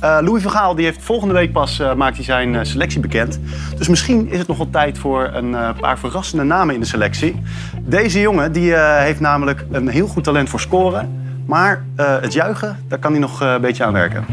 Eh, 0.00 0.18
Louis 0.20 0.42
van 0.42 0.76
die 0.76 0.84
heeft 0.84 1.02
volgende 1.02 1.34
week 1.34 1.52
pas 1.52 1.82
maakt 1.96 2.16
hij 2.16 2.24
zijn 2.24 2.66
selectie 2.66 3.00
bekend. 3.00 3.40
Dus 3.76 3.88
misschien 3.88 4.28
is 4.28 4.38
het 4.38 4.48
nog 4.48 4.56
wel 4.56 4.70
tijd 4.70 4.98
voor 4.98 5.30
een 5.32 5.56
paar 5.80 5.98
verrassende 5.98 6.44
namen 6.44 6.74
in 6.74 6.80
de 6.80 6.86
selectie. 6.86 7.42
Deze 7.80 8.20
jongen 8.20 8.52
die, 8.52 8.74
heeft 8.76 9.20
namelijk 9.20 9.64
een 9.70 9.88
heel 9.88 10.06
goed 10.06 10.24
talent 10.24 10.48
voor 10.48 10.60
scoren. 10.60 11.22
Maar 11.46 11.84
het 11.96 12.32
juichen, 12.32 12.76
daar 12.88 12.98
kan 12.98 13.10
hij 13.10 13.20
nog 13.20 13.40
een 13.40 13.60
beetje 13.60 13.84
aan 13.84 13.92
werken. 13.92 14.24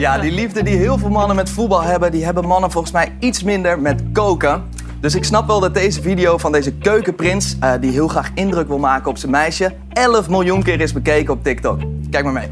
Ja, 0.00 0.18
die 0.18 0.32
liefde 0.32 0.62
die 0.62 0.76
heel 0.76 0.98
veel 0.98 1.10
mannen 1.10 1.36
met 1.36 1.50
voetbal 1.50 1.82
hebben, 1.82 2.10
die 2.10 2.24
hebben 2.24 2.46
mannen 2.46 2.70
volgens 2.70 2.92
mij 2.92 3.12
iets 3.18 3.42
minder 3.42 3.78
met 3.78 4.02
koken. 4.12 4.62
Dus 5.00 5.14
ik 5.14 5.24
snap 5.24 5.46
wel 5.46 5.60
dat 5.60 5.74
deze 5.74 6.02
video 6.02 6.38
van 6.38 6.52
deze 6.52 6.72
keukenprins, 6.72 7.56
eh, 7.60 7.72
die 7.80 7.90
heel 7.90 8.08
graag 8.08 8.30
indruk 8.34 8.68
wil 8.68 8.78
maken 8.78 9.10
op 9.10 9.18
zijn 9.18 9.32
meisje, 9.32 9.74
11 9.92 10.28
miljoen 10.28 10.62
keer 10.62 10.80
is 10.80 10.92
bekeken 10.92 11.32
op 11.32 11.44
TikTok. 11.44 11.80
Kijk 12.10 12.24
maar 12.24 12.32
mee. 12.32 12.48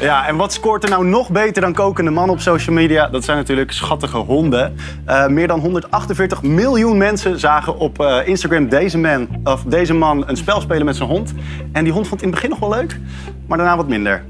Ja, 0.00 0.26
en 0.26 0.36
wat 0.36 0.52
scoort 0.52 0.84
er 0.84 0.90
nou 0.90 1.06
nog 1.06 1.30
beter 1.30 1.62
dan 1.62 1.72
kokende 1.72 2.10
mannen 2.10 2.34
op 2.34 2.40
social 2.40 2.74
media? 2.74 3.08
Dat 3.08 3.24
zijn 3.24 3.36
natuurlijk 3.36 3.72
schattige 3.72 4.16
honden. 4.16 4.76
Eh, 5.04 5.26
meer 5.26 5.48
dan 5.48 5.60
148 5.60 6.42
miljoen 6.42 6.96
mensen 6.96 7.38
zagen 7.38 7.78
op 7.78 8.00
eh, 8.00 8.26
Instagram 8.28 8.68
deze 8.68 8.98
man, 8.98 9.28
of 9.44 9.62
deze 9.62 9.94
man 9.94 10.28
een 10.28 10.36
spel 10.36 10.60
spelen 10.60 10.84
met 10.84 10.96
zijn 10.96 11.08
hond. 11.08 11.34
En 11.72 11.84
die 11.84 11.92
hond 11.92 12.08
vond 12.08 12.20
het 12.20 12.30
in 12.30 12.34
het 12.34 12.42
begin 12.42 12.50
nog 12.50 12.68
wel 12.68 12.78
leuk, 12.78 12.98
maar 13.46 13.58
daarna 13.58 13.76
wat 13.76 13.88
minder. 13.88 14.24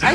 Hij 0.00 0.14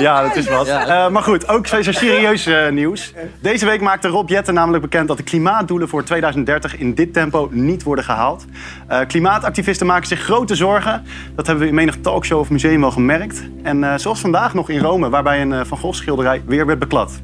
Ja, 0.00 0.22
dat 0.22 0.36
is 0.36 0.48
wat. 0.48 0.66
Eh, 0.66 1.08
maar 1.08 1.22
goed, 1.22 1.48
ook 1.48 1.66
zo 1.66 1.82
serieus 1.82 2.46
eh, 2.46 2.70
nieuws. 2.70 3.12
Deze 3.40 3.66
week 3.66 3.80
maakte 3.80 4.08
Rob 4.08 4.28
Jetten 4.28 4.54
namelijk 4.54 4.82
bekend 4.82 5.08
dat 5.08 5.16
de 5.16 5.22
klimaatdoelen 5.22 5.88
voor 5.88 6.04
2030 6.04 6.78
in 6.78 6.94
dit 6.94 7.12
tempo 7.12 7.48
niet 7.52 7.82
worden 7.82 8.04
gehaald. 8.04 8.44
Eh, 8.86 9.00
klimaatactivisten 9.06 9.86
maken 9.86 10.06
zich 10.06 10.20
grote 10.20 10.54
zorgen. 10.54 11.04
Dat 11.34 11.46
hebben 11.46 11.64
we 11.64 11.70
in 11.70 11.76
menig 11.76 11.96
talkshow 12.00 12.38
of 12.38 12.50
museum 12.50 12.80
wel 12.80 12.90
gemerkt. 12.90 13.42
En 13.62 13.84
eh, 13.84 13.98
zoals 13.98 14.20
vandaag 14.20 14.54
nog 14.54 14.68
in 14.68 14.80
Rome, 14.80 15.08
waarbij 15.08 15.40
een 15.40 15.66
Van 15.66 15.78
Gogh 15.78 15.96
schilderij 15.96 16.42
weer 16.46 16.66
werd 16.66 16.78
beklad. 16.78 17.20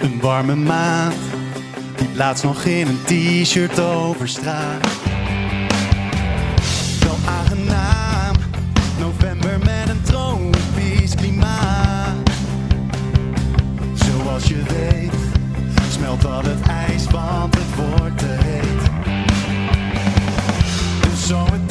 Een 0.00 0.20
warme 0.20 0.54
maand, 0.54 1.14
die 2.14 2.22
plaatst 2.22 2.44
nog 2.44 2.64
in 2.64 2.86
een 2.86 3.02
t-shirt 3.04 3.80
over 3.80 4.28
straat. 4.28 4.86
Wel 7.00 7.16
aangenaam, 7.26 8.34
november 8.98 9.58
met 9.58 9.88
een 9.88 10.02
tropisch 10.02 11.14
klimaat. 11.14 12.30
Zoals 13.94 14.44
je 14.44 14.62
weet, 14.68 15.12
smelt 15.90 16.24
al 16.24 16.42
het 16.42 16.68
ijs, 16.68 17.04
want 17.04 17.54
het 17.54 17.74
wordt 17.74 18.18
te 18.18 18.36
heet. 18.44 18.90
Dus 21.00 21.26
zometeen 21.26 21.63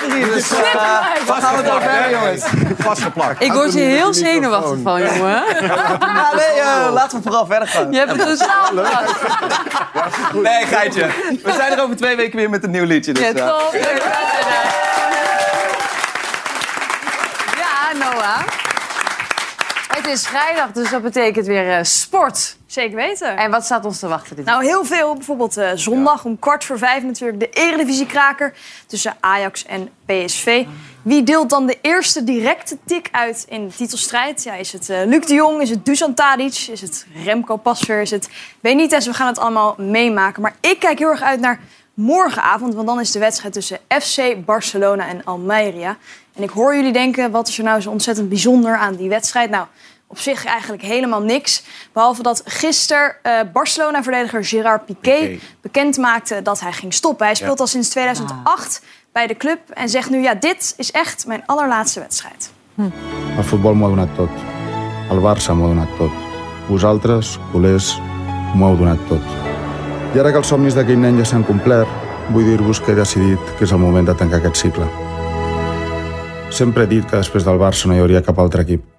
lekker 0.00 0.16
hier, 0.16 0.34
dus 0.34 0.52
uh, 0.52 0.58
waar 0.74 1.22
mij. 1.26 1.40
gaan 1.40 1.56
we 1.56 1.62
het 1.62 1.70
over 1.70 1.90
hebben, 1.90 2.20
jongens? 2.20 2.44
Vastgeplakt. 2.78 3.42
Ik 3.42 3.52
word 3.52 3.74
hier 3.74 3.88
heel 3.88 4.14
zenuwachtig 4.14 4.78
van, 4.82 5.02
jongen. 5.02 5.42
Ja, 5.60 6.30
nee, 6.36 6.60
eh, 6.60 6.92
laten 6.92 7.16
we 7.16 7.22
vooral 7.22 7.46
verder 7.46 7.68
gaan. 7.68 7.92
Je 7.92 7.98
hebt 7.98 8.10
het 8.10 8.26
dus 8.26 8.40
aangepast. 8.48 9.12
Nee, 10.32 10.66
geitje. 10.66 11.06
We 11.42 11.52
zijn 11.52 11.72
er 11.72 11.82
over 11.82 11.96
twee 11.96 12.16
weken 12.16 12.36
weer 12.36 12.50
met 12.50 12.64
een 12.64 12.70
nieuw 12.70 12.84
liedje. 12.84 13.12
Dus, 13.12 13.22
Ja, 13.22 13.28
eh, 13.28 13.48
top. 13.48 13.74
Ja, 17.56 17.92
Noah. 17.98 18.63
Het 20.04 20.12
is 20.12 20.26
vrijdag, 20.26 20.72
dus 20.72 20.90
dat 20.90 21.02
betekent 21.02 21.46
weer 21.46 21.70
eh, 21.70 21.82
sport. 21.82 22.56
Zeker 22.66 22.96
weten. 22.96 23.36
En 23.36 23.50
wat 23.50 23.64
staat 23.64 23.84
ons 23.84 23.98
te 23.98 24.08
wachten 24.08 24.36
dit 24.36 24.44
Nou, 24.44 24.64
heel 24.64 24.84
veel. 24.84 25.14
Bijvoorbeeld 25.14 25.56
eh, 25.56 25.70
zondag 25.74 26.24
om 26.24 26.38
kwart 26.38 26.64
voor 26.64 26.78
vijf 26.78 27.02
natuurlijk 27.02 27.40
de 27.40 27.50
Eredivisie-kraker 27.50 28.54
tussen 28.86 29.16
Ajax 29.20 29.64
en 29.64 29.88
PSV. 30.06 30.64
Wie 31.02 31.22
deelt 31.22 31.50
dan 31.50 31.66
de 31.66 31.78
eerste 31.80 32.24
directe 32.24 32.78
tik 32.86 33.08
uit 33.12 33.44
in 33.48 33.66
de 33.66 33.74
titelstrijd? 33.74 34.42
Ja, 34.42 34.54
is 34.54 34.72
het 34.72 34.88
eh, 34.88 35.04
Luc 35.04 35.26
de 35.26 35.34
Jong? 35.34 35.60
Is 35.60 35.70
het 35.70 35.84
Dusan 35.84 36.14
Tadic? 36.14 36.66
Is 36.70 36.80
het 36.80 37.06
Remco 37.24 37.56
Pasveer? 37.56 38.00
Is 38.00 38.10
het 38.10 38.28
Benitez? 38.60 39.06
We 39.06 39.14
gaan 39.14 39.26
het 39.26 39.38
allemaal 39.38 39.74
meemaken. 39.78 40.42
Maar 40.42 40.56
ik 40.60 40.78
kijk 40.78 40.98
heel 40.98 41.10
erg 41.10 41.22
uit 41.22 41.40
naar 41.40 41.60
morgenavond, 41.94 42.74
want 42.74 42.86
dan 42.86 43.00
is 43.00 43.10
de 43.10 43.18
wedstrijd 43.18 43.52
tussen 43.52 43.78
FC 43.88 44.44
Barcelona 44.44 45.08
en 45.08 45.24
Almeria. 45.24 45.96
En 46.34 46.42
ik 46.42 46.50
hoor 46.50 46.76
jullie 46.76 46.92
denken, 46.92 47.30
wat 47.30 47.48
is 47.48 47.58
er 47.58 47.64
nou 47.64 47.80
zo 47.80 47.90
ontzettend 47.90 48.28
bijzonder 48.28 48.76
aan 48.76 48.94
die 48.94 49.08
wedstrijd? 49.08 49.50
Nou, 49.50 49.66
op 50.06 50.18
zich 50.18 50.44
eigenlijk 50.44 50.82
helemaal 50.82 51.22
niks. 51.22 51.62
Behalve 51.92 52.22
dat 52.22 52.42
gisteren 52.44 53.16
eh, 53.22 53.32
Barcelona-verdediger 53.52 54.44
Gerard 54.44 54.84
Piqué, 54.86 55.38
bekend 55.60 55.96
maakte 55.96 56.42
dat 56.42 56.60
hij 56.60 56.72
ging 56.72 56.94
stoppen. 56.94 57.26
Hij 57.26 57.34
speelt 57.34 57.56
Ja. 57.58 57.60
al 57.64 57.66
sinds 57.66 57.88
2008 57.88 58.82
bij 59.12 59.26
de 59.26 59.36
club 59.36 59.58
en 59.70 59.88
zegt 59.88 60.10
nu: 60.10 60.22
ja, 60.22 60.34
dit 60.34 60.74
is 60.76 60.90
echt 60.90 61.26
mijn 61.26 61.42
allerlaatste 61.46 62.00
wedstrijd. 62.00 62.50
El 63.36 63.42
futbol 63.42 63.74
m'ho 63.74 63.88
donat 63.88 64.14
tot. 64.14 64.28
El 65.10 65.20
Barça 65.20 65.52
m'ho 65.54 65.66
donat 65.66 65.96
tot. 65.96 66.10
Vosaltres, 66.68 67.38
culers, 67.52 68.00
m'ho 68.54 68.66
heu 68.68 68.76
donat 68.76 68.98
tot. 69.08 69.22
I 70.14 70.18
ara 70.18 70.30
que 70.30 70.36
els 70.38 70.48
somnis 70.48 70.74
d'aquell 70.74 70.98
nen 70.98 71.16
ja 71.18 71.24
s'han 71.24 71.44
complert, 71.44 71.88
vull 72.30 72.44
dir-vos 72.46 72.80
que 72.80 72.92
he 72.92 72.94
decidit 72.94 73.38
que 73.58 73.64
és 73.64 73.70
el 73.74 73.78
moment 73.82 74.06
de 74.06 74.14
tancar 74.14 74.38
aquest 74.38 74.56
cicle. 74.56 74.86
Sempre 76.50 76.82
he 76.84 76.86
dit 76.86 77.04
que 77.10 77.16
després 77.16 77.44
del 77.44 77.58
Barça 77.58 77.86
no 77.90 77.94
hi 77.94 77.98
hauria 78.02 78.22
cap 78.22 78.38
altre 78.38 78.62
equip. 78.62 78.93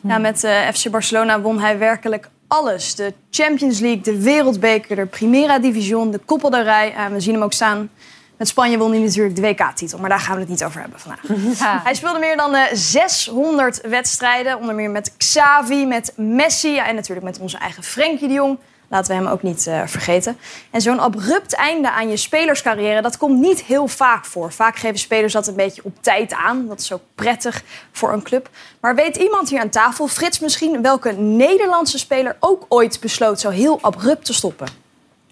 Ja, 0.00 0.18
met 0.18 0.44
eh, 0.44 0.68
FC 0.68 0.90
Barcelona 0.90 1.40
won 1.40 1.60
hij 1.60 1.78
werkelijk 1.78 2.28
alles. 2.48 2.94
De 2.94 3.14
Champions 3.30 3.78
League, 3.78 4.00
de 4.00 4.22
Wereldbeker, 4.22 4.96
de 4.96 5.06
Primera 5.06 5.58
Division, 5.58 6.10
de 6.10 6.20
Rey. 6.62 6.94
Eh, 6.94 7.06
we 7.06 7.20
zien 7.20 7.34
hem 7.34 7.42
ook 7.42 7.52
staan. 7.52 7.90
Met 8.36 8.48
Spanje 8.48 8.78
won 8.78 8.90
hij 8.90 9.00
natuurlijk 9.00 9.36
de 9.36 9.42
WK-titel, 9.42 9.98
maar 9.98 10.08
daar 10.08 10.20
gaan 10.20 10.34
we 10.34 10.40
het 10.40 10.48
niet 10.48 10.64
over 10.64 10.80
hebben 10.80 11.00
vandaag. 11.00 11.20
Hij 11.84 11.94
speelde 11.94 12.18
meer 12.18 12.36
dan 12.36 12.54
eh, 12.54 12.62
600 12.72 13.80
wedstrijden, 13.80 14.58
onder 14.58 14.74
meer 14.74 14.90
met 14.90 15.16
Xavi, 15.16 15.86
met 15.86 16.12
Messi 16.16 16.70
ja, 16.70 16.86
en 16.86 16.94
natuurlijk 16.94 17.26
met 17.26 17.38
onze 17.38 17.58
eigen 17.58 17.82
Frenkie 17.82 18.28
de 18.28 18.34
Jong. 18.34 18.58
Laten 18.88 19.16
we 19.16 19.22
hem 19.22 19.32
ook 19.32 19.42
niet 19.42 19.66
eh, 19.66 19.82
vergeten. 19.86 20.38
En 20.70 20.80
zo'n 20.80 21.00
abrupt 21.00 21.54
einde 21.54 21.90
aan 21.90 22.08
je 22.08 22.16
spelerscarrière, 22.16 23.02
dat 23.02 23.16
komt 23.16 23.40
niet 23.40 23.62
heel 23.62 23.88
vaak 23.88 24.24
voor. 24.24 24.52
Vaak 24.52 24.76
geven 24.76 24.98
spelers 24.98 25.32
dat 25.32 25.46
een 25.46 25.54
beetje 25.54 25.84
op 25.84 25.92
tijd 26.00 26.32
aan. 26.32 26.66
Dat 26.66 26.80
is 26.80 26.92
ook 26.92 27.02
prettig 27.14 27.62
voor 27.92 28.12
een 28.12 28.22
club. 28.22 28.48
Maar 28.80 28.94
weet 28.94 29.16
iemand 29.16 29.48
hier 29.48 29.60
aan 29.60 29.70
tafel, 29.70 30.08
Frits 30.08 30.38
misschien, 30.38 30.82
welke 30.82 31.12
Nederlandse 31.12 31.98
speler 31.98 32.36
ook 32.40 32.64
ooit 32.68 33.00
besloot 33.00 33.40
zo 33.40 33.50
heel 33.50 33.78
abrupt 33.80 34.24
te 34.24 34.34
stoppen? 34.34 34.68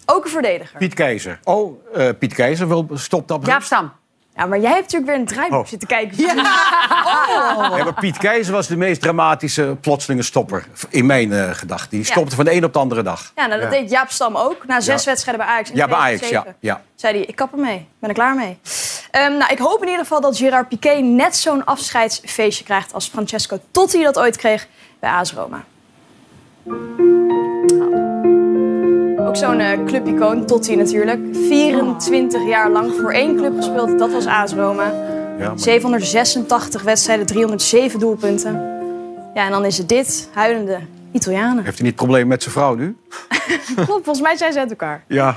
Ook 0.05 0.23
een 0.23 0.29
verdediger. 0.29 0.77
Piet 0.77 0.93
Keizer. 0.93 1.39
Oh, 1.43 1.77
eh, 1.93 2.09
Piet 2.19 2.33
Keizer 2.33 2.67
wil 2.67 2.87
stopt 2.93 3.27
dat. 3.27 3.45
Jaap 3.45 3.61
Stam. 3.61 3.91
Ja, 4.37 4.45
maar 4.45 4.59
jij 4.59 4.69
hebt 4.71 4.81
natuurlijk 4.91 5.11
weer 5.11 5.19
een 5.19 5.25
draaiboek 5.27 5.59
Oh. 5.61 5.67
zitten 5.67 5.87
kijken. 5.87 6.17
Oh. 6.19 7.77
Ja, 7.77 7.83
maar 7.83 7.93
Piet 7.93 8.17
Keizer 8.17 8.53
was 8.53 8.67
de 8.67 8.77
meest 8.77 9.01
dramatische 9.01 9.77
plotselinge 9.81 10.23
stopper 10.23 10.65
in 10.89 11.05
mijn 11.05 11.33
eh 11.33 11.49
gedachten. 11.51 11.89
Die 11.89 12.03
stopte 12.05 12.35
van 12.35 12.45
de 12.45 12.53
een 12.53 12.63
op 12.63 12.73
de 12.73 12.79
andere 12.79 13.01
dag. 13.01 13.31
Ja, 13.35 13.45
nou, 13.45 13.61
dat 13.61 13.69
deed 13.71 13.89
Jaap 13.89 14.09
Stam 14.11 14.35
ook. 14.35 14.65
Na 14.67 14.79
zes 14.81 15.03
Ja. 15.03 15.09
wedstrijden 15.09 15.45
bij 15.45 15.53
Ajax. 15.53 15.69
in 15.69 15.75
Ja, 15.75 15.87
bij 15.87 15.95
Ajax, 15.97 16.17
2007. 16.19 16.57
ja. 16.59 16.73
ja. 16.73 16.81
Zei 16.95 17.17
hij, 17.17 17.25
ik 17.25 17.35
kap 17.35 17.51
ermee. 17.51 17.87
Ben 17.99 18.09
er 18.09 18.15
klaar 18.15 18.35
mee. 18.35 18.57
Ehm, 19.11 19.37
nou, 19.37 19.51
ik 19.51 19.57
hoop 19.57 19.81
in 19.81 19.87
ieder 19.87 20.01
geval 20.01 20.21
dat 20.21 20.37
Gerard 20.37 20.69
Piqué 20.69 20.93
net 21.01 21.35
zo'n 21.35 21.65
afscheidsfeestje 21.65 22.63
krijgt... 22.63 22.93
als 22.93 23.07
Francesco 23.07 23.59
Totti 23.71 24.03
dat 24.03 24.19
ooit 24.19 24.37
kreeg 24.37 24.67
bij 24.99 25.09
AS 25.09 25.33
Roma. 25.33 25.63
Ook 29.25 29.35
zo'n 29.35 29.59
eh, 29.59 29.85
clubicoon, 29.85 30.45
Totti 30.45 30.75
natuurlijk. 30.75 31.19
24 31.33 32.47
jaar 32.47 32.69
lang 32.69 32.93
voor 33.01 33.11
één 33.11 33.35
club 33.35 33.55
gespeeld. 33.55 33.99
Dat 33.99 34.11
was 34.11 34.25
AS 34.25 34.53
Roma. 34.53 34.83
Ja, 35.39 35.47
maar- 35.47 35.59
786 35.59 36.81
wedstrijden, 36.81 37.25
307 37.25 37.99
doelpunten. 37.99 38.53
Ja, 39.33 39.45
en 39.45 39.51
dan 39.51 39.65
is 39.65 39.77
het 39.77 39.89
dit, 39.89 40.29
huilende 40.33 40.79
Italianen. 41.11 41.63
Heeft 41.63 41.77
hij 41.77 41.87
niet 41.87 41.95
problemen 41.95 42.27
met 42.27 42.41
zijn 42.41 42.53
vrouw 42.53 42.75
nu? 42.75 42.97
Klopt, 43.75 43.87
volgens 43.87 44.21
mij 44.21 44.35
zijn 44.35 44.53
ze 44.53 44.59
uit 44.59 44.69
elkaar. 44.69 45.03
Ja. 45.07 45.35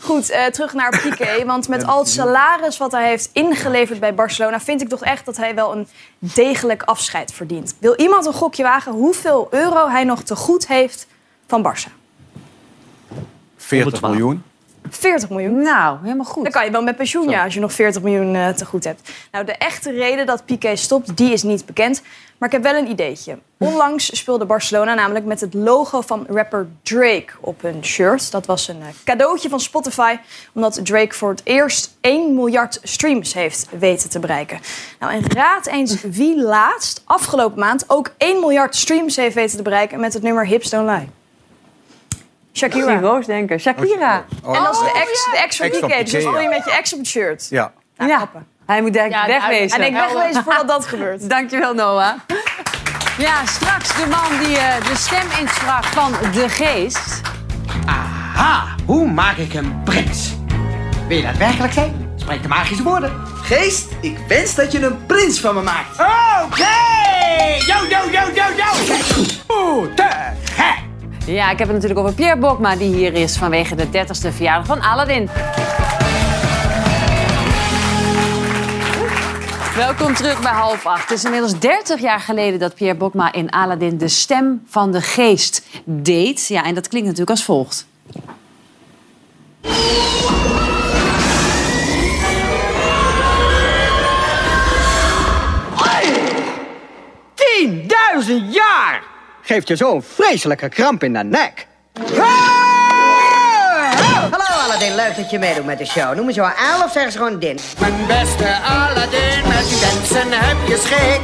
Goed, 0.00 0.30
eh, 0.30 0.44
terug 0.44 0.74
naar 0.74 1.00
Piqué. 1.02 1.44
Want 1.44 1.68
met 1.68 1.86
al 1.86 1.98
het 1.98 2.08
salaris 2.08 2.76
wat 2.76 2.92
hij 2.92 3.08
heeft 3.08 3.30
ingeleverd 3.32 4.00
bij 4.00 4.14
Barcelona... 4.14 4.60
vind 4.60 4.82
ik 4.82 4.88
toch 4.88 5.02
echt 5.02 5.24
dat 5.24 5.36
hij 5.36 5.54
wel 5.54 5.72
een 5.76 5.88
degelijk 6.18 6.82
afscheid 6.82 7.32
verdient. 7.32 7.74
Wil 7.78 7.94
iemand 7.96 8.26
een 8.26 8.32
gokje 8.32 8.62
wagen 8.62 8.92
hoeveel 8.92 9.48
euro 9.50 9.88
hij 9.88 10.04
nog 10.04 10.22
te 10.22 10.36
goed 10.36 10.66
heeft 10.66 11.06
van 11.46 11.62
Barça? 11.62 12.05
40 13.66 14.00
miljoen. 14.00 14.42
40 14.90 15.30
miljoen. 15.30 15.62
Nou, 15.62 15.98
helemaal 16.02 16.24
goed. 16.24 16.42
Dan 16.42 16.52
kan 16.52 16.64
je 16.64 16.70
wel 16.70 16.82
met 16.82 16.96
pensioen, 16.96 17.28
ja, 17.28 17.44
als 17.44 17.54
je 17.54 17.60
nog 17.60 17.72
40 17.72 18.02
miljoen 18.02 18.34
eh, 18.34 18.48
te 18.48 18.64
goed 18.64 18.84
hebt. 18.84 19.10
Nou, 19.32 19.44
de 19.44 19.52
echte 19.52 19.90
reden 19.90 20.26
dat 20.26 20.44
Piqué 20.44 20.76
stopt, 20.76 21.16
die 21.16 21.32
is 21.32 21.42
niet 21.42 21.66
bekend. 21.66 22.02
Maar 22.38 22.48
ik 22.48 22.54
heb 22.54 22.72
wel 22.72 22.82
een 22.82 22.90
ideetje. 22.90 23.38
Onlangs 23.58 24.16
speelde 24.16 24.44
Barcelona 24.44 24.94
namelijk 24.94 25.24
met 25.24 25.40
het 25.40 25.54
logo 25.54 26.00
van 26.00 26.26
rapper 26.28 26.68
Drake 26.82 27.26
op 27.40 27.62
hun 27.62 27.84
shirt. 27.84 28.30
Dat 28.30 28.46
was 28.46 28.68
een 28.68 28.80
eh, 28.80 28.86
cadeautje 29.04 29.48
van 29.48 29.60
Spotify, 29.60 30.16
omdat 30.52 30.80
Drake 30.84 31.14
voor 31.14 31.30
het 31.30 31.40
eerst 31.44 31.96
1 32.00 32.34
miljard 32.34 32.80
streams 32.82 33.34
heeft 33.34 33.68
weten 33.78 34.10
te 34.10 34.18
bereiken. 34.18 34.60
Nou, 35.00 35.12
en 35.12 35.22
raad 35.32 35.66
eens 35.66 36.00
wie 36.02 36.42
laatst, 36.42 37.02
afgelopen 37.04 37.58
maand, 37.58 37.84
ook 37.86 38.10
1 38.16 38.40
miljard 38.40 38.76
streams 38.76 39.16
heeft 39.16 39.34
weten 39.34 39.56
te 39.56 39.62
bereiken 39.62 40.00
met 40.00 40.12
het 40.12 40.22
nummer 40.22 40.46
Hips 40.46 40.70
Don't 40.70 40.90
Lie. 40.90 41.08
Shakira. 42.56 42.92
Ik 42.92 43.00
Roos 43.00 43.26
denken. 43.26 43.60
Shakira. 43.60 44.24
En 44.46 44.62
dat 44.62 44.72
is 44.72 44.78
de 44.78 44.92
ex, 44.94 45.24
de 45.30 45.38
ex 45.38 45.56
van 45.56 45.66
Ex 45.66 45.78
van 45.78 45.88
Piqué. 45.88 46.02
Dus 46.02 46.10
speel 46.22 46.40
je 46.40 46.48
met 46.48 46.64
je 46.64 46.72
ex 46.72 46.92
op 46.92 46.98
het 46.98 47.08
shirt. 47.08 47.46
Ja. 47.50 47.72
ja. 47.98 48.28
Hij 48.66 48.82
moet 48.82 48.92
denk 48.92 49.06
ik 49.06 49.12
Ja, 49.12 49.26
wegwezen. 49.26 49.80
hij 49.80 49.90
denkt 49.90 50.12
wegwezen 50.12 50.42
voordat 50.42 50.68
dat 50.68 50.86
gebeurt. 50.86 51.28
Dankjewel, 51.30 51.74
Noah. 51.74 52.12
Ja, 53.18 53.46
straks 53.46 53.88
de 53.96 54.06
man 54.10 54.44
die 54.44 54.56
eh, 54.58 54.84
de 54.88 54.96
stem 54.96 55.26
insprak 55.40 55.84
van 55.84 56.12
De 56.32 56.48
Geest. 56.48 57.20
Aha, 57.86 58.74
hoe 58.86 59.10
maak 59.10 59.36
ik 59.36 59.54
een 59.54 59.82
prins? 59.84 60.34
Wil 61.08 61.16
je 61.16 61.22
dat 61.22 61.36
werkelijk 61.36 61.72
zijn? 61.72 62.12
Spreek 62.16 62.42
de 62.42 62.48
magische 62.48 62.82
woorden. 62.82 63.12
Geest, 63.42 63.86
ik 64.00 64.18
wens 64.28 64.54
dat 64.54 64.72
je 64.72 64.84
een 64.84 65.06
prins 65.06 65.40
van 65.40 65.54
me 65.54 65.62
maakt. 65.62 65.90
Oké! 66.44 66.64
Yo, 67.66 67.74
yo, 67.88 67.98
yo, 68.10 68.20
yo, 68.34 68.44
yo! 68.56 68.94
Oeh, 69.48 69.94
te 69.94 70.08
gek! 70.44 70.85
Ja, 71.26 71.50
ik 71.50 71.58
heb 71.58 71.68
het 71.68 71.76
natuurlijk 71.76 72.00
over 72.00 72.14
Pierre 72.14 72.38
Bokma, 72.38 72.76
die 72.76 72.94
hier 72.94 73.14
is 73.14 73.36
vanwege 73.36 73.74
de 73.74 73.86
30ste 73.86 74.34
verjaardag 74.34 74.66
van 74.66 74.80
Aladdin. 74.80 75.28
Welkom 79.76 80.14
terug 80.14 80.42
bij 80.42 80.52
half 80.52 80.86
acht. 80.86 81.08
Het 81.08 81.18
is 81.18 81.24
inmiddels 81.24 81.58
30 81.58 82.00
jaar 82.00 82.20
geleden 82.20 82.58
dat 82.58 82.74
Pierre 82.74 82.96
Bokma 82.96 83.32
in 83.32 83.50
Aladdin 83.50 83.98
de 83.98 84.08
stem 84.08 84.62
van 84.66 84.92
de 84.92 85.00
geest 85.00 85.66
deed. 85.84 86.46
Ja, 86.46 86.64
en 86.64 86.74
dat 86.74 86.88
klinkt 86.88 87.08
natuurlijk 87.08 87.36
als 87.36 87.44
volgt. 87.44 87.86
Tienduizend 97.34 98.54
jaar! 98.54 99.15
Geeft 99.46 99.68
je 99.68 99.76
zo'n 99.76 100.02
vreselijke 100.14 100.68
kramp 100.68 101.02
in 101.02 101.12
de 101.12 101.24
nek. 101.24 101.66
Hallo 104.30 104.64
Aladdin, 104.64 104.94
leuk 104.94 105.16
dat 105.16 105.30
je 105.30 105.38
meedoet 105.38 105.64
met 105.64 105.78
de 105.78 105.84
show. 105.84 106.14
Noem 106.14 106.26
me 106.26 106.32
zo 106.32 106.42
Al 106.42 106.84
of 106.84 106.92
zeggen 106.92 107.12
ze 107.12 107.18
gewoon 107.18 107.38
Din? 107.38 107.58
Mijn 107.78 107.94
beste 108.06 108.56
Aladdin, 108.64 109.48
met 109.48 109.68
die 109.68 109.80
dansen 109.80 110.32
heb 110.32 110.56
je 110.68 110.76
schik. 110.84 111.20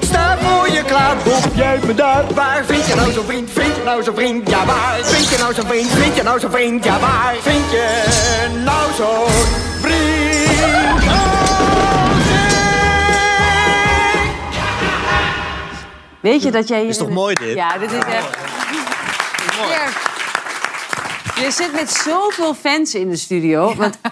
Sta 0.00 0.38
voor 0.38 0.70
je 0.70 0.82
klaar, 0.84 1.16
boef 1.16 1.48
jij 1.54 1.78
me 1.86 1.94
daar. 1.94 2.24
Waar 2.34 2.64
vind 2.64 2.86
je 2.86 2.94
nou 2.94 3.12
zo'n 3.12 3.24
vriend, 3.24 3.50
vind 3.50 3.76
je 3.76 3.82
nou 3.84 4.02
zo'n 4.02 4.14
vriend, 4.14 4.50
ja 4.50 4.64
waar? 4.64 4.98
Vind 5.02 5.28
je 5.28 5.36
nou 5.38 5.54
zo'n 5.54 5.66
vriend, 5.66 5.88
vind 5.88 6.16
je 6.16 6.22
nou 6.22 6.40
zo'n 6.40 6.50
vriend, 6.50 6.84
ja 6.84 6.98
waar? 6.98 7.34
Vind 7.40 7.70
je 7.70 8.46
nou 8.64 8.92
zo'n 8.92 9.30
vriend? 9.80 11.23
Weet 16.24 16.42
je 16.42 16.50
dat 16.50 16.68
jij 16.68 16.80
hier... 16.80 16.88
Is 16.88 16.96
toch 16.96 17.10
mooi, 17.10 17.34
dit? 17.34 17.54
Ja, 17.54 17.78
dit 17.78 17.92
is 17.92 17.98
echt... 17.98 18.36
Pierre, 19.66 19.90
je 21.44 21.50
zit 21.50 21.72
met 21.72 21.90
zoveel 21.90 22.54
fans 22.54 22.94
in 22.94 23.10
de 23.10 23.16
studio. 23.16 23.74
Want... 23.74 23.96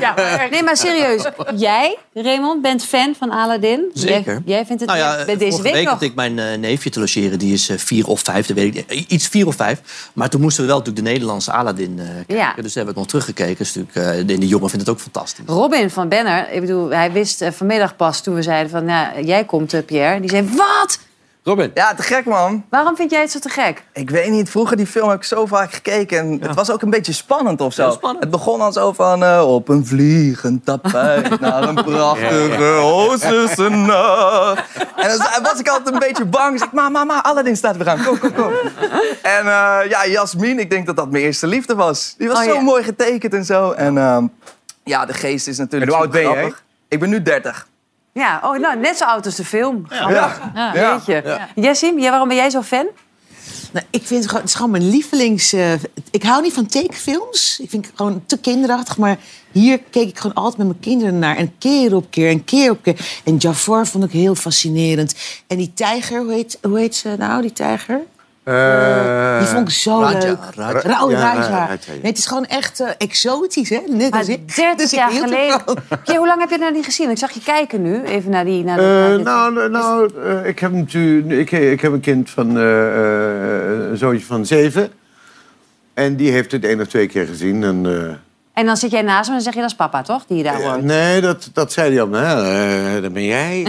Ja, 0.00 0.12
maar- 0.16 0.48
nee, 0.50 0.62
maar 0.62 0.76
serieus. 0.76 1.24
Jij, 1.56 1.98
Raymond, 2.14 2.62
bent 2.62 2.84
fan 2.84 3.14
van 3.18 3.30
Aladdin. 3.30 3.90
Zeker. 3.94 4.32
Jij, 4.32 4.56
jij 4.56 4.66
vindt 4.66 4.80
het 4.80 4.90
Nou 4.90 5.02
ja, 5.02 5.24
bij 5.24 5.36
deze 5.36 5.50
vorige 5.50 5.62
week, 5.62 5.72
week 5.72 5.84
nog... 5.84 5.92
had 5.92 6.02
ik 6.02 6.14
mijn 6.14 6.38
eh, 6.38 6.58
neefje 6.58 6.90
te 6.90 7.00
logeren. 7.00 7.38
Die 7.38 7.52
is 7.52 7.68
eh, 7.68 7.78
vier 7.78 8.06
of 8.06 8.20
vijf, 8.20 8.46
dat 8.46 8.56
weet 8.56 8.76
ik 8.76 8.88
niet. 8.88 9.10
Iets 9.10 9.28
vier 9.28 9.46
of 9.46 9.54
vijf. 9.56 10.10
Maar 10.12 10.28
toen 10.28 10.40
moesten 10.40 10.62
we 10.62 10.68
wel 10.68 10.78
natuurlijk 10.78 11.04
de 11.06 11.10
Nederlandse 11.12 11.52
Aladdin 11.52 11.98
eh, 11.98 12.06
kijken. 12.06 12.36
Ja. 12.36 12.54
Dus 12.62 12.72
daar 12.72 12.84
heb 12.84 12.92
ik 12.92 12.98
nog 12.98 13.08
teruggekeken. 13.08 13.56
Dus 13.58 13.74
natuurlijk, 13.74 14.18
eh, 14.20 14.26
de, 14.26 14.38
de 14.38 14.46
jongen 14.48 14.70
vindt 14.70 14.86
het 14.86 14.94
ook 14.94 15.00
fantastisch. 15.02 15.44
Robin 15.46 15.90
van 15.90 16.08
Benner, 16.08 16.50
ik 16.52 16.60
bedoel, 16.60 16.88
hij 16.90 17.12
wist 17.12 17.42
eh, 17.42 17.50
vanmiddag 17.52 17.96
pas 17.96 18.20
toen 18.22 18.34
we 18.34 18.42
zeiden 18.42 18.70
van... 18.70 18.84
Nou, 18.84 19.22
jij 19.24 19.44
komt, 19.44 19.72
eh, 19.72 19.84
Pierre. 19.84 20.20
Die 20.20 20.30
zei, 20.30 20.48
wat? 20.56 20.98
Robin. 21.48 21.70
Ja, 21.74 21.94
te 21.94 22.02
gek 22.02 22.24
man. 22.24 22.64
Waarom 22.70 22.96
vind 22.96 23.10
jij 23.10 23.20
het 23.20 23.30
zo 23.30 23.38
te 23.38 23.48
gek? 23.48 23.82
Ik 23.92 24.10
weet 24.10 24.30
niet, 24.30 24.50
vroeger 24.50 24.76
die 24.76 24.86
film 24.86 25.08
heb 25.08 25.18
ik 25.18 25.24
zo 25.24 25.46
vaak 25.46 25.72
gekeken. 25.72 26.18
En 26.18 26.38
het 26.42 26.54
was 26.54 26.70
ook 26.70 26.82
een 26.82 26.90
beetje 26.90 27.12
spannend 27.12 27.60
of 27.60 27.72
zo. 27.72 27.82
Heel 27.82 27.92
spannend. 27.92 28.20
Het 28.22 28.30
begon 28.30 28.60
al 28.60 28.72
zo 28.72 28.92
van 28.92 29.24
eh, 29.24 29.44
op 29.54 29.68
een 29.68 29.86
vliegend 29.86 30.64
tapijt 30.64 31.40
naar 31.40 31.62
een 31.62 31.74
prachtige 31.74 32.78
Oosterse 32.82 33.68
nacht. 33.68 34.64
En 34.96 35.08
dan 35.08 35.42
was 35.42 35.58
ik 35.58 35.68
altijd 35.68 35.92
een 35.94 35.98
beetje 35.98 36.24
bang. 36.24 36.52
Dus 36.52 36.62
ik, 36.66 36.72
ma, 36.72 36.88
ma, 36.88 37.04
ma, 37.04 37.22
Aladdin 37.22 37.56
staat 37.56 37.76
weer 37.76 37.88
aan. 37.88 38.04
Kom, 38.04 38.18
kom, 38.18 38.32
kom. 38.34 38.52
En 39.22 39.46
eh, 39.46 39.78
ja, 39.88 40.06
Jasmin, 40.06 40.58
ik 40.58 40.70
denk 40.70 40.86
dat 40.86 40.96
dat 40.96 41.10
mijn 41.10 41.24
eerste 41.24 41.46
liefde 41.46 41.74
was. 41.74 42.14
Die 42.18 42.28
was 42.28 42.38
Oh, 42.38 42.44
zo 42.44 42.52
ja. 42.54 42.60
mooi 42.60 42.82
getekend 42.82 43.34
en 43.34 43.44
zo. 43.44 43.70
En 43.70 43.98
ehm, 43.98 44.26
ja, 44.84 45.06
de 45.06 45.12
geest 45.12 45.46
is 45.46 45.58
natuurlijk 45.58 45.90
En 45.90 45.96
hoe 45.96 46.06
oud 46.06 46.12
ben 46.12 46.20
je, 46.22 46.26
supergrappig. 46.26 46.62
Ik 46.88 47.00
ben 47.00 47.08
nu 47.08 47.22
30. 47.22 47.66
Ja, 48.18 48.40
oh, 48.44 48.58
nou, 48.58 48.78
net 48.78 48.96
zo 48.96 49.04
oud 49.04 49.26
als 49.26 49.34
de 49.34 49.44
film. 49.44 49.86
Ja. 49.90 50.10
Ja. 50.10 50.50
Ja. 50.54 50.92
Weet 50.92 51.06
je. 51.06 51.22
Ja. 51.24 51.48
Jessim, 51.54 51.98
jij, 51.98 52.10
waarom 52.10 52.28
ben 52.28 52.36
jij 52.36 52.50
zo 52.50 52.62
fan? 52.62 52.86
Nou, 53.72 53.86
ik 53.90 54.06
vind 54.06 54.20
het 54.20 54.26
gewoon, 54.26 54.40
het 54.40 54.50
is 54.50 54.54
gewoon 54.54 54.70
mijn 54.70 54.90
lievelings... 54.90 55.52
eh, 55.52 55.72
ik 56.10 56.22
hou 56.22 56.42
niet 56.42 56.52
van 56.52 56.66
tekenfilms. 56.66 57.58
Ik 57.62 57.70
vind 57.70 57.86
het 57.86 57.94
gewoon 57.96 58.22
te 58.26 58.38
kinderachtig. 58.38 58.96
Maar 58.96 59.18
hier 59.52 59.80
keek 59.90 60.08
ik 60.08 60.18
gewoon 60.18 60.36
altijd 60.36 60.56
met 60.56 60.66
mijn 60.66 60.80
kinderen 60.80 61.18
naar. 61.18 61.36
En 61.36 61.58
keer 61.58 61.94
op 61.94 62.06
keer 62.10 62.30
en 62.30 62.44
keer 62.44 62.70
op 62.70 62.82
keer. 62.82 63.20
En 63.24 63.36
Jafar 63.36 63.86
vond 63.86 64.04
ik 64.04 64.10
heel 64.10 64.34
fascinerend. 64.34 65.14
En 65.46 65.56
die 65.56 65.72
tijger, 65.74 66.22
hoe 66.22 66.32
heet, 66.32 66.58
hoe 66.62 66.78
heet 66.78 66.96
ze 66.96 67.14
nou, 67.18 67.42
die 67.42 67.52
tijger? 67.52 68.00
Eh, 68.48 69.38
Die 69.38 69.46
vond 69.46 69.68
ik 69.68 69.74
zo 69.74 70.00
Raja, 70.00 70.18
leuk. 70.18 70.38
Raja. 70.54 70.80
Ra- 70.80 71.04
oh, 71.04 71.10
Ja, 71.10 71.18
Raja. 71.18 71.40
Raja, 71.48 71.68
ja. 71.68 71.76
Nee, 71.92 72.00
het 72.02 72.18
is 72.18 72.26
gewoon 72.26 72.46
echt 72.46 72.80
eh, 72.80 72.88
exotisch, 72.98 73.68
hè? 73.68 73.78
Net 73.88 74.12
als 74.12 74.28
ik. 74.28 74.54
30 74.56 74.76
Dus 74.76 74.92
ik 74.92 74.98
jaar 74.98 75.10
geleden. 75.10 75.60
Pierre, 76.04 76.16
hoe 76.18 76.26
lang 76.26 76.38
heb 76.40 76.48
je 76.48 76.54
het 76.54 76.60
nou 76.62 76.72
niet 76.74 76.84
gezien? 76.84 77.10
Ik 77.10 77.18
zag 77.18 77.30
je 77.30 77.40
kijken 77.40 77.82
nu, 77.82 78.02
even 78.02 78.30
naar 78.30 78.44
die... 78.44 78.64
Naar 78.64 78.76
de, 78.76 78.82
Eh, 79.18 79.24
naar 79.24 79.52
nou, 79.52 79.70
nou 79.70 80.10
eh, 80.24 80.46
ik, 80.46 80.58
heb 80.58 80.72
natuurlijk, 80.72 81.50
ik, 81.50 81.60
ik 81.70 81.80
heb 81.80 81.92
een 81.92 82.00
kind 82.00 82.30
van 82.30 82.56
eh, 82.58 82.86
eh, 82.86 83.90
een 83.90 83.96
zoontje 83.96 84.26
van 84.26 84.46
zeven. 84.46 84.90
En 85.94 86.16
die 86.16 86.30
heeft 86.30 86.52
het 86.52 86.64
één 86.64 86.80
of 86.80 86.86
twee 86.86 87.06
keer 87.06 87.26
gezien. 87.26 87.64
En, 87.64 87.86
eh, 87.86 88.14
En 88.58 88.66
dan 88.66 88.76
zit 88.76 88.90
jij 88.90 89.02
naast 89.02 89.28
hem 89.28 89.36
en 89.36 89.42
dan 89.42 89.52
zeg 89.52 89.54
je 89.54 89.60
dat 89.60 89.70
is 89.70 89.76
papa, 89.76 90.02
toch? 90.02 90.24
Die 90.26 90.36
je 90.36 90.42
daar 90.42 90.62
hoort. 90.62 90.82
Nee, 90.82 91.20
dat, 91.20 91.50
dat 91.52 91.72
zei 91.72 91.90
hij 91.92 92.00
al. 92.00 92.08
Nou, 92.08 92.46
eh, 92.46 93.02
dat 93.02 93.12
ben 93.12 93.24
jij. 93.24 93.66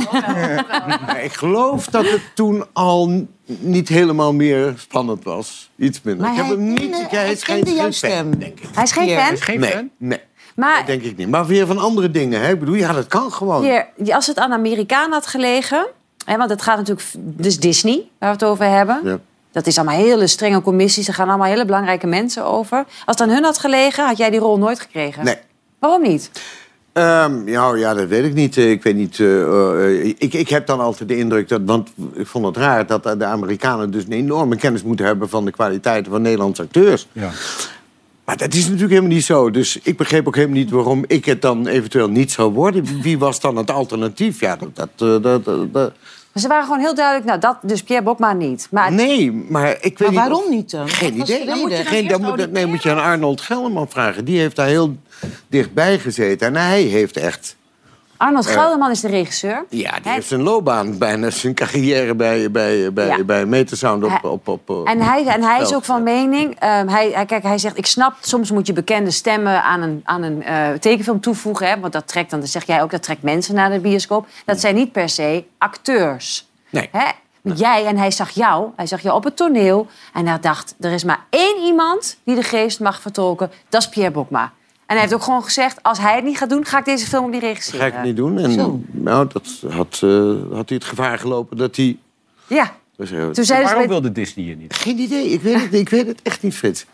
Maar 1.05 1.23
ik 1.23 1.33
geloof 1.33 1.85
dat 1.85 2.05
het 2.09 2.21
toen 2.33 2.65
al 2.73 3.25
niet 3.45 3.89
helemaal 3.89 4.33
meer 4.33 4.73
spannend 4.77 5.23
was. 5.23 5.69
Iets 5.77 6.01
minder. 6.01 6.23
Maar 6.23 6.31
ik 6.31 6.37
heb 6.37 6.45
hij 6.47 6.55
hem 6.55 6.67
niet... 6.73 6.79
kende- 6.79 7.07
hij 7.09 7.19
hij 7.19 7.31
is 7.31 7.43
geen, 7.43 7.55
kende 7.63 7.73
jouw 7.73 7.83
geen 7.83 7.93
fan, 7.93 8.09
stem. 8.09 8.39
denk 8.39 8.59
ik. 8.59 8.67
Hij 8.73 8.83
is 8.83 8.91
geen 8.91 9.07
Ja. 9.07 9.15
fan? 9.15 9.23
Hij 9.25 9.33
is 9.33 9.41
geen 9.41 9.59
Nee. 9.59 9.71
fan? 9.71 9.89
Nee. 9.97 10.19
Maar 10.55 10.77
Dat 10.77 10.87
denk 10.87 11.01
ik 11.01 11.17
niet. 11.17 11.29
Maar 11.29 11.45
weer 11.45 11.67
van 11.67 11.77
andere 11.77 12.11
dingen. 12.11 12.41
Hè? 12.41 12.51
Ik 12.51 12.59
bedoel, 12.59 12.75
ja, 12.75 12.93
dat 12.93 13.07
kan 13.07 13.31
gewoon. 13.31 13.63
Hier, 13.63 13.87
als 14.15 14.27
het 14.27 14.37
aan 14.39 14.53
Amerikaan 14.53 15.11
had 15.11 15.27
gelegen... 15.27 15.87
Hè, 16.25 16.37
want 16.37 16.49
het 16.49 16.61
gaat 16.61 16.77
natuurlijk... 16.77 17.07
Dus 17.15 17.59
Disney, 17.59 17.95
waar 18.19 18.29
we 18.29 18.35
het 18.35 18.43
over 18.43 18.65
hebben. 18.65 18.99
Ja. 19.03 19.19
Dat 19.59 19.67
is 19.67 19.77
allemaal 19.77 19.95
hele 20.05 20.27
strenge 20.27 20.61
commissies. 20.61 21.07
Er 21.07 21.13
gaan 21.13 21.29
allemaal 21.29 21.47
hele 21.47 21.65
belangrijke 21.65 22.07
mensen 22.07 22.45
over. 22.45 22.77
Als 22.77 23.17
het 23.17 23.21
aan 23.21 23.29
hun 23.29 23.43
had 23.43 23.57
gelegen, 23.59 24.05
had 24.05 24.17
jij 24.17 24.29
die 24.29 24.39
rol 24.39 24.57
nooit 24.57 24.79
gekregen. 24.79 25.23
Nee. 25.23 25.35
Waarom 25.79 26.01
niet? 26.01 26.31
Ehm, 26.93 27.47
ja, 27.47 27.75
ja, 27.75 27.93
dat 27.93 28.07
weet 28.07 28.25
ik 28.25 28.33
niet. 28.33 28.57
Ik 28.57 28.83
weet 28.83 28.95
niet. 28.95 29.19
eh, 29.19 29.83
eh, 29.85 30.05
ik, 30.17 30.33
ik 30.33 30.49
heb 30.49 30.65
dan 30.67 30.79
altijd 30.79 31.09
de 31.09 31.17
indruk 31.17 31.47
dat. 31.49 31.61
Want 31.65 31.89
ik 32.13 32.27
vond 32.27 32.45
het 32.45 32.57
raar 32.57 32.85
dat 32.87 33.03
de 33.03 33.25
Amerikanen 33.25 33.91
dus 33.91 34.03
een 34.03 34.11
enorme 34.11 34.55
kennis 34.55 34.83
moeten 34.83 35.05
hebben 35.05 35.29
van 35.29 35.45
de 35.45 35.51
kwaliteiten 35.51 36.11
van 36.11 36.21
Nederlandse 36.21 36.61
acteurs. 36.61 37.07
Ja. 37.11 37.29
Maar 38.25 38.37
dat 38.37 38.53
is 38.53 38.63
natuurlijk 38.63 38.89
helemaal 38.89 39.11
niet 39.15 39.23
zo. 39.25 39.51
Dus 39.51 39.79
ik 39.83 39.97
begreep 39.97 40.27
ook 40.27 40.35
helemaal 40.35 40.57
niet 40.57 40.69
waarom 40.69 41.03
ik 41.07 41.25
het 41.25 41.41
dan 41.41 41.67
eventueel 41.67 42.09
niet 42.09 42.31
zou 42.31 42.53
worden. 42.53 43.01
Wie 43.01 43.19
was 43.19 43.39
dan 43.39 43.55
het 43.55 43.71
alternatief? 43.71 44.39
Ja, 44.39 44.55
dat. 44.55 44.75
dat, 44.75 44.89
eh, 44.97 45.23
dat, 45.23 45.45
dat- 45.45 45.73
dat- 45.73 45.93
Maar 46.33 46.41
ze 46.43 46.47
waren 46.47 46.63
gewoon 46.65 46.79
heel 46.79 46.95
duidelijk... 46.95 47.25
Nou, 47.25 47.39
dat, 47.39 47.57
dus 47.61 47.83
Pierre 47.83 48.03
Bokma 48.05 48.33
niet. 48.33 48.67
Maar 48.71 48.91
Nee, 48.91 49.31
maar 49.31 49.69
ik 49.71 49.81
weet 49.81 49.99
Maar 49.99 50.09
niet. 50.09 50.17
waarom 50.19 50.43
of- 50.43 50.49
niet 50.49 50.71
dan? 50.71 50.89
Geen 50.89 51.13
idee. 51.21 51.45
de 51.45 51.53
reden? 51.53 51.85
Geen, 51.85 52.07
dan 52.07 52.21
moet, 52.21 52.51
nee, 52.51 52.65
moet 52.65 52.83
je 52.83 52.91
aan 52.91 53.01
Arnold 53.03 53.41
Gelderman 53.41 53.89
vragen. 53.89 54.25
Die 54.25 54.39
heeft 54.39 54.55
daar 54.55 54.67
heel 54.67 54.97
dichtbij 55.47 55.99
gezeten. 55.99 56.47
En 56.47 56.55
hij 56.55 56.81
heeft 56.81 57.17
echt. 57.17 57.55
Arnold 58.19 58.45
Eh, 58.47 58.53
Gelderman 58.53 58.91
is 58.91 58.99
de 58.99 59.07
regisseur. 59.07 59.65
Ja, 59.69 59.99
die 60.01 60.11
heeft 60.11 60.27
zijn 60.27 60.41
loopbaan, 60.41 60.97
bijna 60.97 61.29
zijn 61.29 61.53
carrière 61.53 62.15
bij, 62.15 62.51
bij, 62.51 62.93
bij, 62.93 63.07
Ja. 63.07 63.23
bij 63.23 63.45
Metersound 63.45 64.03
op... 64.03 64.23
Op, 64.23 64.47
op, 64.47 64.69
op 64.69 64.87
En 64.87 65.01
hij, 65.01 65.25
en 65.25 65.43
hij 65.43 65.61
is 65.61 65.73
ook 65.73 65.85
van 65.85 66.03
mening. 66.03 66.55
ehm, 66.59 66.87
hij, 66.87 67.11
hij, 67.13 67.25
kijk, 67.25 67.43
hij 67.43 67.57
zegt: 67.57 67.77
Ik 67.77 67.85
snap, 67.85 68.13
soms 68.21 68.51
moet 68.51 68.67
je 68.67 68.73
bekende 68.73 69.11
stemmen 69.11 69.63
aan 69.63 69.81
een, 69.81 70.01
aan 70.03 70.23
een 70.23 70.43
eh, 70.43 70.71
tekenfilm 70.71 71.19
toevoegen. 71.19 71.67
Hè, 71.67 71.79
want 71.79 71.93
dat 71.93 72.07
trekt 72.07 72.31
dan, 72.31 72.47
zeg 72.47 72.65
jij 72.65 72.81
ook, 72.81 72.91
dat 72.91 73.03
trekt 73.03 73.21
mensen 73.23 73.55
naar 73.55 73.69
de 73.69 73.79
bioscoop. 73.79 74.27
Dat 74.45 74.59
zijn 74.59 74.75
niet 74.75 74.91
per 74.91 75.09
se 75.09 75.43
acteurs. 75.57 76.47
Nee. 76.69 76.89
Hè? 76.91 77.05
Jij 77.41 77.85
en 77.85 77.97
hij 77.97 78.11
zag 78.11 78.29
jou, 78.29 78.69
hij 78.75 78.87
zag 78.87 79.01
jou 79.01 79.15
op 79.15 79.23
het 79.23 79.35
toneel. 79.35 79.87
En 80.13 80.27
hij 80.27 80.39
dacht: 80.39 80.75
Er 80.79 80.91
is 80.91 81.03
maar 81.03 81.19
één 81.29 81.57
iemand 81.65 82.17
die 82.23 82.35
de 82.35 82.43
geest 82.43 82.79
mag 82.79 83.01
vertolken. 83.01 83.51
Dat 83.69 83.81
is 83.81 83.89
Pierre 83.89 84.11
Bokma. 84.11 84.51
En 84.89 84.95
hij 84.95 85.03
heeft 85.03 85.13
ook 85.13 85.23
gewoon 85.23 85.43
gezegd: 85.43 85.83
Als 85.83 85.99
hij 85.99 86.15
het 86.15 86.23
niet 86.23 86.37
gaat 86.37 86.49
doen, 86.49 86.65
ga 86.65 86.77
ik 86.79 86.85
deze 86.85 87.05
film 87.05 87.25
ook 87.25 87.31
niet 87.31 87.41
regisseren. 87.41 87.79
Ga 87.79 87.85
ik 87.85 87.93
het 87.93 88.03
niet 88.03 88.15
doen. 88.15 88.39
En 88.39 88.51
Zo. 88.51 88.81
nou, 88.91 89.27
dat 89.31 89.71
had, 89.71 89.99
eh, 90.03 90.33
had 90.51 90.69
hij 90.69 90.77
het 90.77 90.83
gevaar 90.83 91.19
gelopen 91.19 91.57
dat 91.57 91.75
hij... 91.75 91.97
Ja. 92.47 92.73
Dus, 92.95 93.11
eh, 93.11 93.29
Toen 93.29 93.45
zei 93.45 93.63
Waarom 93.63 93.87
wilde 93.87 94.11
Disney 94.11 94.45
je 94.45 94.55
niet? 94.55 94.73
Geen 94.73 94.99
idee, 94.99 95.29
ik 95.29 95.41
weet 95.41 95.61
het, 95.61 95.73
ik 95.73 95.89
weet 95.89 96.07
het 96.07 96.21
echt 96.21 96.43
niet, 96.43 96.55
Frits. 96.55 96.85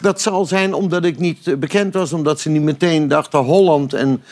Dat 0.00 0.20
zal 0.20 0.44
zijn 0.44 0.74
omdat 0.74 1.04
ik 1.04 1.18
niet 1.18 1.46
eh, 1.46 1.56
bekend 1.56 1.94
was, 1.94 2.12
omdat 2.12 2.40
ze 2.40 2.48
niet 2.48 2.62
meteen 2.62 3.08
dachten 3.08 3.38
Holland. 3.38 3.92
En 3.92 4.22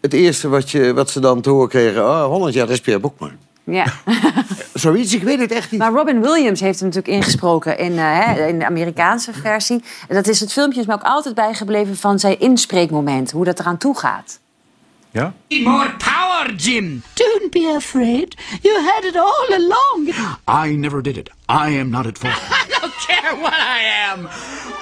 het 0.00 0.12
eerste 0.12 0.48
wat, 0.48 0.70
je, 0.70 0.92
wat 0.92 1.10
ze 1.10 1.20
dan 1.20 1.40
te 1.40 1.50
horen 1.50 1.68
kregen, 1.68 2.02
oh, 2.02 2.24
Holland, 2.24 2.54
ja, 2.54 2.60
dat 2.60 2.70
is 2.70 2.80
Pierre 2.80 3.02
Bokma. 3.02 3.30
Ja. 3.64 3.84
Zoiets, 4.74 5.14
ik 5.14 5.22
weet 5.22 5.38
het 5.40 5.52
echt 5.52 5.70
niet. 5.70 5.80
Maar 5.80 5.92
Robin 5.92 6.20
Williams 6.20 6.60
heeft 6.60 6.80
hem 6.80 6.88
natuurlijk 6.88 7.16
ingesproken 7.16 7.78
in, 7.78 7.92
eh, 7.98 8.18
hè, 8.18 8.46
in 8.46 8.58
de 8.58 8.66
Amerikaanse 8.66 9.32
versie. 9.32 9.84
En 10.08 10.14
dat 10.14 10.28
is 10.28 10.40
het 10.40 10.52
filmpje 10.52 10.80
is 10.80 10.86
me 10.86 10.92
ook 10.94 11.02
altijd 11.02 11.34
bijgebleven 11.34 11.96
van 11.96 12.18
zijn 12.18 12.40
inspreekmoment. 12.40 13.30
Hoe 13.30 13.44
dat 13.44 13.60
eraan 13.60 13.78
toe 13.78 13.98
gaat. 13.98 14.40
Ja? 15.10 15.32
More 15.48 15.90
power, 15.96 16.54
Jim! 16.56 17.02
Don't 17.14 17.50
be 17.50 17.72
afraid. 17.76 18.36
You 18.62 18.84
had 18.84 19.04
it 19.04 19.16
all 19.16 19.54
along. 19.54 20.14
I 20.68 20.76
never 20.76 21.02
did 21.02 21.16
it. 21.16 21.28
I 21.50 21.78
am 21.80 21.88
not 21.90 22.06
at 22.06 22.18
fault. 22.18 22.34
I 22.62 22.64
don't 22.80 22.94
care 23.06 23.36
what 23.40 23.52
I 23.52 24.10
am. 24.12 24.20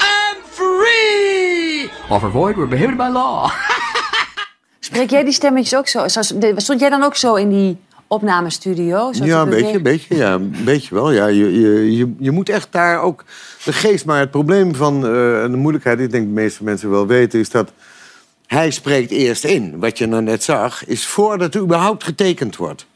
I'm 0.01 0.43
free! 0.51 1.91
Offer 2.09 2.31
void, 2.31 2.57
we're 2.57 2.68
behaved 2.68 2.97
by 2.97 3.09
law. 3.12 3.51
Spreek 4.81 5.11
jij 5.11 5.24
die 5.24 5.33
stemmetjes 5.33 5.78
ook 5.78 5.89
zo? 5.89 6.09
Zo- 6.09 6.22
Stond 6.57 6.81
jij 6.81 6.89
dan 6.91 7.03
ook 7.03 7.16
zo 7.16 7.35
in 7.35 7.49
die 7.49 7.78
opnamestudio? 8.11 9.12
Zo 9.12 9.24
Ja, 9.24 9.42
een 9.42 9.48
beetje, 9.48 9.80
beetje, 9.80 10.16
ja, 10.16 10.34
een 10.54 10.64
beetje 10.64 10.94
wel. 10.94 11.11
Ja, 11.11 11.26
je, 11.26 11.61
je, 11.61 11.96
je, 11.96 12.14
je 12.18 12.30
moet 12.30 12.48
echt 12.48 12.68
daar 12.70 13.02
ook 13.02 13.24
de 13.64 13.72
geest... 13.72 14.04
Maar 14.04 14.18
het 14.18 14.30
probleem 14.30 14.74
van 14.74 14.94
eh, 14.96 15.02
de 15.42 15.56
moeilijkheid, 15.56 16.00
ik 16.00 16.11
denk 16.11 16.26
de 16.26 16.32
meeste 16.32 16.64
mensen 16.64 16.90
wel 16.90 17.06
weten... 17.06 17.40
is 17.40 17.50
dat 17.50 17.72
hij 18.46 18.70
spreekt 18.70 19.11
eerst 19.11 19.44
in. 19.44 19.78
Wat 19.78 19.98
je 19.98 20.06
nou 20.06 20.22
net 20.22 20.42
zag, 20.42 20.86
is 20.86 21.06
voordat 21.06 21.54
er 21.54 21.61
überhaupt 21.61 22.04
getekend 22.04 22.56
wordt. 22.56 22.86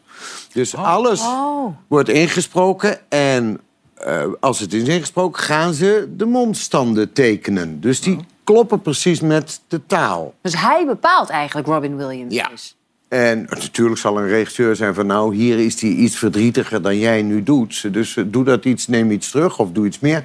Dus 0.52 0.76
alles 0.76 1.20
Oh. 1.20 1.76
wordt 1.88 2.08
ingesproken 2.08 2.98
en 3.08 3.60
eh, 3.94 4.24
als 4.40 4.60
het 4.60 4.72
is 4.72 4.82
ingesproken... 4.82 5.42
gaan 5.42 5.74
ze 5.74 6.08
de 6.16 6.26
mondstanden 6.26 7.12
tekenen. 7.12 7.80
Dus 7.80 8.00
die 8.00 8.18
kloppen 8.44 8.80
precies 8.80 9.20
met 9.20 9.60
de 9.68 9.80
taal. 9.86 10.34
Dus 10.40 10.60
hij 10.60 10.86
bepaalt 10.86 11.28
eigenlijk 11.28 11.66
Robin 11.66 11.96
Williams. 11.96 12.34
Ja. 12.34 12.48
dus. 12.48 12.76
En 13.14 13.46
natuurlijk 13.48 14.00
zal 14.00 14.18
een 14.18 14.28
regisseur 14.28 14.76
zijn 14.76 14.94
van... 14.94 15.06
nou, 15.06 15.34
hier 15.34 15.58
is 15.58 15.80
hij 15.80 15.90
iets 15.90 16.16
verdrietiger 16.16 16.82
dan 16.82 16.98
jij 16.98 17.22
nu 17.22 17.42
doet. 17.42 17.92
Dus 17.92 18.16
eh, 18.16 18.24
doe 18.26 18.44
dat 18.44 18.64
iets, 18.64 18.86
neem 18.86 19.10
iets 19.10 19.30
terug 19.30 19.58
of 19.58 19.72
doe 19.72 19.86
iets 19.86 19.98
meer. 20.00 20.24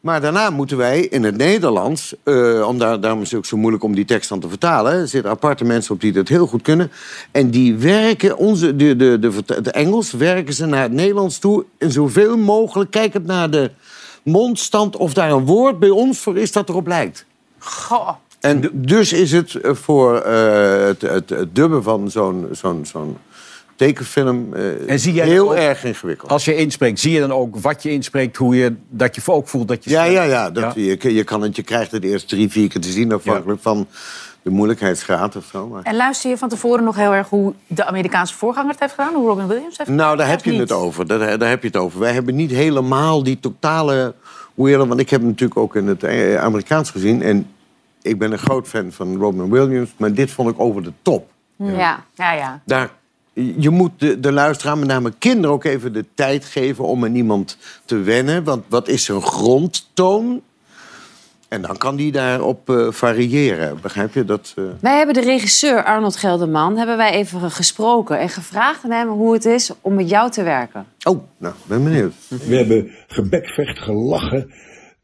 Maar 0.00 0.20
daarna 0.20 0.50
moeten 0.50 0.76
wij 0.76 1.00
in 1.00 1.24
het 1.24 1.36
Nederlands... 1.36 2.14
eh, 2.22 2.66
om 2.68 2.78
daar, 2.78 3.00
daarom 3.00 3.22
is 3.22 3.30
het 3.30 3.38
ook 3.38 3.46
zo 3.46 3.56
moeilijk 3.56 3.84
om 3.84 3.94
die 3.94 4.04
tekst 4.04 4.28
dan 4.28 4.40
te 4.40 4.48
vertalen... 4.48 4.92
er 4.92 5.08
zitten 5.08 5.30
aparte 5.30 5.64
mensen 5.64 5.94
op 5.94 6.00
die 6.00 6.12
dat 6.12 6.28
heel 6.28 6.46
goed 6.46 6.62
kunnen. 6.62 6.90
En 7.30 7.50
die 7.50 7.76
werken, 7.76 8.36
onze, 8.36 8.76
de, 8.76 8.96
de, 8.96 9.18
de, 9.18 9.60
de 9.62 9.70
Engels, 9.70 10.12
werken 10.12 10.54
ze 10.54 10.66
naar 10.66 10.82
het 10.82 10.92
Nederlands 10.92 11.38
toe... 11.38 11.64
en 11.78 11.92
zoveel 11.92 12.36
mogelijk 12.36 12.90
kijkend 12.90 13.26
naar 13.26 13.50
de 13.50 13.70
mondstand... 14.22 14.96
of 14.96 15.14
daar 15.14 15.30
een 15.30 15.44
woord 15.44 15.78
bij 15.78 15.90
ons 15.90 16.18
voor 16.18 16.38
is 16.38 16.52
dat 16.52 16.68
erop 16.68 16.86
lijkt. 16.86 17.26
Goh. 17.58 18.10
En 18.44 18.70
dus 18.72 19.12
is 19.12 19.32
het 19.32 19.54
eh, 19.54 19.74
voor 19.74 20.20
eh, 20.20 20.86
het, 20.86 21.02
het, 21.02 21.30
het 21.30 21.54
dubben 21.54 21.82
van 21.82 22.10
zo'n 22.10 22.48
zo'n 22.52 22.86
zo'n 22.86 23.16
tekenfilm 23.76 24.54
eh, 24.54 24.90
En 24.90 25.00
zie 25.00 25.12
jij 25.12 25.26
heel 25.26 25.50
ook- 25.50 25.56
erg 25.56 25.84
ingewikkeld. 25.84 26.30
Als 26.30 26.44
je 26.44 26.56
inspreekt, 26.56 27.00
zie 27.00 27.12
je 27.12 27.20
dan 27.20 27.32
ook 27.32 27.56
wat 27.56 27.82
je 27.82 27.90
inspreekt, 27.90 28.36
hoe 28.36 28.56
je, 28.56 28.74
dat 28.88 29.14
je 29.14 29.22
ook 29.24 29.48
voelt 29.48 29.68
dat 29.68 29.84
je... 29.84 29.90
Ja, 29.90 30.04
ja, 30.04 30.22
ja. 30.22 30.50
Dat, 30.50 30.74
Je, 30.74 31.14
je, 31.14 31.24
kan 31.24 31.42
het, 31.42 31.56
je 31.56 31.62
krijgt 31.62 31.90
het 31.90 32.04
eerst 32.04 32.28
drie, 32.28 32.50
vier 32.50 32.68
keer 32.68 32.80
te 32.80 32.90
zien... 32.90 33.12
afhankelijk 33.12 33.62
van 33.62 33.86
de 34.42 34.50
moeilijkheidsgraad 34.50 35.36
of 35.36 35.44
zo. 35.52 35.66
Maar... 35.66 35.82
En 35.82 35.96
luister 35.96 36.30
je 36.30 36.38
van 36.38 36.48
tevoren 36.48 36.84
nog 36.84 36.96
heel 36.96 37.14
erg 37.14 37.28
hoe 37.28 37.52
de 37.66 37.84
Amerikaanse 37.84 38.34
voorganger 38.34 38.70
het 38.70 38.80
heeft 38.80 38.94
gedaan? 38.94 39.14
Hoe 39.14 39.28
Robin 39.28 39.46
Williams 39.46 39.78
heeft 39.78 39.90
Nou, 39.90 40.16
daar 40.16 40.28
heb 40.28 40.44
je 40.44 40.54
het 40.54 40.72
over. 40.72 41.06
Daar, 41.06 41.38
daar 41.38 41.48
heb 41.48 41.60
je 41.60 41.66
het 41.66 41.76
over. 41.76 42.00
Wij 42.00 42.12
hebben 42.12 42.34
niet 42.34 42.50
helemaal 42.50 43.22
die 43.22 43.40
totale 43.40 44.14
wereld... 44.54 44.88
want 44.88 45.00
ik 45.00 45.10
heb 45.10 45.20
hem 45.20 45.28
natuurlijk 45.28 45.60
ook 45.60 45.76
in 45.76 45.86
het 45.86 46.04
Amerikaans 46.38 46.90
gezien... 46.90 47.22
en 47.22 47.46
ik 48.04 48.18
ben 48.18 48.32
een 48.32 48.38
groot 48.38 48.68
fan 48.68 48.92
van 48.92 49.16
Robin 49.16 49.50
Williams... 49.50 49.90
maar 49.96 50.12
dit 50.12 50.30
vond 50.30 50.50
ik 50.50 50.60
over 50.60 50.82
de 50.82 50.92
top. 51.02 51.30
Ja, 51.56 52.04
ja, 52.14 52.32
ja. 52.32 52.60
Daar, 52.64 52.90
je 53.56 53.70
moet 53.70 53.90
de, 53.96 54.20
de 54.20 54.32
luisteraar, 54.32 54.78
met 54.78 54.88
name 54.88 55.12
kinderen, 55.18 55.50
ook 55.50 55.64
even 55.64 55.92
de 55.92 56.04
tijd 56.14 56.44
geven 56.44 56.84
om 56.84 57.04
aan 57.04 57.14
iemand 57.14 57.56
te 57.84 57.96
wennen. 57.98 58.44
Want 58.44 58.64
wat 58.68 58.88
is 58.88 59.04
zijn 59.04 59.22
grondtoon? 59.22 60.42
En 61.48 61.62
dan 61.62 61.76
kan 61.76 61.96
die 61.96 62.12
daarop 62.12 62.70
eh, 62.70 62.86
variëren. 62.90 63.78
Begrijp 63.80 64.14
je 64.14 64.24
dat? 64.24 64.52
eh? 64.56 64.64
Wij 64.80 64.96
hebben 64.96 65.14
de 65.14 65.20
regisseur 65.20 65.84
Arnold 65.84 66.16
Gelderman 66.16 66.76
hebben 66.76 66.96
wij 66.96 67.10
even 67.12 67.50
gesproken 67.50 68.18
en 68.18 68.28
gevraagd 68.28 68.84
aan 68.84 68.90
hem 68.90 69.08
hoe 69.08 69.32
het 69.32 69.44
is 69.44 69.70
om 69.80 69.94
met 69.94 70.08
jou 70.08 70.30
te 70.30 70.42
werken. 70.42 70.86
Oh, 71.02 71.22
nou, 71.38 71.54
ben 71.66 71.84
benieuwd. 71.84 72.14
We 72.28 72.56
hebben 72.56 72.90
gebekvecht 73.08 73.78
gelachen. 73.78 74.52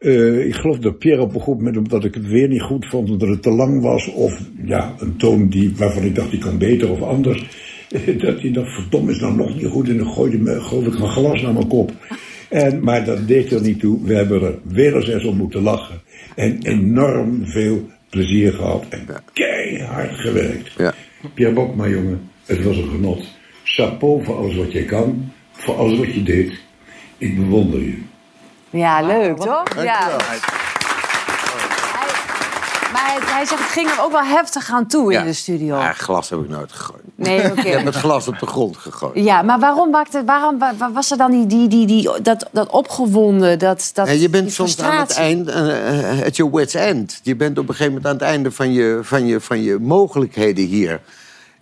Eh, 0.00 0.46
ik 0.46 0.54
geloof 0.54 0.78
dat 0.78 0.98
Pierre 0.98 1.22
op 1.22 1.34
een 1.34 1.40
goed 1.40 1.56
moment, 1.56 1.76
omdat 1.76 2.04
ik 2.04 2.14
het 2.14 2.26
weer 2.26 2.48
niet 2.48 2.62
goed 2.62 2.86
vond, 2.86 3.10
omdat 3.10 3.28
het 3.28 3.42
te 3.42 3.50
lang 3.50 3.82
was, 3.82 4.12
of 4.12 4.40
ja, 4.64 4.94
een 4.98 5.16
toon 5.16 5.48
die, 5.48 5.72
waarvan 5.76 6.02
ik 6.02 6.14
dacht 6.14 6.30
die 6.30 6.40
kan 6.40 6.58
beter 6.58 6.90
of 6.90 7.02
anders, 7.02 7.38
dat 8.22 8.40
hij 8.40 8.52
dacht, 8.52 8.74
verdomme 8.74 9.10
is 9.10 9.20
nou 9.20 9.34
nog 9.34 9.54
niet 9.54 9.66
goed 9.66 9.88
en 9.88 9.96
dan 9.96 10.12
gooide 10.12 10.38
me, 10.38 10.60
geloof 10.60 10.86
ik, 10.86 10.98
een 10.98 11.08
glas 11.08 11.42
naar 11.42 11.52
mijn 11.52 11.66
kop. 11.66 11.92
En, 12.48 12.84
maar 12.84 13.04
dat 13.04 13.28
deed 13.28 13.52
er 13.52 13.62
niet 13.62 13.80
toe. 13.80 14.04
We 14.04 14.14
hebben 14.14 14.42
er 14.42 14.58
weer 14.62 14.96
eens 14.96 15.08
eens 15.08 15.24
om 15.24 15.36
moeten 15.36 15.62
lachen. 15.62 16.00
En 16.36 16.58
enorm 16.62 17.46
veel 17.46 17.88
plezier 18.08 18.52
gehad 18.52 18.84
en 18.88 19.06
keihard 19.32 20.14
gewerkt. 20.14 20.72
Ja. 20.76 20.94
Pierre 21.34 21.54
Bokma, 21.54 21.88
jongen, 21.88 22.20
het 22.44 22.62
was 22.62 22.76
een 22.76 22.88
genot. 22.88 23.38
Chapeau 23.64 24.24
voor 24.24 24.36
alles 24.36 24.56
wat 24.56 24.72
je 24.72 24.84
kan, 24.84 25.32
voor 25.52 25.74
alles 25.74 25.98
wat 25.98 26.14
je 26.14 26.22
deed. 26.22 26.60
Ik 27.18 27.36
bewonder 27.36 27.80
je. 27.80 28.09
Ja, 28.70 29.00
leuk 29.02 29.36
toch? 29.36 29.62
Ja. 29.82 30.08
Maar 32.92 33.06
hij, 33.06 33.18
hij 33.22 33.46
zegt, 33.46 33.60
het 33.62 33.70
ging 33.70 33.90
er 33.90 34.02
ook 34.02 34.12
wel 34.12 34.24
heftig 34.24 34.70
aan 34.70 34.86
toe 34.86 35.12
in 35.14 35.24
de 35.24 35.32
studio. 35.32 35.76
Ja, 35.78 35.92
glas 35.92 36.30
heb 36.30 36.38
ik 36.40 36.48
nooit 36.48 36.72
gegooid. 36.72 37.00
Nee, 37.14 37.50
oké. 37.50 37.60
Ik 37.68 37.72
heb 37.72 37.84
het 37.84 37.94
glas 37.94 38.28
op 38.28 38.38
de 38.38 38.46
grond 38.46 38.76
gegooid. 38.76 39.24
Ja, 39.24 39.42
maar 39.42 39.58
waarom, 39.58 39.90
wakte, 39.90 40.24
waarom 40.24 40.58
wa- 40.58 40.74
wa- 40.78 40.92
was 40.92 41.10
er 41.10 41.16
dan 41.16 41.30
die, 41.30 41.46
die, 41.46 41.68
die, 41.68 41.86
die, 41.86 42.10
dat, 42.22 42.48
dat 42.52 42.70
opgewonden, 42.70 43.58
dat, 43.58 43.90
dat 43.94 44.06
Ja, 44.06 44.12
je 44.12 44.28
bent 44.30 44.52
soms 44.52 44.80
aan 44.82 44.98
het 45.00 45.12
eind, 45.16 45.48
eh, 45.48 46.18
eh, 46.20 46.26
at 46.26 46.36
your 46.36 46.52
wit's 46.54 46.74
end. 46.74 47.20
Je 47.22 47.36
bent 47.36 47.58
op 47.58 47.68
een 47.68 47.74
gegeven 47.74 47.92
moment 47.92 48.06
aan 48.12 48.18
het 48.18 48.28
einde 48.28 48.50
van 48.52 48.72
je, 48.72 48.98
van 49.02 49.26
je, 49.26 49.40
van 49.40 49.62
je 49.62 49.78
mogelijkheden 49.78 50.64
hier. 50.64 51.00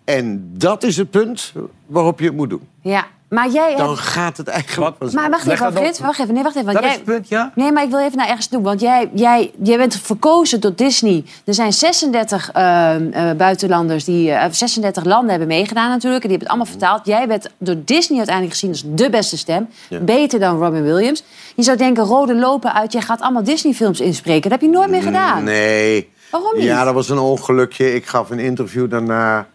En 0.05 0.51
dat 0.57 0.83
is 0.83 0.97
het 0.97 1.11
punt 1.11 1.53
waarop 1.87 2.19
je 2.21 2.27
het 2.27 2.35
moet 2.37 2.51
doen. 2.51 2.69
Ja, 2.83 3.07
maar 3.29 3.49
jij... 3.49 3.77
Dan 3.77 3.87
hebt- 3.89 3.99
gaat 4.01 4.37
het 4.37 4.49
eigenlijk 4.49 4.99
pas. 4.99 5.13
Maar 5.13 5.31
wacht 5.31 5.47
even, 5.47 5.73
Frits, 5.73 5.99
wacht 6.01 6.19
even. 6.21 6.35
Nee, 6.35 6.43
wacht 6.43 6.57
even. 6.57 6.73
Want 6.73 6.79
Dat 6.79 6.91
is 6.91 6.97
het 6.97 7.05
punt, 7.05 7.29
ja? 7.29 7.53
Nee, 7.55 7.73
maar 7.73 7.83
ik 7.83 7.91
wil 7.91 7.99
even 7.99 8.17
naar 8.19 8.29
ergens 8.29 8.47
toe. 8.47 8.63
Want 8.63 8.81
jij, 8.81 9.11
jij, 9.15 9.51
jij 9.63 9.77
bent 9.77 9.97
verkozen 10.03 10.61
door 10.61 10.75
Disney. 10.75 11.25
Er 11.45 11.55
zijn 11.55 11.73
36 11.73 12.51
ehm, 12.53 13.09
eh, 13.13 13.31
buitenlanders 13.37 14.05
die... 14.05 14.31
eh, 14.31 14.51
36 14.51 15.05
landen 15.05 15.31
hebben 15.31 15.49
meegedaan 15.49 15.89
natuurlijk. 15.89 16.23
En 16.25 16.29
die 16.29 16.39
hebben 16.39 16.49
het 16.49 16.49
allemaal 16.49 16.67
vertaald. 16.97 17.07
Jij 17.07 17.27
bent 17.27 17.49
door 17.59 17.77
Disney 17.85 18.17
uiteindelijk 18.19 18.57
gezien 18.57 18.71
als 18.71 18.83
de 18.87 19.11
beste 19.11 19.37
stem. 19.39 19.69
Ja. 19.89 19.99
Beter 20.01 20.41
dan 20.41 20.59
Robin 20.59 20.83
Williams. 20.83 21.23
Je 21.57 21.63
zou 21.63 21.77
denken, 21.77 22.05
rode 22.05 22.35
lopen 22.35 22.75
uit. 22.75 22.93
Jij 22.93 23.03
gaat 23.03 23.21
allemaal 23.21 23.45
Disney-films 23.45 24.01
inspreken. 24.01 24.43
Dat 24.51 24.61
heb 24.61 24.61
je 24.61 24.77
nooit 24.77 24.91
meer 24.91 25.03
gedaan. 25.03 25.45
Nee. 25.45 26.11
Waarom 26.31 26.55
niet? 26.55 26.63
Ja, 26.65 26.85
dat 26.85 26.95
was 26.95 27.09
een 27.09 27.19
ongelukje. 27.19 27.95
Ik 27.95 28.07
gaf 28.07 28.31
een 28.31 28.39
interview 28.39 28.91
daarna 28.91 29.47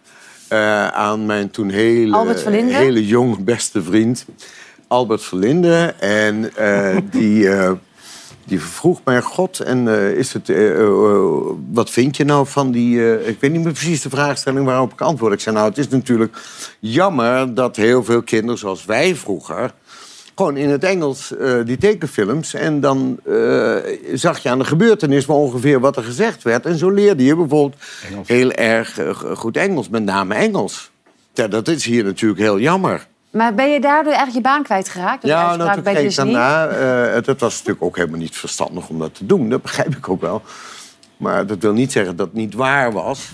eh, 0.54 0.86
aan 0.86 1.26
mijn 1.26 1.50
toen 1.50 1.70
hele, 1.70 2.36
hele 2.72 3.06
jong 3.06 3.44
beste 3.44 3.82
vriend, 3.82 4.24
Albert 4.86 5.22
Verlinde. 5.22 5.94
En 5.98 6.56
eh, 6.56 6.96
die, 7.10 7.48
eh, 7.48 7.72
die 8.44 8.60
vroeg 8.60 9.00
mij, 9.04 9.20
god, 9.20 9.60
en 9.60 9.88
is 10.16 10.32
het, 10.32 10.52
wat 11.72 11.90
vind 11.90 12.16
je 12.16 12.24
nou 12.24 12.46
van 12.46 12.70
die... 12.70 13.24
ik 13.26 13.40
weet 13.40 13.52
niet 13.52 13.64
meer 13.64 13.72
precies 13.72 14.02
de 14.02 14.10
vraagstelling 14.10 14.66
waarop 14.66 14.92
ik 14.92 15.00
antwoord. 15.00 15.32
Ik 15.32 15.40
zei, 15.40 15.54
nou, 15.54 15.68
het 15.68 15.78
is 15.78 15.88
natuurlijk 15.88 16.36
jammer 16.80 17.54
dat 17.54 17.76
heel 17.76 18.04
veel 18.04 18.22
kinderen 18.22 18.58
zoals 18.58 18.84
wij 18.84 19.14
vroeger 19.14 19.72
gewoon 20.34 20.56
in 20.56 20.68
het 20.70 20.84
Engels 20.84 21.36
eh, 21.36 21.54
die 21.64 21.76
tekenfilms. 21.78 22.54
En 22.54 22.80
dan 22.80 23.18
eh, 23.24 23.76
zag 24.14 24.38
je 24.38 24.48
aan 24.48 24.58
de 24.58 24.64
gebeurtenis 24.64 25.26
maar 25.26 25.36
ongeveer 25.36 25.80
wat 25.80 25.96
er 25.96 26.04
gezegd 26.04 26.42
werd. 26.42 26.66
En 26.66 26.78
zo 26.78 26.90
leerde 26.90 27.24
je 27.24 27.36
bijvoorbeeld 27.36 27.82
heel 28.26 28.52
erg 28.52 28.98
eh, 28.98 29.14
goed 29.14 29.56
Engels, 29.56 29.88
met 29.88 30.04
name 30.04 30.34
Engels. 30.34 30.90
Ja, 31.34 31.48
dat 31.48 31.68
is 31.68 31.84
hier 31.84 32.04
natuurlijk 32.04 32.40
heel 32.40 32.58
jammer. 32.58 33.06
Maar 33.30 33.54
ben 33.54 33.70
je 33.70 33.80
daardoor 33.80 34.12
eigenlijk 34.12 34.46
je 34.46 34.52
baan 34.52 34.62
kwijtgeraakt? 34.62 35.22
Die 35.22 35.30
Ja, 35.30 35.56
nou, 35.56 35.82
toen 35.82 36.08
daarna... 36.14 36.66
eh, 36.66 37.14
het, 37.14 37.26
het 37.26 37.40
was 37.40 37.54
natuurlijk 37.54 37.84
ook 37.84 37.96
helemaal 37.96 38.18
niet 38.18 38.36
verstandig 38.36 38.88
om 38.88 38.98
dat 38.98 39.14
te 39.14 39.26
doen. 39.26 39.48
Dat 39.48 39.62
begrijp 39.62 39.96
ik 39.96 40.08
ook 40.08 40.20
wel. 40.20 40.42
Maar 41.16 41.46
dat 41.46 41.58
wil 41.58 41.72
niet 41.72 41.92
zeggen 41.92 42.16
dat 42.16 42.26
het 42.26 42.36
niet 42.36 42.54
waar 42.54 42.92
was. 42.92 43.30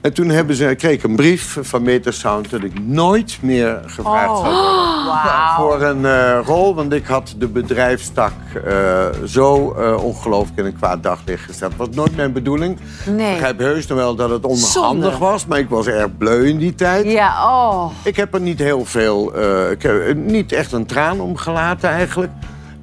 En 0.00 0.12
toen 0.12 0.28
hebben 0.28 0.56
ze, 0.56 0.74
kreeg 0.78 0.92
ik 0.92 1.02
een 1.02 1.16
brief 1.16 1.58
van 1.60 1.82
Metasound... 1.82 2.50
dat 2.50 2.62
ik 2.62 2.86
nooit 2.86 3.38
meer 3.40 3.80
gevraagd 3.86 4.30
Oh. 4.30 4.42
worden 5.04 5.54
voor 5.56 5.82
een 5.82 6.06
eh, 6.06 6.38
rol. 6.46 6.74
Want 6.74 6.92
ik 6.92 7.06
had 7.06 7.34
de 7.38 7.48
bedrijfstak 7.48 8.32
eh, 8.64 9.06
zo 9.26 9.72
eh, 9.72 10.04
ongelooflijk 10.04 10.58
in 10.58 10.64
een 10.64 10.76
kwaad 10.76 11.02
daglicht 11.02 11.44
gezet. 11.44 11.70
Dat 11.76 11.86
was 11.86 11.96
nooit 11.96 12.16
mijn 12.16 12.32
bedoeling. 12.32 12.78
Nee. 13.06 13.26
Ik 13.26 13.32
begrijp 13.32 13.58
heus 13.58 13.86
nog 13.86 13.98
wel 13.98 14.14
dat 14.14 14.30
het 14.30 14.44
onhandig 14.44 14.70
Zonde. 14.70 15.18
was. 15.18 15.46
Maar 15.46 15.58
ik 15.58 15.68
was 15.68 15.86
erg 15.86 16.16
bleu 16.18 16.48
in 16.48 16.58
die 16.58 16.74
tijd. 16.74 17.04
Ja, 17.06 17.44
oh. 17.46 17.90
Ik 18.02 18.16
heb 18.16 18.34
er 18.34 18.40
niet 18.40 18.58
heel 18.58 18.84
veel, 18.84 19.32
ik 19.70 19.82
heb 19.82 20.16
niet 20.16 20.52
echt 20.52 20.72
een 20.72 20.86
traan 20.86 21.20
om 21.20 21.36
gelaten 21.36 21.90
eigenlijk. 21.90 22.30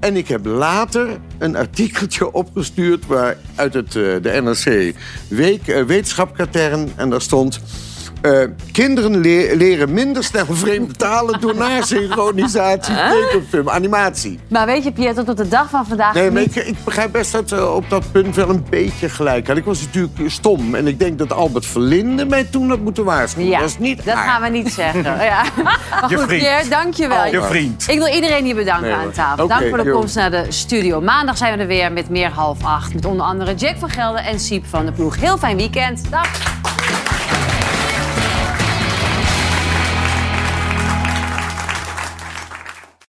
En 0.02 0.18
ik 0.18 0.28
heb 0.28 0.46
later 0.46 1.20
een 1.38 1.56
artikeltje 1.56 2.34
opgestuurd 2.34 3.06
waar, 3.06 3.38
uit 3.56 3.74
het, 3.74 3.88
eh, 3.88 3.94
de 3.94 4.42
NRC 4.44 4.96
week, 5.28 5.68
eh, 5.68 5.84
wetenschapkatern. 5.84 6.92
En 6.96 7.10
daar 7.10 7.22
stond... 7.22 7.62
eh, 8.22 8.32
kinderen 8.72 9.12
le- 9.22 9.54
leren 9.56 9.94
minder 9.94 10.24
snel 10.24 10.46
vreemde 10.50 10.94
talen 10.94 11.42
door 11.42 11.56
nasynchronisatie, 11.56 12.96
tekenfilm, 12.96 13.70
animatie. 13.70 14.40
Maar 14.48 14.66
weet 14.66 14.84
je, 14.84 14.92
Pierre, 14.92 15.14
tot 15.14 15.30
op 15.30 15.38
de 15.38 15.48
dag 15.48 15.70
van 15.70 15.86
vandaag... 15.86 16.14
Nee, 16.14 16.32
maar 16.32 16.42
niet- 16.42 16.56
ik, 16.56 16.66
ik 16.66 16.76
begrijp 16.84 17.12
best 17.12 17.32
dat 17.32 17.50
ze 17.50 17.70
op 17.70 17.90
dat 17.90 18.12
punt 18.12 18.36
wel 18.36 18.50
een 18.50 18.66
beetje 18.70 19.10
gelijk 19.10 19.48
had. 19.48 19.58
Ik 19.58 19.66
was 19.66 19.82
natuurlijk 19.82 20.20
stom. 20.32 20.76
En 20.76 20.88
ik 20.88 21.00
denk 21.00 21.18
dat 21.18 21.34
Albert 21.34 21.66
Verlinde 21.66 22.26
mij 22.26 22.44
toen 22.44 22.70
had 22.70 22.80
moeten 22.80 23.04
waarschuwen. 23.04 23.50
Ja, 23.50 23.60
dat 23.60 23.70
is 23.70 23.78
niet 23.78 24.06
dat 24.06 24.14
haar. 24.16 24.28
gaan 24.30 24.42
we 24.42 24.48
niet 24.50 24.74
zeggen. 24.74 25.00
Ja. 25.22 25.44
Maar 25.64 26.10
Je 26.10 26.16
goed, 26.18 26.26
vriend. 26.26 26.42
Pierre, 26.42 26.70
dank 26.70 26.94
je 26.94 27.08
wel. 27.08 27.26
Je 27.26 27.42
vriend. 27.44 27.86
Ik 27.90 27.98
wil 27.98 28.08
iedereen 28.08 28.44
hier 28.46 28.56
bedanken 28.56 28.88
Nee, 28.88 28.98
aan 28.98 29.12
tafel. 29.12 29.48
Dank 29.48 29.68
voor 29.70 29.84
de 29.84 29.92
komst 29.92 30.16
naar 30.16 30.32
de 30.32 30.46
studio. 30.50 31.02
Maandag 31.02 31.38
zijn 31.38 31.56
we 31.56 31.62
er 31.62 31.68
weer 31.68 31.92
met 31.92 32.10
meer 32.10 32.30
half 32.30 32.58
acht. 32.64 32.94
Met 32.94 33.06
onder 33.06 33.26
andere 33.26 33.54
Jack 33.56 33.76
van 33.80 33.90
Gelder 33.90 34.24
en 34.24 34.40
Siep 34.40 34.66
van 34.66 34.86
de 34.86 34.92
ploeg. 34.92 35.16
Heel 35.20 35.38
fijn 35.38 35.58
weekend. 35.58 36.02
Dag. 36.10 36.28